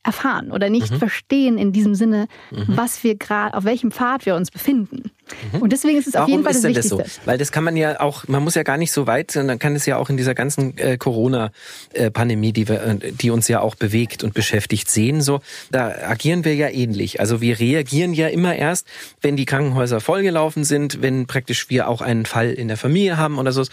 [0.03, 0.97] erfahren oder nicht mhm.
[0.97, 2.65] verstehen in diesem Sinne, mhm.
[2.67, 5.11] was wir gerade, auf welchem Pfad wir uns befinden.
[5.51, 5.61] Mhm.
[5.61, 6.97] Und deswegen ist es Warum auf jeden Fall das ist denn Wichtigste.
[6.97, 7.21] Das so?
[7.25, 9.75] Weil das kann man ja auch, man muss ja gar nicht so weit, sondern kann
[9.75, 13.75] es ja auch in dieser ganzen äh, Corona-Pandemie, die, wir, äh, die uns ja auch
[13.75, 15.21] bewegt und beschäftigt, sehen.
[15.21, 17.19] So, da agieren wir ja ähnlich.
[17.19, 18.87] Also wir reagieren ja immer erst,
[19.21, 23.37] wenn die Krankenhäuser vollgelaufen sind, wenn praktisch wir auch einen Fall in der Familie haben
[23.37, 23.63] oder so.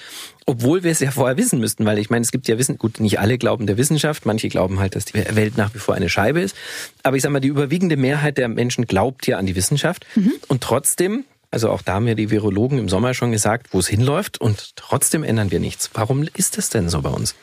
[0.46, 2.98] Obwohl wir es ja vorher wissen müssten, weil ich meine, es gibt ja Wissen, gut,
[2.98, 6.08] nicht alle glauben der Wissenschaft, manche glauben halt, dass die Welt nach wie vor eine
[6.08, 6.56] Scheibe ist.
[7.02, 10.06] Aber ich sag mal, die überwiegende Mehrheit der Menschen glaubt ja an die Wissenschaft.
[10.16, 10.32] Mhm.
[10.48, 13.88] Und trotzdem also auch da haben ja die Virologen im Sommer schon gesagt, wo es
[13.88, 15.90] hinläuft und trotzdem ändern wir nichts.
[15.94, 17.34] Warum ist das denn so bei uns?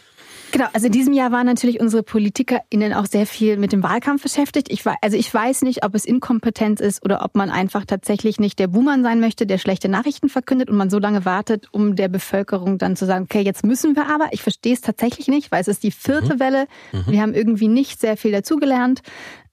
[0.51, 4.23] Genau, also in diesem Jahr waren natürlich unsere PolitikerInnen auch sehr viel mit dem Wahlkampf
[4.23, 4.71] beschäftigt.
[4.71, 8.59] Ich, also ich weiß nicht, ob es Inkompetenz ist oder ob man einfach tatsächlich nicht
[8.59, 12.07] der Buhmann sein möchte, der schlechte Nachrichten verkündet und man so lange wartet, um der
[12.07, 14.29] Bevölkerung dann zu sagen, okay, jetzt müssen wir aber.
[14.31, 16.39] Ich verstehe es tatsächlich nicht, weil es ist die vierte mhm.
[16.39, 16.67] Welle.
[16.91, 17.11] Mhm.
[17.11, 19.01] Wir haben irgendwie nicht sehr viel dazugelernt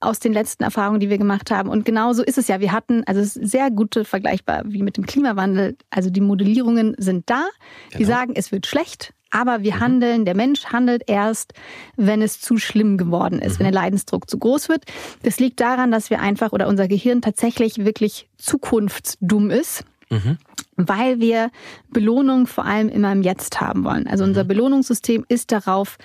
[0.01, 1.69] aus den letzten Erfahrungen, die wir gemacht haben.
[1.69, 2.61] Und genau so ist es ja.
[2.61, 5.77] Wir hatten, also es ist sehr gute vergleichbar wie mit dem Klimawandel.
[5.91, 7.47] Also die Modellierungen sind da.
[7.89, 7.99] Genau.
[7.99, 9.13] Die sagen, es wird schlecht.
[9.35, 9.81] Aber wir mhm.
[9.81, 11.55] handeln, der Mensch handelt erst,
[11.97, 13.59] wenn es zu schlimm geworden ist, mhm.
[13.59, 14.85] wenn der Leidensdruck zu groß wird.
[15.25, 19.85] Das liegt daran, dass wir einfach oder unser Gehirn tatsächlich wirklich zukunftsdumm ist.
[20.11, 20.39] Mhm.
[20.77, 21.51] Weil wir
[21.91, 24.07] Belohnung vor allem immer im Jetzt haben wollen.
[24.07, 24.49] Also unser mhm.
[24.49, 25.99] Belohnungssystem ist darauf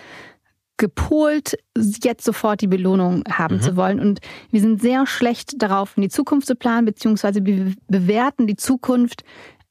[0.77, 3.61] gepolt, jetzt sofort die Belohnung haben mhm.
[3.61, 3.99] zu wollen.
[3.99, 8.55] Und wir sind sehr schlecht darauf, in die Zukunft zu planen, beziehungsweise wir bewerten die
[8.55, 9.23] Zukunft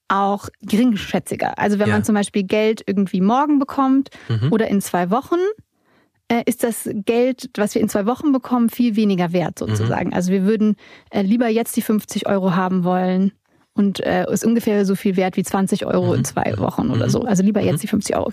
[0.08, 1.58] auch geringschätziger.
[1.58, 1.94] Also wenn ja.
[1.94, 4.52] man zum Beispiel Geld irgendwie morgen bekommt mhm.
[4.52, 5.38] oder in zwei Wochen,
[6.28, 10.08] äh, ist das Geld, was wir in zwei Wochen bekommen, viel weniger wert sozusagen.
[10.08, 10.14] Mhm.
[10.14, 10.76] Also wir würden
[11.10, 13.32] äh, lieber jetzt die 50 Euro haben wollen
[13.74, 16.18] und äh, ist ungefähr so viel wert wie 20 Euro mhm.
[16.18, 17.10] in zwei Wochen oder mhm.
[17.10, 17.22] so.
[17.22, 17.80] Also lieber jetzt mhm.
[17.80, 18.32] die 50 Euro.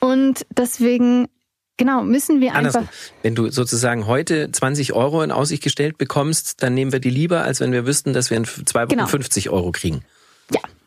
[0.00, 1.28] Und deswegen
[1.78, 2.84] Genau, müssen wir einfach.
[3.22, 7.42] Wenn du sozusagen heute 20 Euro in Aussicht gestellt bekommst, dann nehmen wir die lieber,
[7.42, 9.06] als wenn wir wüssten, dass wir in zwei Wochen genau.
[9.06, 10.04] 50 Euro kriegen.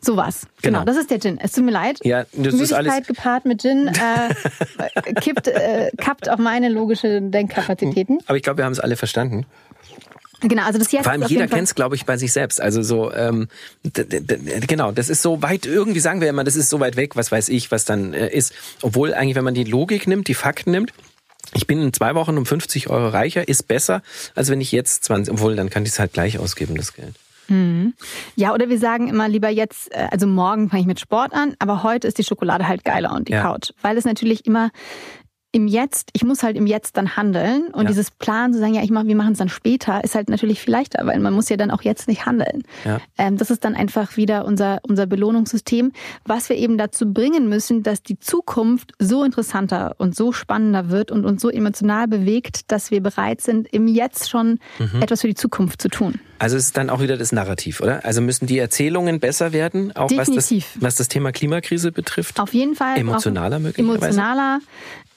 [0.05, 0.47] Sowas.
[0.61, 0.79] Genau.
[0.79, 0.85] genau.
[0.85, 1.39] das ist der Gin.
[1.41, 1.99] Es tut mir leid.
[2.03, 7.21] Ja, das Müdigkeit ist alles gepaart mit Gin äh, kippt, äh, kappt auf meine logische
[7.21, 8.19] Denkkapazitäten.
[8.27, 9.45] Aber ich glaube, wir haben es alle verstanden.
[10.41, 12.61] Genau, also das jetzt Vor allem jeder kennt es, glaube ich, bei sich selbst.
[12.61, 13.47] Also so, ähm,
[13.83, 17.31] genau, das ist so weit, irgendwie sagen wir immer, das ist so weit weg, was
[17.31, 18.53] weiß ich, was dann äh, ist.
[18.81, 20.93] Obwohl eigentlich, wenn man die Logik nimmt, die Fakten nimmt,
[21.53, 24.01] ich bin in zwei Wochen um 50 Euro reicher, ist besser,
[24.35, 27.15] als wenn ich jetzt 20, obwohl dann kann ich es halt gleich ausgeben, das Geld.
[27.47, 27.93] Mhm.
[28.35, 31.55] Ja, oder wir sagen immer lieber jetzt, äh, also morgen fange ich mit Sport an,
[31.59, 33.41] aber heute ist die Schokolade halt geiler und die ja.
[33.41, 33.71] Couch.
[33.81, 34.71] Weil es natürlich immer
[35.55, 37.87] im Jetzt, ich muss halt im Jetzt dann handeln und ja.
[37.87, 40.59] dieses Plan zu sagen, ja, ich mach, wir machen es dann später, ist halt natürlich
[40.59, 42.63] viel leichter, weil man muss ja dann auch jetzt nicht handeln.
[42.83, 42.99] Ja.
[43.17, 45.93] Ähm, das ist dann einfach wieder unser, unser Belohnungssystem,
[46.25, 51.09] was wir eben dazu bringen müssen, dass die Zukunft so interessanter und so spannender wird
[51.09, 55.01] und uns so emotional bewegt, dass wir bereit sind, im Jetzt schon mhm.
[55.01, 56.19] etwas für die Zukunft zu tun.
[56.39, 58.03] Also es ist dann auch wieder das Narrativ, oder?
[58.03, 62.39] Also müssen die Erzählungen besser werden, auch was das, was das Thema Klimakrise betrifft?
[62.39, 62.97] Auf jeden Fall.
[62.97, 64.05] Emotionaler möglicherweise?
[64.05, 64.59] Emotionaler,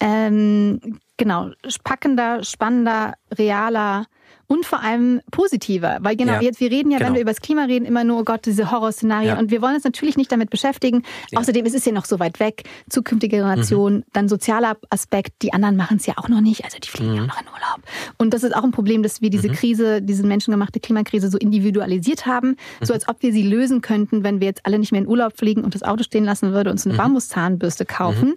[0.00, 1.50] ähm, genau,
[1.82, 4.06] packender, spannender, realer
[4.48, 5.98] und vor allem positiver.
[6.00, 7.08] Weil genau, ja, jetzt, wir reden ja, genau.
[7.08, 9.34] wenn wir über das Klima reden, immer nur, oh Gott, diese Horrorszenarien.
[9.34, 9.38] Ja.
[9.38, 11.02] Und wir wollen uns natürlich nicht damit beschäftigen.
[11.30, 11.38] Ja.
[11.38, 12.64] Außerdem ist es ja noch so weit weg.
[12.88, 14.04] Zukünftige Generationen, mhm.
[14.14, 15.42] dann sozialer Aspekt.
[15.42, 16.64] Die anderen machen es ja auch noch nicht.
[16.64, 17.16] Also die fliegen mhm.
[17.16, 17.82] ja auch noch in Urlaub.
[18.16, 19.52] Und das ist auch ein Problem, dass wir diese mhm.
[19.52, 22.56] Krise, diese menschengemachte Klimakrise so individualisiert haben.
[22.80, 22.94] So mhm.
[22.94, 25.62] als ob wir sie lösen könnten, wenn wir jetzt alle nicht mehr in Urlaub fliegen
[25.62, 26.98] und das Auto stehen lassen würde und uns eine mhm.
[26.98, 28.36] Bambuszahnbürste kaufen.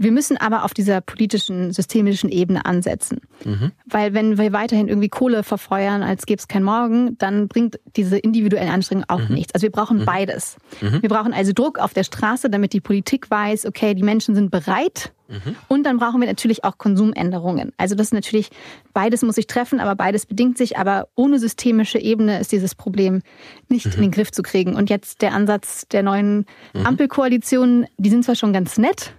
[0.00, 0.04] Mhm.
[0.04, 3.20] Wir müssen aber auf dieser politischen, systemischen Ebene ansetzen.
[3.44, 3.72] Mhm.
[3.86, 8.18] Weil wenn wir weiterhin irgendwie Kohle verfeuern, als gäbe es kein Morgen, dann bringt diese
[8.18, 9.34] individuelle Anstrengung auch mhm.
[9.34, 9.54] nichts.
[9.54, 10.04] Also wir brauchen mhm.
[10.04, 10.56] beides.
[10.80, 11.02] Mhm.
[11.02, 14.50] Wir brauchen also Druck auf der Straße, damit die Politik weiß, okay, die Menschen sind
[14.50, 15.56] bereit, Mhm.
[15.68, 17.72] Und dann brauchen wir natürlich auch Konsumänderungen.
[17.76, 18.50] Also das ist natürlich,
[18.92, 20.76] beides muss sich treffen, aber beides bedingt sich.
[20.76, 23.22] Aber ohne systemische Ebene ist dieses Problem
[23.68, 23.92] nicht mhm.
[23.92, 24.74] in den Griff zu kriegen.
[24.74, 26.86] Und jetzt der Ansatz der neuen mhm.
[26.86, 29.12] Ampelkoalition, die sind zwar schon ganz nett.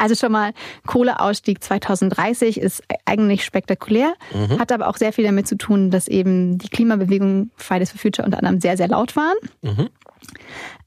[0.00, 0.54] Also schon mal
[0.86, 4.58] Kohleausstieg 2030 ist eigentlich spektakulär, mhm.
[4.58, 8.24] hat aber auch sehr viel damit zu tun, dass eben die Klimabewegung Fridays for Future
[8.24, 9.36] unter anderem sehr, sehr laut waren.
[9.60, 9.90] Mhm.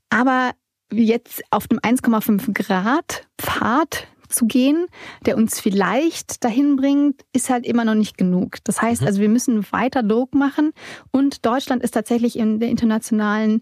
[0.09, 0.51] Aber
[0.91, 4.87] jetzt auf dem 1,5 Grad Pfad zu gehen,
[5.27, 8.57] der uns vielleicht dahin bringt, ist halt immer noch nicht genug.
[8.63, 9.07] Das heißt Mhm.
[9.07, 10.71] also, wir müssen weiter Druck machen
[11.11, 13.61] und Deutschland ist tatsächlich in der internationalen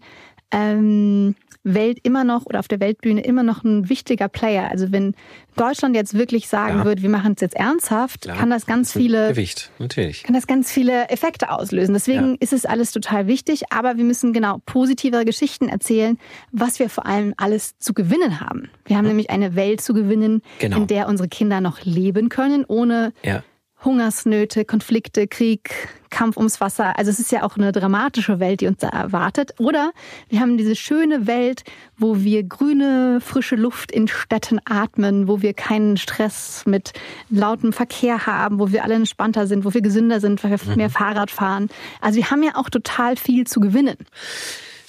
[0.50, 4.68] ähm, Welt immer noch oder auf der Weltbühne immer noch ein wichtiger Player.
[4.70, 5.14] Also wenn
[5.56, 6.84] Deutschland jetzt wirklich sagen Ja.
[6.84, 10.22] würde, wir machen es jetzt ernsthaft, Klar, kann das ganz ein viele Gewicht, natürlich.
[10.24, 11.92] kann das ganz viele Effekte auslösen.
[11.94, 12.36] Deswegen Ja.
[12.40, 16.18] ist es alles total wichtig, aber wir müssen genau positivere Geschichten erzählen,
[16.50, 18.68] was wir vor allem alles zu gewinnen haben.
[18.86, 20.78] Wir haben nämlich eine Welt zu gewinnen, Genau.
[20.78, 23.44] in der unsere Kinder noch leben können, ohne Ja.
[23.84, 25.70] Hungersnöte, Konflikte, Krieg,
[26.10, 26.98] Kampf ums Wasser.
[26.98, 29.54] Also es ist ja auch eine dramatische Welt, die uns da erwartet.
[29.58, 29.92] Oder
[30.28, 31.64] wir haben diese schöne Welt,
[31.96, 36.92] wo wir grüne, frische Luft in Städten atmen, wo wir keinen Stress mit
[37.30, 40.90] lautem Verkehr haben, wo wir alle entspannter sind, wo wir gesünder sind, weil wir mehr
[40.90, 41.68] Fahrrad fahren.
[42.00, 43.96] Also wir haben ja auch total viel zu gewinnen.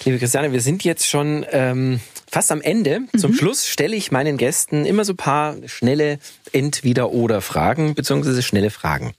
[0.06, 2.02] Liebe Christiane, wir sind jetzt schon ähm,
[2.34, 3.02] fast am Ende.
[3.16, 3.36] Zum Mhm.
[3.36, 6.18] Schluss stelle ich meinen Gästen immer so ein paar schnelle
[6.52, 9.14] Entweder-Oder-Fragen, beziehungsweise schnelle Fragen.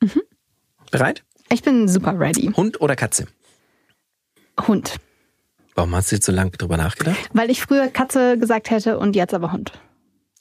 [0.00, 0.22] Mhm.
[0.90, 1.22] Bereit?
[1.52, 2.50] Ich bin super ready.
[2.56, 3.26] Hund oder Katze?
[4.66, 4.96] Hund.
[5.74, 7.16] Warum hast du jetzt so lange drüber nachgedacht?
[7.32, 9.72] Weil ich früher Katze gesagt hätte und jetzt aber Hund.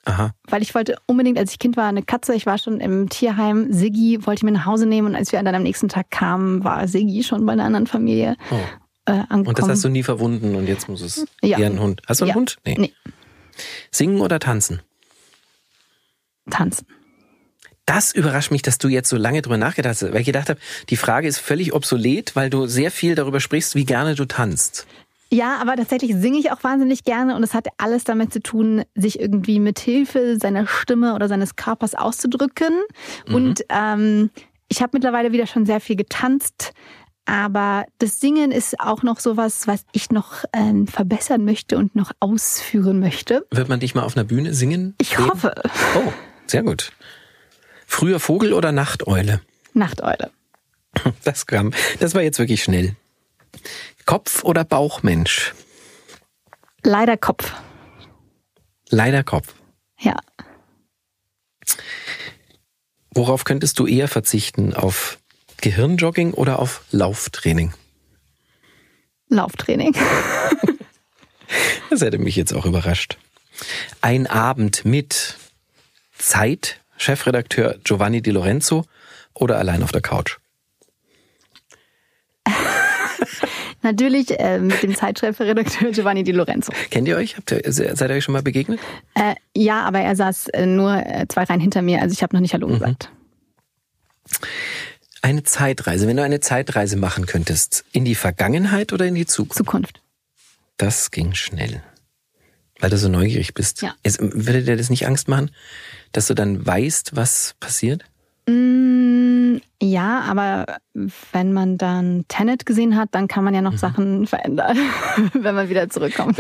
[0.05, 0.31] Aha.
[0.49, 2.33] weil ich wollte unbedingt, als ich Kind war, eine Katze.
[2.33, 3.71] Ich war schon im Tierheim.
[3.71, 6.63] Siggi wollte ich mir nach Hause nehmen und als wir dann am nächsten Tag kamen,
[6.63, 8.55] war Siggi schon bei einer anderen Familie Oh.
[9.09, 9.47] Äh, angekommen.
[9.47, 11.57] Und das hast du nie verwunden und jetzt muss es Ja.
[11.59, 12.01] eher ein Hund.
[12.07, 12.35] Hast du einen Ja.
[12.35, 12.57] Hund?
[12.65, 12.93] Nee.
[13.91, 14.81] Singen oder tanzen?
[16.49, 16.87] Tanzen.
[17.85, 20.59] Das überrascht mich, dass du jetzt so lange drüber nachgedacht hast, weil ich gedacht habe,
[20.89, 24.85] die Frage ist völlig obsolet, weil du sehr viel darüber sprichst, wie gerne du tanzt.
[25.31, 28.83] Ja, aber tatsächlich singe ich auch wahnsinnig gerne und es hat alles damit zu tun,
[28.95, 32.73] sich irgendwie mit Hilfe seiner Stimme oder seines Körpers auszudrücken.
[33.27, 33.35] Mhm.
[33.35, 34.29] Und ähm,
[34.69, 36.73] ich habe mittlerweile wieder schon sehr viel getanzt.
[37.29, 42.11] Aber das Singen ist auch noch sowas, was ich noch ähm, verbessern möchte und noch
[42.19, 43.45] ausführen möchte.
[43.51, 44.95] Wird man dich mal auf einer Bühne singen?
[44.99, 45.29] Ich sehen?
[45.29, 45.53] hoffe.
[45.95, 46.11] Oh,
[46.47, 46.91] sehr gut.
[47.85, 49.41] Früher Vogel oder Nachteule?
[49.75, 50.31] Nachteule.
[51.23, 52.95] Das kam, das war jetzt wirklich schnell.
[54.07, 55.53] Kopf oder Bauchmensch?
[56.81, 57.53] Leider Kopf.
[58.89, 59.53] Leider Kopf.
[59.99, 60.15] Ja.
[63.13, 64.73] Worauf könntest du eher verzichten?
[64.73, 65.18] Auf
[65.61, 67.73] Gehirnjogging oder auf Lauftraining?
[69.29, 69.93] Lauftraining.
[71.89, 73.17] Das hätte mich jetzt auch überrascht.
[74.01, 75.37] Ein Abend mit
[76.17, 78.85] Zeit, Chefredakteur Giovanni Di Lorenzo
[79.33, 80.37] oder allein auf der Couch?
[83.81, 86.71] Natürlich äh, mit dem Zeitschriftredakteur Giovanni Di Lorenzo.
[86.89, 87.37] Kennt ihr euch?
[87.37, 88.79] Habt ihr, seid ihr euch schon mal begegnet?
[89.15, 92.35] Äh, ja, aber er saß äh, nur äh, zwei Reihen hinter mir, also ich habe
[92.35, 93.09] noch nicht Hallo gesagt.
[95.21, 99.57] Eine Zeitreise, wenn du eine Zeitreise machen könntest, in die Vergangenheit oder in die Zukunft?
[99.57, 100.01] Zukunft.
[100.77, 101.83] Das ging schnell.
[102.79, 103.81] Weil du so neugierig bist.
[103.81, 103.93] Ja.
[104.03, 105.51] Es, würde dir das nicht Angst machen,
[106.13, 108.05] dass du dann weißt, was passiert?
[108.47, 110.77] Mm, ja, aber
[111.33, 114.77] wenn man dann Tenet gesehen hat, dann kann man ja noch Sachen verändern,
[115.33, 116.37] wenn man wieder zurückkommt.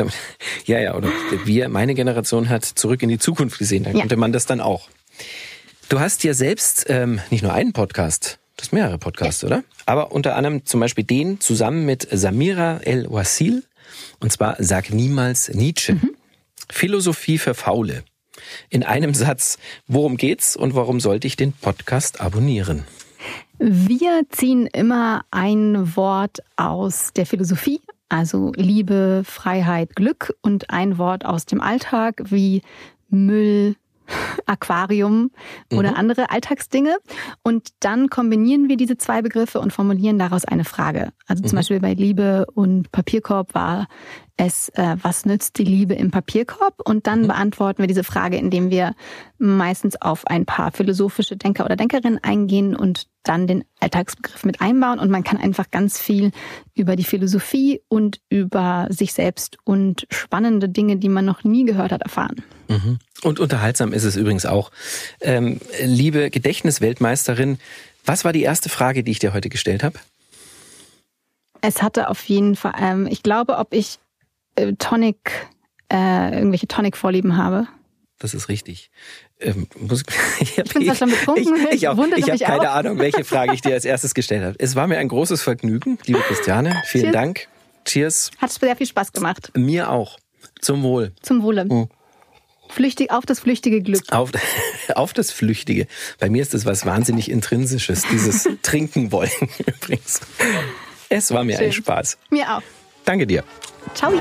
[0.65, 1.09] Ja, ja, oder
[1.43, 3.99] wir, meine Generation hat zurück in die Zukunft gesehen, dann Ja.
[3.99, 4.87] konnte man das dann auch.
[5.89, 9.63] Du hast ja selbst ähm, nicht nur einen Podcast, du hast mehrere Podcasts, oder?
[9.85, 13.63] Aber unter anderem zum Beispiel den zusammen mit Samira El-Wasil,
[14.19, 15.97] und zwar Sag niemals Nietzsche.
[16.69, 18.03] Philosophie für Faule.
[18.69, 19.57] In einem Satz,
[19.87, 22.83] worum geht's und warum sollte ich den Podcast abonnieren?
[23.57, 31.25] Wir ziehen immer ein Wort aus der Philosophie, also Liebe, Freiheit, Glück und ein Wort
[31.25, 32.61] aus dem Alltag wie
[33.09, 33.75] Müll,
[34.45, 35.31] Aquarium
[35.71, 36.97] oder andere Alltagsdinge.
[37.43, 41.11] Und dann kombinieren wir diese zwei Begriffe und formulieren daraus eine Frage.
[41.27, 43.87] Also zum Beispiel bei Liebe und Papierkorb war
[44.39, 46.79] es, äh, was nützt die Liebe im Papierkorb?
[46.85, 48.95] Und dann beantworten wir diese Frage, indem wir
[49.37, 54.97] meistens auf ein paar philosophische Denker oder Denkerinnen eingehen und dann den Alltagsbegriff mit einbauen.
[54.99, 56.31] Und man kann einfach ganz viel
[56.73, 61.91] über die Philosophie und über sich selbst und spannende Dinge, die man noch nie gehört
[61.91, 62.41] hat, erfahren.
[62.69, 62.99] Mhm.
[63.23, 64.71] Und unterhaltsam ist es übrigens auch.
[65.19, 67.59] Ähm, liebe Gedächtnisweltmeisterin,
[68.05, 69.99] was war die erste Frage, die ich dir heute gestellt habe?
[71.59, 73.99] Es hatte auf jeden Fall, ähm, ich glaube, ob ich
[74.59, 75.31] äh, Tonic,
[75.91, 77.67] äh, irgendwelche Tonic-Vorlieben habe.
[78.19, 78.91] Das ist richtig.
[79.39, 80.03] Ähm, muss,
[80.39, 82.75] ich Ich bin zwar schon betrunken, ich, ich, auch, wundert ich habe keine auch.
[82.75, 84.55] Ahnung, welche Frage ich dir als erstes gestellt habe.
[84.59, 86.81] Es war mir ein großes Vergnügen, liebe Christiane.
[86.85, 87.13] Vielen Cheers.
[87.13, 87.47] Dank.
[87.85, 88.31] Cheers.
[88.39, 89.51] Hat sehr viel Spaß gemacht.
[89.55, 90.17] Mir auch.
[90.59, 91.13] Zum Wohl.
[91.21, 91.65] Zum Wohle.
[91.65, 91.89] Mhm.
[92.69, 94.03] Flüchtig, auf das flüchtige Glück.
[94.11, 94.31] Auf,
[94.95, 95.87] auf das Flüchtige.
[96.19, 99.31] Bei mir ist das was wahnsinnig Intrinsisches, dieses Trinken wollen
[99.65, 100.21] übrigens.
[101.09, 101.83] Es war mir ein Schön.
[101.83, 102.17] Spaß.
[102.29, 102.61] Mir auch.
[103.05, 103.43] Danke dir.
[103.93, 104.11] Ciao.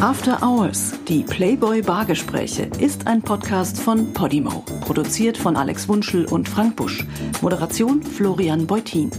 [0.00, 4.64] After Hours, die Playboy Bargespräche, ist ein Podcast von Podimo.
[4.80, 7.04] Produziert von Alex Wunschel und Frank Busch.
[7.42, 9.10] Moderation Florian Beutin.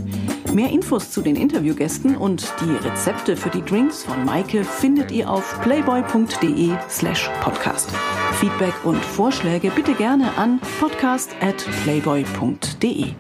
[0.54, 5.30] Mehr Infos zu den Interviewgästen und die Rezepte für die Drinks von Maike findet ihr
[5.30, 7.90] auf playboy.de slash podcast.
[8.40, 13.14] Feedback und Vorschläge bitte gerne an podcast at playboy.de.